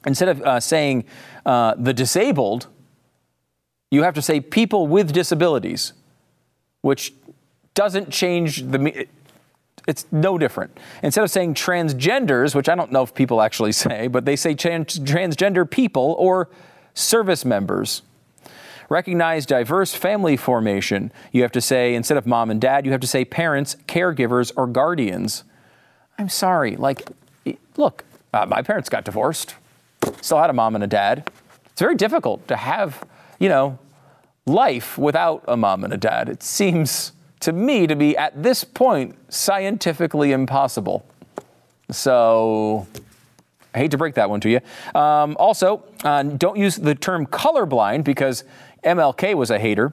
Instead 0.07 0.29
of 0.29 0.43
uh, 0.43 0.61
saying 0.61 1.05
uh, 1.47 1.75
the 1.79 1.95
disabled, 1.95 2.67
you 3.91 4.03
have 4.03 4.15
to 4.15 4.23
say 4.23 4.41
people 4.41 4.87
with 4.87 5.13
disabilities, 5.13 5.93
which 6.83 7.15
doesn't 7.75 8.11
change 8.11 8.63
the. 8.63 9.07
It's 9.87 10.07
no 10.11 10.37
different. 10.37 10.79
Instead 11.03 11.25
of 11.25 11.31
saying 11.31 11.55
transgenders, 11.55 12.55
which 12.55 12.69
I 12.69 12.75
don't 12.75 12.91
know 12.91 13.03
if 13.03 13.15
people 13.15 13.41
actually 13.41 13.73
say, 13.87 14.09
but 14.09 14.25
they 14.25 14.37
say 14.37 14.55
trans- 14.55 14.99
transgender 14.99 15.71
people 15.71 16.17
or 16.19 16.49
service 16.95 17.45
members 17.45 18.03
recognize 18.95 19.45
diverse 19.45 19.93
family 19.93 20.37
formation. 20.37 21.11
You 21.33 21.43
have 21.43 21.51
to 21.53 21.61
say, 21.61 21.97
instead 21.97 22.17
of 22.17 22.27
mom 22.29 22.49
and 22.49 22.61
dad, 22.61 22.87
you 22.87 22.93
have 22.93 23.01
to 23.01 23.09
say 23.09 23.25
parents, 23.25 23.77
caregivers, 23.89 24.53
or 24.57 24.69
guardians. 24.69 25.43
I'm 26.17 26.29
sorry. 26.29 26.77
Like, 26.77 27.03
look, 27.77 28.05
uh, 28.33 28.47
my 28.47 28.63
parents 28.63 28.89
got 28.89 29.05
divorced, 29.05 29.57
still 30.21 30.39
had 30.39 30.49
a 30.49 30.53
mom 30.53 30.77
and 30.77 30.85
a 30.85 30.87
dad. 30.87 31.29
It's 31.73 31.81
very 31.81 31.97
difficult 31.97 32.47
to 32.47 32.55
have, 32.55 33.05
you 33.41 33.49
know, 33.49 33.81
life 34.47 34.97
without 34.97 35.43
a 35.49 35.57
mom 35.57 35.83
and 35.83 35.93
a 35.93 35.97
dad. 35.97 36.29
It 36.29 36.45
seems 36.45 37.13
to 37.41 37.53
me 37.53 37.89
to 37.89 37.97
be, 37.97 38.17
at 38.17 38.45
this 38.45 38.63
point, 38.63 39.17
scientifically 39.29 40.31
impossible. 40.31 41.05
So, 41.91 42.87
I 43.75 43.79
hate 43.79 43.91
to 43.91 43.99
break 43.99 44.15
that 44.15 44.31
one 44.31 44.41
to 44.43 44.49
you. 44.49 44.61
Um, 44.95 45.37
also, 45.37 45.83
uh, 46.05 46.23
don't 46.23 46.57
use 46.57 46.77
the 46.77 46.95
term 46.95 47.27
colorblind 47.27 48.05
because 48.05 48.45
MLK 48.85 49.35
was 49.35 49.51
a 49.51 49.59
hater. 49.59 49.93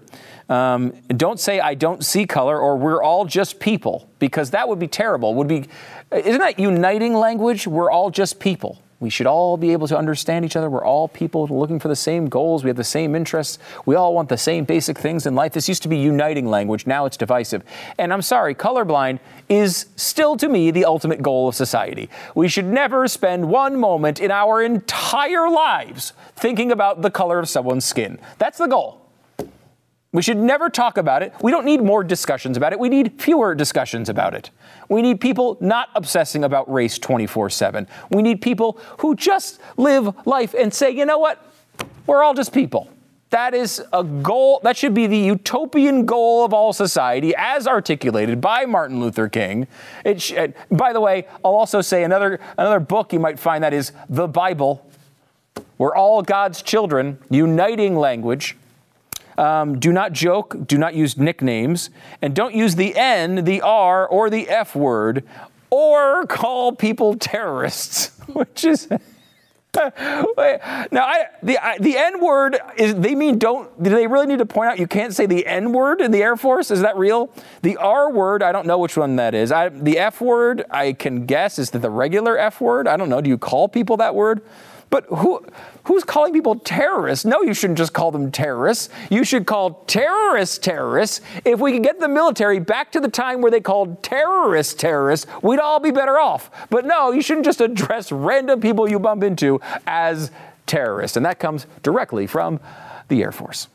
Um, 0.50 0.94
don't 1.08 1.40
say 1.40 1.60
I 1.60 1.76
don't 1.76 2.04
see 2.04 2.26
color 2.26 2.60
or 2.60 2.78
we're 2.78 3.02
all 3.02 3.26
just 3.26 3.60
people 3.60 4.10
because 4.20 4.52
that 4.52 4.68
would 4.68 4.80
be 4.80 4.88
terrible. 4.88 5.34
Would 5.36 5.48
be 5.48 5.66
isn't 6.12 6.40
that 6.40 6.60
uniting 6.60 7.14
language? 7.14 7.68
We're 7.68 7.90
all 7.90 8.12
just 8.12 8.40
people. 8.40 8.82
We 9.02 9.10
should 9.10 9.26
all 9.26 9.58
be 9.58 9.74
able 9.74 9.88
to 9.88 9.98
understand 9.98 10.46
each 10.46 10.56
other. 10.56 10.70
We're 10.70 10.86
all 10.86 11.08
people 11.08 11.48
looking 11.48 11.80
for 11.80 11.88
the 11.88 11.96
same 11.96 12.30
goals. 12.30 12.64
We 12.64 12.70
have 12.70 12.78
the 12.78 12.84
same 12.84 13.16
interests. 13.16 13.58
We 13.86 13.96
all 13.96 14.14
want 14.14 14.30
the 14.30 14.38
same 14.38 14.64
basic 14.64 14.98
things 14.98 15.26
in 15.26 15.34
life. 15.34 15.54
This 15.54 15.68
used 15.68 15.82
to 15.82 15.90
be 15.90 15.98
uniting 15.98 16.48
language. 16.48 16.86
Now 16.86 17.06
it's 17.06 17.18
divisive. 17.18 17.64
And 17.98 18.14
I'm 18.14 18.22
sorry, 18.22 18.54
colorblind 18.54 19.20
is 19.50 19.88
still 19.96 20.38
to 20.38 20.48
me 20.48 20.70
the 20.70 20.86
ultimate 20.86 21.24
goal 21.24 21.48
of 21.48 21.56
society. 21.56 22.10
We 22.36 22.48
should 22.48 22.66
never 22.66 23.08
spend 23.08 23.50
one 23.50 23.76
moment 23.76 24.20
in 24.20 24.30
our 24.30 24.62
entire 24.62 25.50
lives 25.50 26.14
thinking 26.36 26.72
about 26.72 27.02
the 27.02 27.10
color 27.10 27.40
of 27.40 27.50
someone's 27.50 27.86
skin. 27.86 28.20
That's 28.38 28.60
the 28.60 28.68
goal. 28.68 29.01
We 30.14 30.22
should 30.22 30.38
never 30.38 30.70
talk 30.70 30.98
about 30.98 31.24
it. 31.24 31.34
We 31.42 31.52
don't 31.52 31.66
need 31.66 31.82
more 31.82 32.04
discussions 32.04 32.58
about 32.58 32.74
it. 32.74 32.80
We 32.80 32.90
need 32.90 33.22
fewer 33.22 33.56
discussions 33.56 34.10
about 34.10 34.34
it. 34.34 34.50
We 34.90 35.02
need 35.02 35.22
people 35.22 35.58
not 35.62 35.90
obsessing 35.96 36.44
about 36.44 36.72
race 36.72 37.00
24 37.00 37.50
7. 37.50 37.88
We 38.10 38.22
need 38.22 38.42
people 38.42 38.78
who 39.00 39.16
just 39.16 39.62
live 39.78 40.14
life 40.28 40.54
and 40.54 40.74
say, 40.74 40.92
you 40.92 41.06
know 41.06 41.18
what? 41.18 41.46
We're 42.08 42.24
all 42.24 42.34
just 42.34 42.54
people. 42.54 42.90
That 43.30 43.54
is 43.54 43.82
a 43.94 44.04
goal, 44.04 44.60
that 44.64 44.76
should 44.76 44.94
be 44.94 45.08
the 45.08 45.18
utopian 45.18 46.06
goal 46.06 46.44
of 46.44 46.54
all 46.54 46.74
society 46.74 47.34
as 47.38 47.66
articulated 47.66 48.42
by 48.42 48.66
Martin 48.66 49.00
Luther 49.00 49.30
King. 49.30 49.68
It 50.04 50.22
sh- 50.22 50.34
uh, 50.34 50.50
by 50.70 50.92
the 50.92 51.00
way, 51.00 51.26
I'll 51.46 51.56
also 51.56 51.80
say 51.80 52.04
another, 52.04 52.42
another 52.58 52.82
book 52.82 53.14
you 53.14 53.22
might 53.22 53.40
find 53.40 53.64
that 53.64 53.74
is 53.74 53.94
the 54.10 54.28
Bible. 54.28 54.86
We're 55.78 55.96
all 55.96 56.22
God's 56.22 56.62
children, 56.62 57.20
uniting 57.30 57.96
language. 57.96 58.58
Um, 59.42 59.80
do 59.80 59.92
not 59.92 60.14
joke, 60.14 60.68
do 60.68 60.78
not 60.78 60.94
use 60.94 61.18
nicknames, 61.18 61.90
and 62.22 62.36
don't 62.36 62.54
use 62.54 62.76
the 62.76 62.96
N, 62.96 63.44
the 63.44 63.62
R, 63.62 64.08
or 64.08 64.30
the 64.30 64.48
F 64.48 64.76
word, 64.76 65.24
or 65.72 66.28
call 66.28 66.74
people 66.74 67.16
terrorists, 67.16 68.12
which 68.34 68.64
is. 68.64 68.88
now, 69.74 69.90
I, 69.98 71.26
the 71.42 71.58
I, 71.58 71.80
the 71.80 71.98
N 71.98 72.22
word 72.22 72.60
is 72.78 72.94
they 72.94 73.16
mean 73.16 73.40
don't. 73.40 73.82
Do 73.82 73.90
they 73.90 74.06
really 74.06 74.28
need 74.28 74.40
to 74.40 74.46
point 74.46 74.70
out 74.70 74.78
you 74.78 74.86
can't 74.86 75.16
say 75.16 75.26
the 75.26 75.48
N 75.48 75.72
word 75.72 76.02
in 76.02 76.12
the 76.12 76.22
Air 76.22 76.36
Force? 76.36 76.70
Is 76.70 76.82
that 76.82 76.96
real? 76.96 77.34
The 77.64 77.78
R 77.78 78.12
word, 78.12 78.44
I 78.44 78.52
don't 78.52 78.68
know 78.68 78.78
which 78.78 78.96
one 78.96 79.16
that 79.16 79.34
is. 79.34 79.52
I, 79.52 79.70
the 79.70 79.98
F 79.98 80.22
word, 80.22 80.66
I 80.70 80.94
can 80.94 81.26
guess 81.26 81.58
is 81.58 81.72
that 81.72 81.80
the 81.80 81.90
regular 81.90 82.38
F 82.38 82.62
word. 82.62 82.88
I 82.88 82.96
don't 82.96 83.10
know. 83.10 83.22
Do 83.22 83.30
you 83.30 83.40
call 83.40 83.68
people 83.68 83.98
that 83.98 84.14
word? 84.14 84.44
But 84.92 85.06
who, 85.06 85.44
who's 85.86 86.04
calling 86.04 86.34
people 86.34 86.58
terrorists? 86.58 87.26
No, 87.26 87.42
you 87.42 87.54
shouldn't 87.54 87.80
just 87.80 87.94
call 87.94 88.12
them 88.12 88.30
terrorists. 88.30 88.90
You 89.10 89.24
should 89.24 89.48
call 89.48 89.86
terrorists 89.88 90.58
terrorists. 90.58 91.22
If 91.46 91.60
we 91.62 91.72
could 91.72 91.84
get 91.84 92.00
the 92.00 92.10
military 92.10 92.60
back 92.60 92.92
to 92.92 93.00
the 93.00 93.08
time 93.08 93.42
where 93.42 93.50
they 93.50 93.62
called 93.62 94.04
terrorists 94.04 94.74
terrorists, 94.74 95.28
we'd 95.42 95.60
all 95.60 95.80
be 95.80 95.92
better 95.92 96.20
off. 96.20 96.52
But 96.70 96.86
no, 96.86 97.12
you 97.12 97.22
shouldn't 97.22 97.46
just 97.46 97.62
address 97.62 98.12
random 98.12 98.60
people 98.60 98.88
you 98.90 99.00
bump 99.00 99.24
into 99.24 99.62
as 99.88 100.30
terrorists. 100.68 101.16
And 101.16 101.26
that 101.26 101.40
comes 101.40 101.68
directly 101.84 102.28
from 102.28 102.60
the 103.08 103.24
Air 103.24 103.32
Force. 103.32 103.70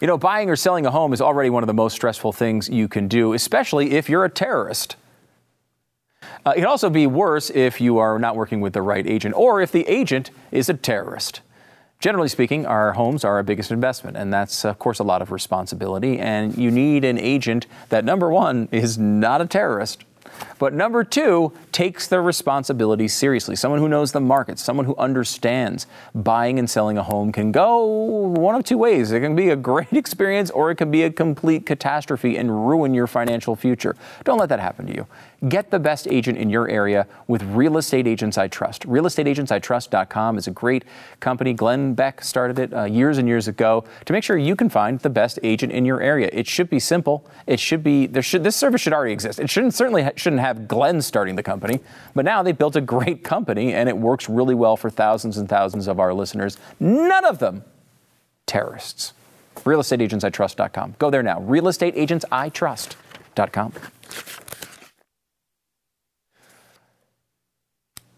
You 0.00 0.06
know, 0.06 0.16
buying 0.16 0.48
or 0.48 0.56
selling 0.56 0.86
a 0.86 0.90
home 0.90 1.12
is 1.12 1.20
already 1.20 1.50
one 1.50 1.62
of 1.62 1.66
the 1.66 1.74
most 1.74 1.92
stressful 1.92 2.32
things 2.32 2.70
you 2.70 2.88
can 2.88 3.06
do, 3.06 3.34
especially 3.34 3.92
if 3.92 4.08
you're 4.08 4.24
a 4.24 4.30
terrorist. 4.30 4.96
Uh, 6.46 6.54
it 6.56 6.60
can 6.60 6.66
also 6.66 6.88
be 6.88 7.06
worse 7.06 7.50
if 7.50 7.82
you 7.82 7.98
are 7.98 8.18
not 8.18 8.34
working 8.34 8.62
with 8.62 8.72
the 8.72 8.80
right 8.80 9.06
agent 9.06 9.34
or 9.36 9.60
if 9.60 9.70
the 9.70 9.86
agent 9.86 10.30
is 10.50 10.70
a 10.70 10.74
terrorist. 10.74 11.42
Generally 11.98 12.28
speaking, 12.28 12.64
our 12.64 12.92
homes 12.94 13.24
are 13.24 13.34
our 13.34 13.42
biggest 13.42 13.70
investment, 13.70 14.16
and 14.16 14.32
that's, 14.32 14.64
of 14.64 14.78
course, 14.78 15.00
a 15.00 15.04
lot 15.04 15.20
of 15.20 15.30
responsibility. 15.30 16.18
And 16.18 16.56
you 16.56 16.70
need 16.70 17.04
an 17.04 17.18
agent 17.18 17.66
that, 17.90 18.06
number 18.06 18.30
one, 18.30 18.70
is 18.72 18.96
not 18.96 19.42
a 19.42 19.46
terrorist 19.46 20.04
but 20.58 20.74
number 20.74 21.04
two, 21.04 21.52
takes 21.72 22.06
their 22.06 22.22
responsibility 22.22 23.08
seriously. 23.08 23.56
Someone 23.56 23.80
who 23.80 23.88
knows 23.88 24.12
the 24.12 24.20
market, 24.20 24.58
someone 24.58 24.86
who 24.86 24.94
understands 24.96 25.86
buying 26.14 26.58
and 26.58 26.68
selling 26.68 26.98
a 26.98 27.02
home 27.02 27.32
can 27.32 27.52
go 27.52 27.84
one 27.84 28.54
of 28.54 28.64
two 28.64 28.78
ways. 28.78 29.12
It 29.12 29.20
can 29.20 29.34
be 29.34 29.50
a 29.50 29.56
great 29.56 29.92
experience 29.92 30.50
or 30.50 30.70
it 30.70 30.76
can 30.76 30.90
be 30.90 31.02
a 31.04 31.10
complete 31.10 31.66
catastrophe 31.66 32.36
and 32.36 32.68
ruin 32.68 32.94
your 32.94 33.06
financial 33.06 33.56
future. 33.56 33.96
Don't 34.24 34.38
let 34.38 34.48
that 34.48 34.60
happen 34.60 34.86
to 34.86 34.94
you. 34.94 35.06
Get 35.48 35.70
the 35.70 35.78
best 35.78 36.06
agent 36.08 36.36
in 36.36 36.50
your 36.50 36.68
area 36.68 37.06
with 37.26 37.42
Real 37.44 37.78
Estate 37.78 38.06
Agents 38.06 38.36
I 38.36 38.48
Trust. 38.48 38.86
RealestateAgentsITrust.com 38.86 40.36
is 40.36 40.46
a 40.46 40.50
great 40.50 40.84
company. 41.20 41.54
Glenn 41.54 41.94
Beck 41.94 42.22
started 42.22 42.58
it 42.58 42.74
uh, 42.74 42.84
years 42.84 43.16
and 43.16 43.26
years 43.26 43.48
ago 43.48 43.84
to 44.04 44.12
make 44.12 44.22
sure 44.22 44.36
you 44.36 44.54
can 44.54 44.68
find 44.68 45.00
the 45.00 45.08
best 45.08 45.38
agent 45.42 45.72
in 45.72 45.86
your 45.86 46.02
area. 46.02 46.28
It 46.30 46.46
should 46.46 46.68
be 46.68 46.78
simple. 46.78 47.24
It 47.46 47.58
should 47.58 47.82
be 47.82 48.06
there. 48.06 48.22
Should 48.22 48.44
this 48.44 48.54
service 48.54 48.82
should 48.82 48.92
already 48.92 49.14
exist. 49.14 49.40
It 49.40 49.48
shouldn't 49.48 49.72
certainly 49.72 50.02
ha- 50.02 50.10
shouldn't 50.14 50.42
have 50.42 50.68
Glenn 50.68 51.00
starting 51.00 51.36
the 51.36 51.42
company, 51.42 51.80
but 52.14 52.26
now 52.26 52.42
they 52.42 52.52
built 52.52 52.76
a 52.76 52.82
great 52.82 53.24
company 53.24 53.72
and 53.72 53.88
it 53.88 53.96
works 53.96 54.28
really 54.28 54.54
well 54.54 54.76
for 54.76 54.90
thousands 54.90 55.38
and 55.38 55.48
thousands 55.48 55.88
of 55.88 55.98
our 55.98 56.12
listeners. 56.12 56.58
None 56.78 57.24
of 57.24 57.38
them 57.38 57.64
terrorists. 58.44 59.14
RealestateAgentsITrust.com. 59.56 60.96
Go 60.98 61.08
there 61.08 61.22
now. 61.22 61.40
RealestateAgentsITrust.com. 61.40 63.72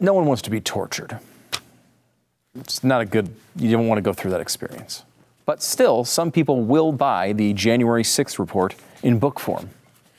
no 0.03 0.12
one 0.12 0.26
wants 0.26 0.42
to 0.42 0.50
be 0.50 0.61
tortured. 0.61 1.18
It's 2.59 2.84
not 2.84 3.00
a 3.00 3.05
good, 3.07 3.34
you 3.57 3.70
don't 3.70 3.88
want 3.88 3.98
to 3.98 4.03
go 4.03 4.12
through 4.12 4.32
that 4.32 4.40
experience. 4.40 5.05
But 5.46 5.62
still, 5.62 6.05
some 6.05 6.30
people 6.30 6.62
will 6.62 6.92
buy 6.92 7.32
the 7.32 7.53
January 7.55 8.03
6th 8.03 8.38
report 8.38 8.74
in 9.03 9.18
book 9.18 9.40
form. 9.40 9.70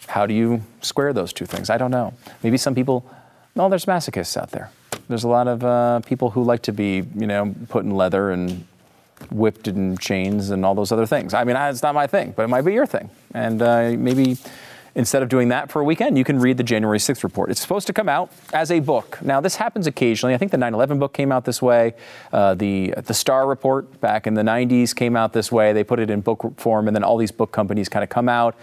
How 0.07 0.25
do 0.25 0.33
you 0.33 0.63
square 0.81 1.13
those 1.13 1.31
two 1.31 1.45
things? 1.45 1.69
I 1.69 1.77
don't 1.77 1.91
know. 1.91 2.13
Maybe 2.41 2.57
some 2.57 2.73
people, 2.73 3.05
no, 3.55 3.69
there's 3.69 3.85
masochists 3.85 4.35
out 4.35 4.51
there. 4.51 4.71
There's 5.07 5.23
a 5.23 5.29
lot 5.29 5.47
of 5.47 5.63
uh, 5.63 5.99
people 6.01 6.31
who 6.31 6.43
like 6.43 6.61
to 6.63 6.71
be, 6.71 7.03
you 7.15 7.27
know, 7.27 7.53
put 7.69 7.83
in 7.83 7.91
leather 7.91 8.31
and 8.31 8.65
whipped 9.31 9.67
in 9.67 9.97
chains 9.97 10.49
and 10.49 10.65
all 10.65 10.75
those 10.75 10.91
other 10.91 11.05
things. 11.05 11.33
I 11.33 11.43
mean, 11.43 11.55
it's 11.55 11.83
not 11.83 11.95
my 11.95 12.07
thing, 12.07 12.33
but 12.35 12.43
it 12.43 12.47
might 12.49 12.61
be 12.61 12.73
your 12.73 12.85
thing. 12.85 13.09
And 13.33 13.61
uh, 13.61 13.93
maybe 13.97 14.37
instead 14.95 15.23
of 15.23 15.29
doing 15.29 15.49
that 15.49 15.71
for 15.71 15.81
a 15.81 15.83
weekend, 15.83 16.17
you 16.17 16.23
can 16.23 16.39
read 16.39 16.57
the 16.57 16.63
January 16.63 16.99
6th 16.99 17.23
report. 17.23 17.49
It's 17.49 17.61
supposed 17.61 17.87
to 17.87 17.93
come 17.93 18.07
out 18.07 18.31
as 18.53 18.71
a 18.71 18.79
book. 18.79 19.19
Now, 19.21 19.41
this 19.41 19.55
happens 19.55 19.87
occasionally. 19.87 20.33
I 20.33 20.37
think 20.37 20.51
the 20.51 20.57
9 20.57 20.73
11 20.73 20.99
book 20.99 21.13
came 21.13 21.31
out 21.31 21.45
this 21.45 21.61
way. 21.61 21.93
Uh, 22.31 22.53
the, 22.53 22.93
the 22.97 23.13
Starr 23.13 23.47
report 23.47 23.99
back 24.01 24.27
in 24.27 24.33
the 24.33 24.43
90s 24.43 24.95
came 24.95 25.15
out 25.15 25.33
this 25.33 25.51
way. 25.51 25.73
They 25.73 25.83
put 25.83 25.99
it 25.99 26.09
in 26.09 26.21
book 26.21 26.53
form, 26.57 26.87
and 26.87 26.95
then 26.95 27.03
all 27.03 27.17
these 27.17 27.31
book 27.31 27.51
companies 27.51 27.89
kind 27.89 28.03
of 28.03 28.09
come 28.09 28.29
out 28.29 28.55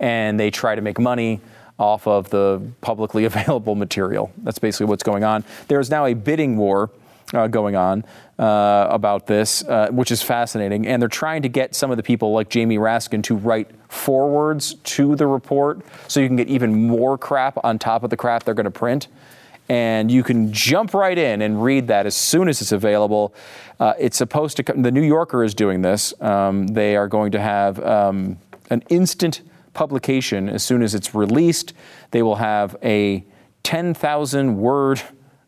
and 0.00 0.38
they 0.38 0.50
try 0.50 0.74
to 0.74 0.80
make 0.80 0.98
money 0.98 1.40
off 1.78 2.06
of 2.06 2.30
the 2.30 2.62
publicly 2.80 3.24
available 3.30 3.74
material. 3.74 4.32
That's 4.38 4.58
basically 4.58 4.86
what's 4.86 5.02
going 5.02 5.24
on. 5.24 5.44
There 5.68 5.80
is 5.80 5.90
now 5.90 6.06
a 6.06 6.14
bidding 6.14 6.56
war 6.56 6.90
uh, 7.34 7.46
going 7.48 7.76
on 7.76 8.04
uh, 8.38 8.86
about 8.90 9.26
this, 9.26 9.62
uh, 9.64 9.88
which 9.90 10.10
is 10.10 10.22
fascinating. 10.22 10.86
And 10.86 11.00
they're 11.00 11.08
trying 11.08 11.42
to 11.42 11.48
get 11.48 11.74
some 11.74 11.90
of 11.90 11.96
the 11.96 12.02
people 12.02 12.32
like 12.32 12.48
Jamie 12.48 12.78
Raskin 12.78 13.22
to 13.24 13.36
write 13.36 13.70
forwards 13.88 14.74
to 14.74 15.16
the 15.16 15.26
report 15.26 15.80
so 16.08 16.20
you 16.20 16.26
can 16.26 16.36
get 16.36 16.48
even 16.48 16.86
more 16.86 17.18
crap 17.18 17.62
on 17.64 17.78
top 17.78 18.02
of 18.04 18.10
the 18.10 18.16
crap 18.16 18.44
they're 18.44 18.54
going 18.54 18.64
to 18.64 18.70
print. 18.70 19.08
And 19.68 20.10
you 20.10 20.22
can 20.22 20.52
jump 20.52 20.92
right 20.92 21.16
in 21.16 21.40
and 21.40 21.62
read 21.62 21.88
that 21.88 22.04
as 22.04 22.14
soon 22.14 22.48
as 22.48 22.60
it's 22.60 22.72
available. 22.72 23.34
Uh, 23.80 23.94
it's 23.98 24.16
supposed 24.16 24.56
to 24.58 24.62
come, 24.62 24.82
the 24.82 24.90
New 24.90 25.02
Yorker 25.02 25.42
is 25.42 25.54
doing 25.54 25.80
this. 25.80 26.12
Um, 26.20 26.66
they 26.66 26.96
are 26.96 27.08
going 27.08 27.32
to 27.32 27.40
have 27.40 27.82
um, 27.82 28.38
an 28.70 28.82
instant 28.90 29.40
publication 29.72 30.48
as 30.48 30.62
soon 30.62 30.82
as 30.82 30.94
it's 30.94 31.14
released. 31.14 31.72
They 32.10 32.22
will 32.22 32.36
have 32.36 32.76
a 32.82 33.24
10,000 33.62 34.58
word 34.58 35.02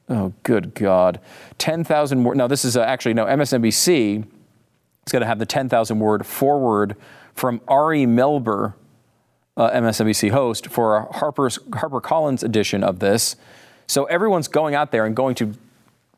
Oh, 0.09 0.32
good 0.42 0.74
God. 0.74 1.20
10,000 1.59 2.22
word. 2.22 2.36
Now, 2.36 2.46
this 2.46 2.64
is 2.64 2.76
uh, 2.76 2.82
actually, 2.82 3.14
no, 3.14 3.26
MSNBC 3.26 4.18
is 4.18 5.12
going 5.12 5.20
to 5.20 5.26
have 5.26 5.38
the 5.38 5.46
10,000 5.46 5.98
word 5.98 6.26
forward 6.26 6.96
from 7.34 7.61
Ari 7.66 8.07
Melber, 8.07 8.74
uh, 9.57 9.70
MSNBC 9.70 10.30
host, 10.30 10.68
for 10.68 10.96
a 10.96 11.07
Harper's, 11.07 11.59
HarperCollins 11.70 12.44
edition 12.44 12.84
of 12.84 13.00
this. 13.00 13.36
So 13.88 14.04
everyone's 14.04 14.48
going 14.48 14.74
out 14.74 14.92
there 14.92 15.07
and 15.07 15.14
going 15.14 15.34
to 15.36 15.54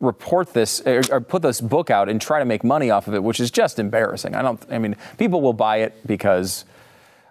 report 0.00 0.52
this 0.52 0.80
or, 0.82 1.02
or 1.10 1.20
put 1.20 1.42
this 1.42 1.60
book 1.60 1.90
out 1.90 2.08
and 2.08 2.20
try 2.20 2.38
to 2.38 2.44
make 2.44 2.62
money 2.62 2.90
off 2.90 3.08
of 3.08 3.14
it, 3.14 3.22
which 3.22 3.40
is 3.40 3.50
just 3.50 3.78
embarrassing. 3.78 4.34
I 4.34 4.42
don't, 4.42 4.64
I 4.70 4.78
mean, 4.78 4.96
people 5.16 5.40
will 5.40 5.52
buy 5.52 5.78
it 5.78 6.06
because 6.06 6.64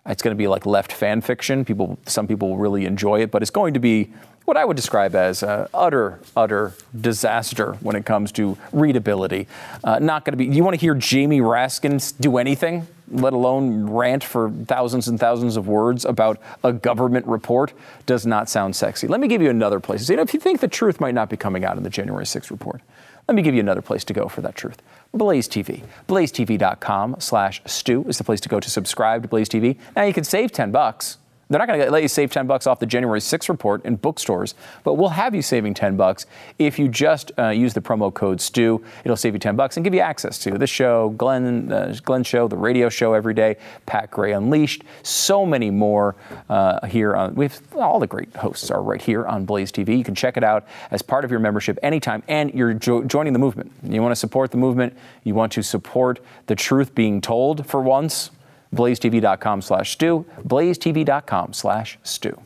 it's 0.08 0.24
going 0.24 0.36
to 0.36 0.38
be 0.38 0.48
like 0.48 0.66
left 0.66 0.92
fan 0.92 1.22
fiction. 1.22 1.66
People, 1.66 1.98
some 2.06 2.28
people 2.28 2.50
will 2.50 2.58
really 2.58 2.86
enjoy 2.86 3.22
it, 3.22 3.32
but 3.32 3.42
it's 3.42 3.52
going 3.52 3.74
to 3.74 3.80
be 3.80 4.12
what 4.46 4.56
I 4.56 4.64
would 4.64 4.78
describe 4.78 5.14
as 5.14 5.44
uh, 5.44 5.68
utter, 5.74 6.22
utter 6.34 6.74
disaster 7.00 7.74
when 7.82 7.98
it 7.98 8.06
comes 8.06 8.32
to 8.34 8.58
readability. 8.72 9.46
Uh, 9.84 10.00
not 10.00 10.24
going 10.24 10.32
to 10.32 10.38
be. 10.38 10.46
You 10.46 10.64
want 10.64 10.74
to 10.74 10.80
hear 10.80 10.96
Jamie 10.96 11.42
Raskin 11.42 12.18
do 12.22 12.38
anything, 12.38 12.88
let 13.12 13.34
alone 13.34 13.90
rant 13.90 14.24
for 14.24 14.50
thousands 14.66 15.10
and 15.10 15.20
thousands 15.20 15.58
of 15.58 15.68
words 15.68 16.06
about 16.06 16.42
a 16.64 16.72
government 16.72 17.28
report? 17.28 17.74
Does 18.06 18.26
not 18.26 18.50
sound 18.50 18.74
sexy. 18.74 19.06
Let 19.08 19.20
me 19.20 19.28
give 19.28 19.42
you 19.42 19.50
another 19.50 19.82
place. 19.82 20.10
You 20.10 20.16
know, 20.16 20.22
if 20.22 20.34
you 20.34 20.40
think 20.40 20.62
the 20.62 20.70
truth 20.70 21.02
might 21.02 21.14
not 21.14 21.30
be 21.30 21.36
coming 21.36 21.66
out 21.66 21.76
in 21.76 21.84
the 21.84 21.90
January 21.90 22.24
6th 22.24 22.50
report, 22.50 22.80
let 23.28 23.36
me 23.36 23.42
give 23.42 23.54
you 23.54 23.60
another 23.60 23.82
place 23.82 24.04
to 24.06 24.14
go 24.14 24.28
for 24.28 24.42
that 24.42 24.56
truth. 24.56 24.82
Blaze 25.14 25.48
TV. 25.48 25.84
BlazeTV.com 26.08 27.18
slash 27.20 27.62
Stu 27.66 28.04
is 28.08 28.18
the 28.18 28.24
place 28.24 28.40
to 28.42 28.50
go 28.50 28.60
to 28.60 28.70
subscribe 28.70 29.22
to 29.24 29.28
Blaze 29.28 29.50
TV. 29.50 29.78
Now 29.96 30.04
you 30.04 30.14
can 30.14 30.24
save 30.24 30.52
10 30.52 30.72
bucks 30.72 31.18
they're 31.50 31.60
not 31.60 31.68
going 31.68 31.80
to 31.80 31.90
let 31.90 32.02
you 32.02 32.08
save 32.08 32.32
10 32.32 32.48
bucks 32.48 32.68
off 32.68 32.80
the 32.80 32.86
January 32.86 33.20
6th 33.20 33.50
report 33.50 33.86
in 33.86 33.96
bookstores, 33.96 34.54
but 34.84 34.96
we'll 34.96 35.10
have 35.10 35.34
you 35.34 35.42
saving 35.42 35.74
10 35.74 35.96
bucks 35.96 36.26
if 36.60 36.78
you 36.78 36.88
just 36.88 37.32
uh, 37.38 37.50
use 37.50 37.74
the 37.74 37.82
promo 37.82 38.14
code 38.14 38.42
STU. 38.42 38.84
It'll 39.04 39.16
save 39.18 39.34
you 39.34 39.40
10 39.40 39.56
bucks 39.56 39.78
and 39.78 39.84
give 39.84 39.94
you 39.94 40.02
access 40.02 40.38
to 40.40 40.58
the 40.58 40.68
show, 40.68 41.10
Glenn, 41.12 41.72
uh, 41.72 41.96
Glenn 42.04 42.24
show, 42.24 42.48
the 42.48 42.58
radio 42.58 42.90
show 42.90 43.14
every 43.14 43.34
day, 43.34 43.58
Pat 43.86 44.12
Gray 44.12 44.34
Unleashed, 44.34 44.84
so 45.04 45.46
many 45.46 45.70
more 45.70 46.16
uh, 46.50 46.86
here 46.88 47.16
on. 47.16 47.36
We 47.36 47.46
have 47.46 47.62
all 47.76 48.00
the 48.00 48.08
great 48.08 48.36
hosts 48.36 48.70
are 48.70 48.82
right 48.82 49.02
here 49.02 49.26
on 49.26 49.46
Blaze 49.46 49.72
TV. 49.72 49.98
You 49.98 50.04
can 50.04 50.16
check 50.16 50.38
it 50.38 50.44
out 50.44 50.68
as 50.92 51.02
part 51.02 51.24
of 51.24 51.32
your 51.32 51.40
membership 51.40 51.80
anytime, 51.82 52.24
and 52.28 52.54
you're 52.54 52.74
jo- 52.74 53.04
joining 53.04 53.34
the 53.34 53.40
movement. 53.40 53.72
You 53.84 54.02
want 54.02 54.12
to 54.12 54.18
support 54.18 54.52
the 54.52 54.58
movement. 54.58 54.98
You 55.24 55.34
want 55.34 55.54
to 55.54 55.64
support 55.64 56.20
the 56.48 56.56
truth 56.56 56.94
being 56.94 57.22
told 57.22 57.66
for 57.66 57.82
once 57.82 58.32
blazetv.com 58.74 59.62
slash 59.62 59.92
Stu, 59.92 60.26
blazetv.com 60.44 61.54
slash 61.54 61.98
Stu. 62.04 62.40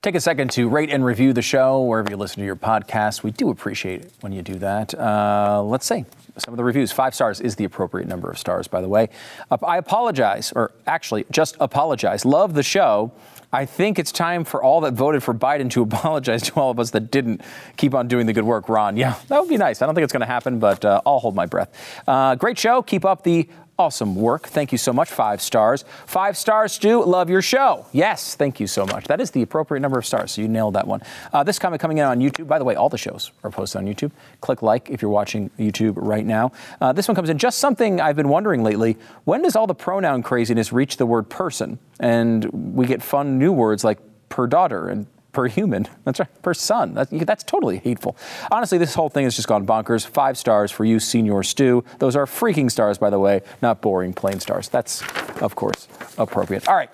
Take 0.00 0.14
a 0.14 0.20
second 0.20 0.50
to 0.52 0.68
rate 0.68 0.90
and 0.90 1.04
review 1.04 1.32
the 1.32 1.42
show 1.42 1.82
wherever 1.82 2.08
you 2.08 2.16
listen 2.16 2.38
to 2.38 2.46
your 2.46 2.56
podcast. 2.56 3.24
We 3.24 3.32
do 3.32 3.50
appreciate 3.50 4.02
it 4.02 4.12
when 4.20 4.32
you 4.32 4.42
do 4.42 4.54
that. 4.54 4.94
Uh, 4.94 5.62
let's 5.62 5.86
see 5.86 6.04
some 6.38 6.54
of 6.54 6.56
the 6.56 6.64
reviews. 6.64 6.92
Five 6.92 7.14
stars 7.14 7.40
is 7.40 7.56
the 7.56 7.64
appropriate 7.64 8.08
number 8.08 8.30
of 8.30 8.38
stars, 8.38 8.68
by 8.68 8.80
the 8.80 8.88
way. 8.88 9.08
Uh, 9.50 9.58
I 9.62 9.78
apologize, 9.78 10.52
or 10.54 10.70
actually, 10.86 11.26
just 11.30 11.56
apologize. 11.60 12.24
Love 12.24 12.54
the 12.54 12.62
show. 12.62 13.12
I 13.52 13.64
think 13.64 13.98
it's 13.98 14.12
time 14.12 14.44
for 14.44 14.62
all 14.62 14.82
that 14.82 14.92
voted 14.92 15.22
for 15.22 15.32
Biden 15.32 15.70
to 15.70 15.82
apologize 15.88 16.42
to 16.42 16.54
all 16.54 16.70
of 16.70 16.78
us 16.78 16.90
that 16.90 17.10
didn't 17.10 17.42
keep 17.76 17.94
on 17.94 18.08
doing 18.08 18.26
the 18.26 18.32
good 18.32 18.44
work. 18.44 18.68
Ron, 18.68 18.96
yeah, 18.96 19.16
that 19.28 19.40
would 19.40 19.48
be 19.48 19.56
nice. 19.56 19.80
I 19.82 19.86
don't 19.86 19.94
think 19.94 20.04
it's 20.04 20.12
going 20.12 20.20
to 20.20 20.26
happen, 20.26 20.58
but 20.58 20.84
uh, 20.84 21.00
I'll 21.06 21.18
hold 21.18 21.34
my 21.34 21.46
breath. 21.46 21.70
Uh, 22.06 22.34
great 22.34 22.58
show. 22.58 22.82
Keep 22.82 23.04
up 23.04 23.22
the 23.22 23.48
Awesome 23.80 24.16
work. 24.16 24.48
Thank 24.48 24.72
you 24.72 24.78
so 24.78 24.92
much. 24.92 25.08
Five 25.08 25.40
stars. 25.40 25.84
Five 26.04 26.36
stars, 26.36 26.72
Stu. 26.72 27.04
Love 27.04 27.30
your 27.30 27.40
show. 27.40 27.86
Yes, 27.92 28.34
thank 28.34 28.58
you 28.58 28.66
so 28.66 28.84
much. 28.84 29.04
That 29.04 29.20
is 29.20 29.30
the 29.30 29.40
appropriate 29.40 29.82
number 29.82 29.96
of 29.96 30.04
stars, 30.04 30.32
so 30.32 30.42
you 30.42 30.48
nailed 30.48 30.74
that 30.74 30.88
one. 30.88 31.00
Uh, 31.32 31.44
this 31.44 31.60
comment 31.60 31.80
coming 31.80 31.98
in 31.98 32.04
on 32.04 32.18
YouTube. 32.18 32.48
By 32.48 32.58
the 32.58 32.64
way, 32.64 32.74
all 32.74 32.88
the 32.88 32.98
shows 32.98 33.30
are 33.44 33.52
posted 33.52 33.78
on 33.80 33.86
YouTube. 33.86 34.10
Click 34.40 34.62
like 34.62 34.90
if 34.90 35.00
you're 35.00 35.12
watching 35.12 35.48
YouTube 35.60 35.94
right 35.96 36.26
now. 36.26 36.50
Uh, 36.80 36.92
this 36.92 37.06
one 37.06 37.14
comes 37.14 37.28
in 37.28 37.38
just 37.38 37.60
something 37.60 38.00
I've 38.00 38.16
been 38.16 38.28
wondering 38.28 38.64
lately. 38.64 38.96
When 39.22 39.42
does 39.42 39.54
all 39.54 39.68
the 39.68 39.76
pronoun 39.76 40.24
craziness 40.24 40.72
reach 40.72 40.96
the 40.96 41.06
word 41.06 41.28
person? 41.28 41.78
And 42.00 42.46
we 42.74 42.84
get 42.84 43.00
fun 43.00 43.38
new 43.38 43.52
words 43.52 43.84
like 43.84 44.00
per 44.28 44.48
daughter 44.48 44.88
and 44.88 45.06
per 45.32 45.46
human. 45.46 45.86
That's 46.04 46.18
right, 46.18 46.42
per 46.42 46.54
son. 46.54 46.94
That's, 46.94 47.10
that's 47.10 47.44
totally 47.44 47.78
hateful. 47.78 48.16
Honestly, 48.50 48.78
this 48.78 48.94
whole 48.94 49.08
thing 49.08 49.24
has 49.24 49.36
just 49.36 49.48
gone 49.48 49.66
bonkers. 49.66 50.06
Five 50.06 50.38
stars 50.38 50.70
for 50.70 50.84
you, 50.84 50.98
Senior 50.98 51.42
Stu. 51.42 51.84
Those 51.98 52.16
are 52.16 52.26
freaking 52.26 52.70
stars, 52.70 52.98
by 52.98 53.10
the 53.10 53.18
way, 53.18 53.42
not 53.62 53.80
boring 53.80 54.14
plain 54.14 54.40
stars. 54.40 54.68
That's, 54.68 55.02
of 55.40 55.54
course, 55.54 55.86
appropriate. 56.16 56.66
All 56.68 56.74
right. 56.74 56.90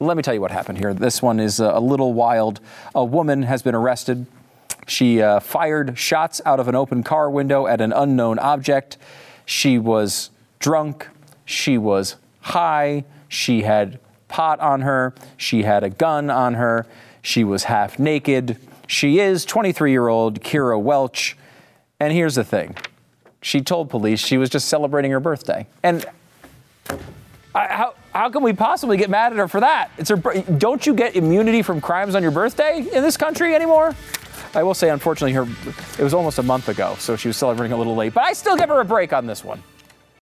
Let 0.00 0.16
me 0.16 0.22
tell 0.22 0.34
you 0.34 0.40
what 0.40 0.50
happened 0.50 0.78
here. 0.78 0.92
This 0.92 1.22
one 1.22 1.40
is 1.40 1.60
a 1.60 1.78
little 1.78 2.12
wild. 2.12 2.60
A 2.94 3.04
woman 3.04 3.44
has 3.44 3.62
been 3.62 3.74
arrested. 3.74 4.26
She 4.86 5.22
uh, 5.22 5.40
fired 5.40 5.98
shots 5.98 6.40
out 6.44 6.60
of 6.60 6.68
an 6.68 6.74
open 6.74 7.02
car 7.02 7.30
window 7.30 7.66
at 7.66 7.80
an 7.80 7.92
unknown 7.92 8.38
object. 8.38 8.98
She 9.46 9.78
was 9.78 10.30
drunk. 10.58 11.08
She 11.44 11.78
was 11.78 12.16
high. 12.40 13.04
She 13.28 13.62
had 13.62 13.98
pot 14.28 14.60
on 14.60 14.82
her. 14.82 15.14
She 15.36 15.62
had 15.62 15.84
a 15.84 15.90
gun 15.90 16.28
on 16.28 16.54
her. 16.54 16.86
She 17.24 17.42
was 17.42 17.64
half 17.64 17.98
naked. 17.98 18.58
She 18.86 19.18
is 19.18 19.46
23 19.46 19.90
year 19.90 20.08
old 20.08 20.42
Kira 20.42 20.80
Welch. 20.80 21.38
And 21.98 22.12
here's 22.12 22.34
the 22.34 22.44
thing 22.44 22.76
she 23.40 23.62
told 23.62 23.88
police 23.88 24.20
she 24.20 24.36
was 24.36 24.50
just 24.50 24.68
celebrating 24.68 25.10
her 25.10 25.20
birthday. 25.20 25.66
And 25.82 26.04
I, 27.54 27.66
how, 27.68 27.94
how 28.12 28.28
can 28.28 28.42
we 28.42 28.52
possibly 28.52 28.98
get 28.98 29.08
mad 29.08 29.32
at 29.32 29.38
her 29.38 29.48
for 29.48 29.60
that? 29.60 29.90
It's 29.96 30.10
her, 30.10 30.16
don't 30.16 30.86
you 30.86 30.92
get 30.92 31.16
immunity 31.16 31.62
from 31.62 31.80
crimes 31.80 32.14
on 32.14 32.22
your 32.22 32.30
birthday 32.30 32.86
in 32.92 33.02
this 33.02 33.16
country 33.16 33.54
anymore? 33.54 33.94
I 34.54 34.62
will 34.62 34.74
say, 34.74 34.90
unfortunately, 34.90 35.32
her 35.32 35.46
it 35.98 36.04
was 36.04 36.12
almost 36.12 36.38
a 36.38 36.42
month 36.42 36.68
ago, 36.68 36.94
so 36.98 37.16
she 37.16 37.28
was 37.28 37.38
celebrating 37.38 37.72
a 37.72 37.76
little 37.76 37.96
late. 37.96 38.12
But 38.12 38.24
I 38.24 38.34
still 38.34 38.56
give 38.56 38.68
her 38.68 38.80
a 38.80 38.84
break 38.84 39.14
on 39.14 39.26
this 39.26 39.42
one. 39.42 39.62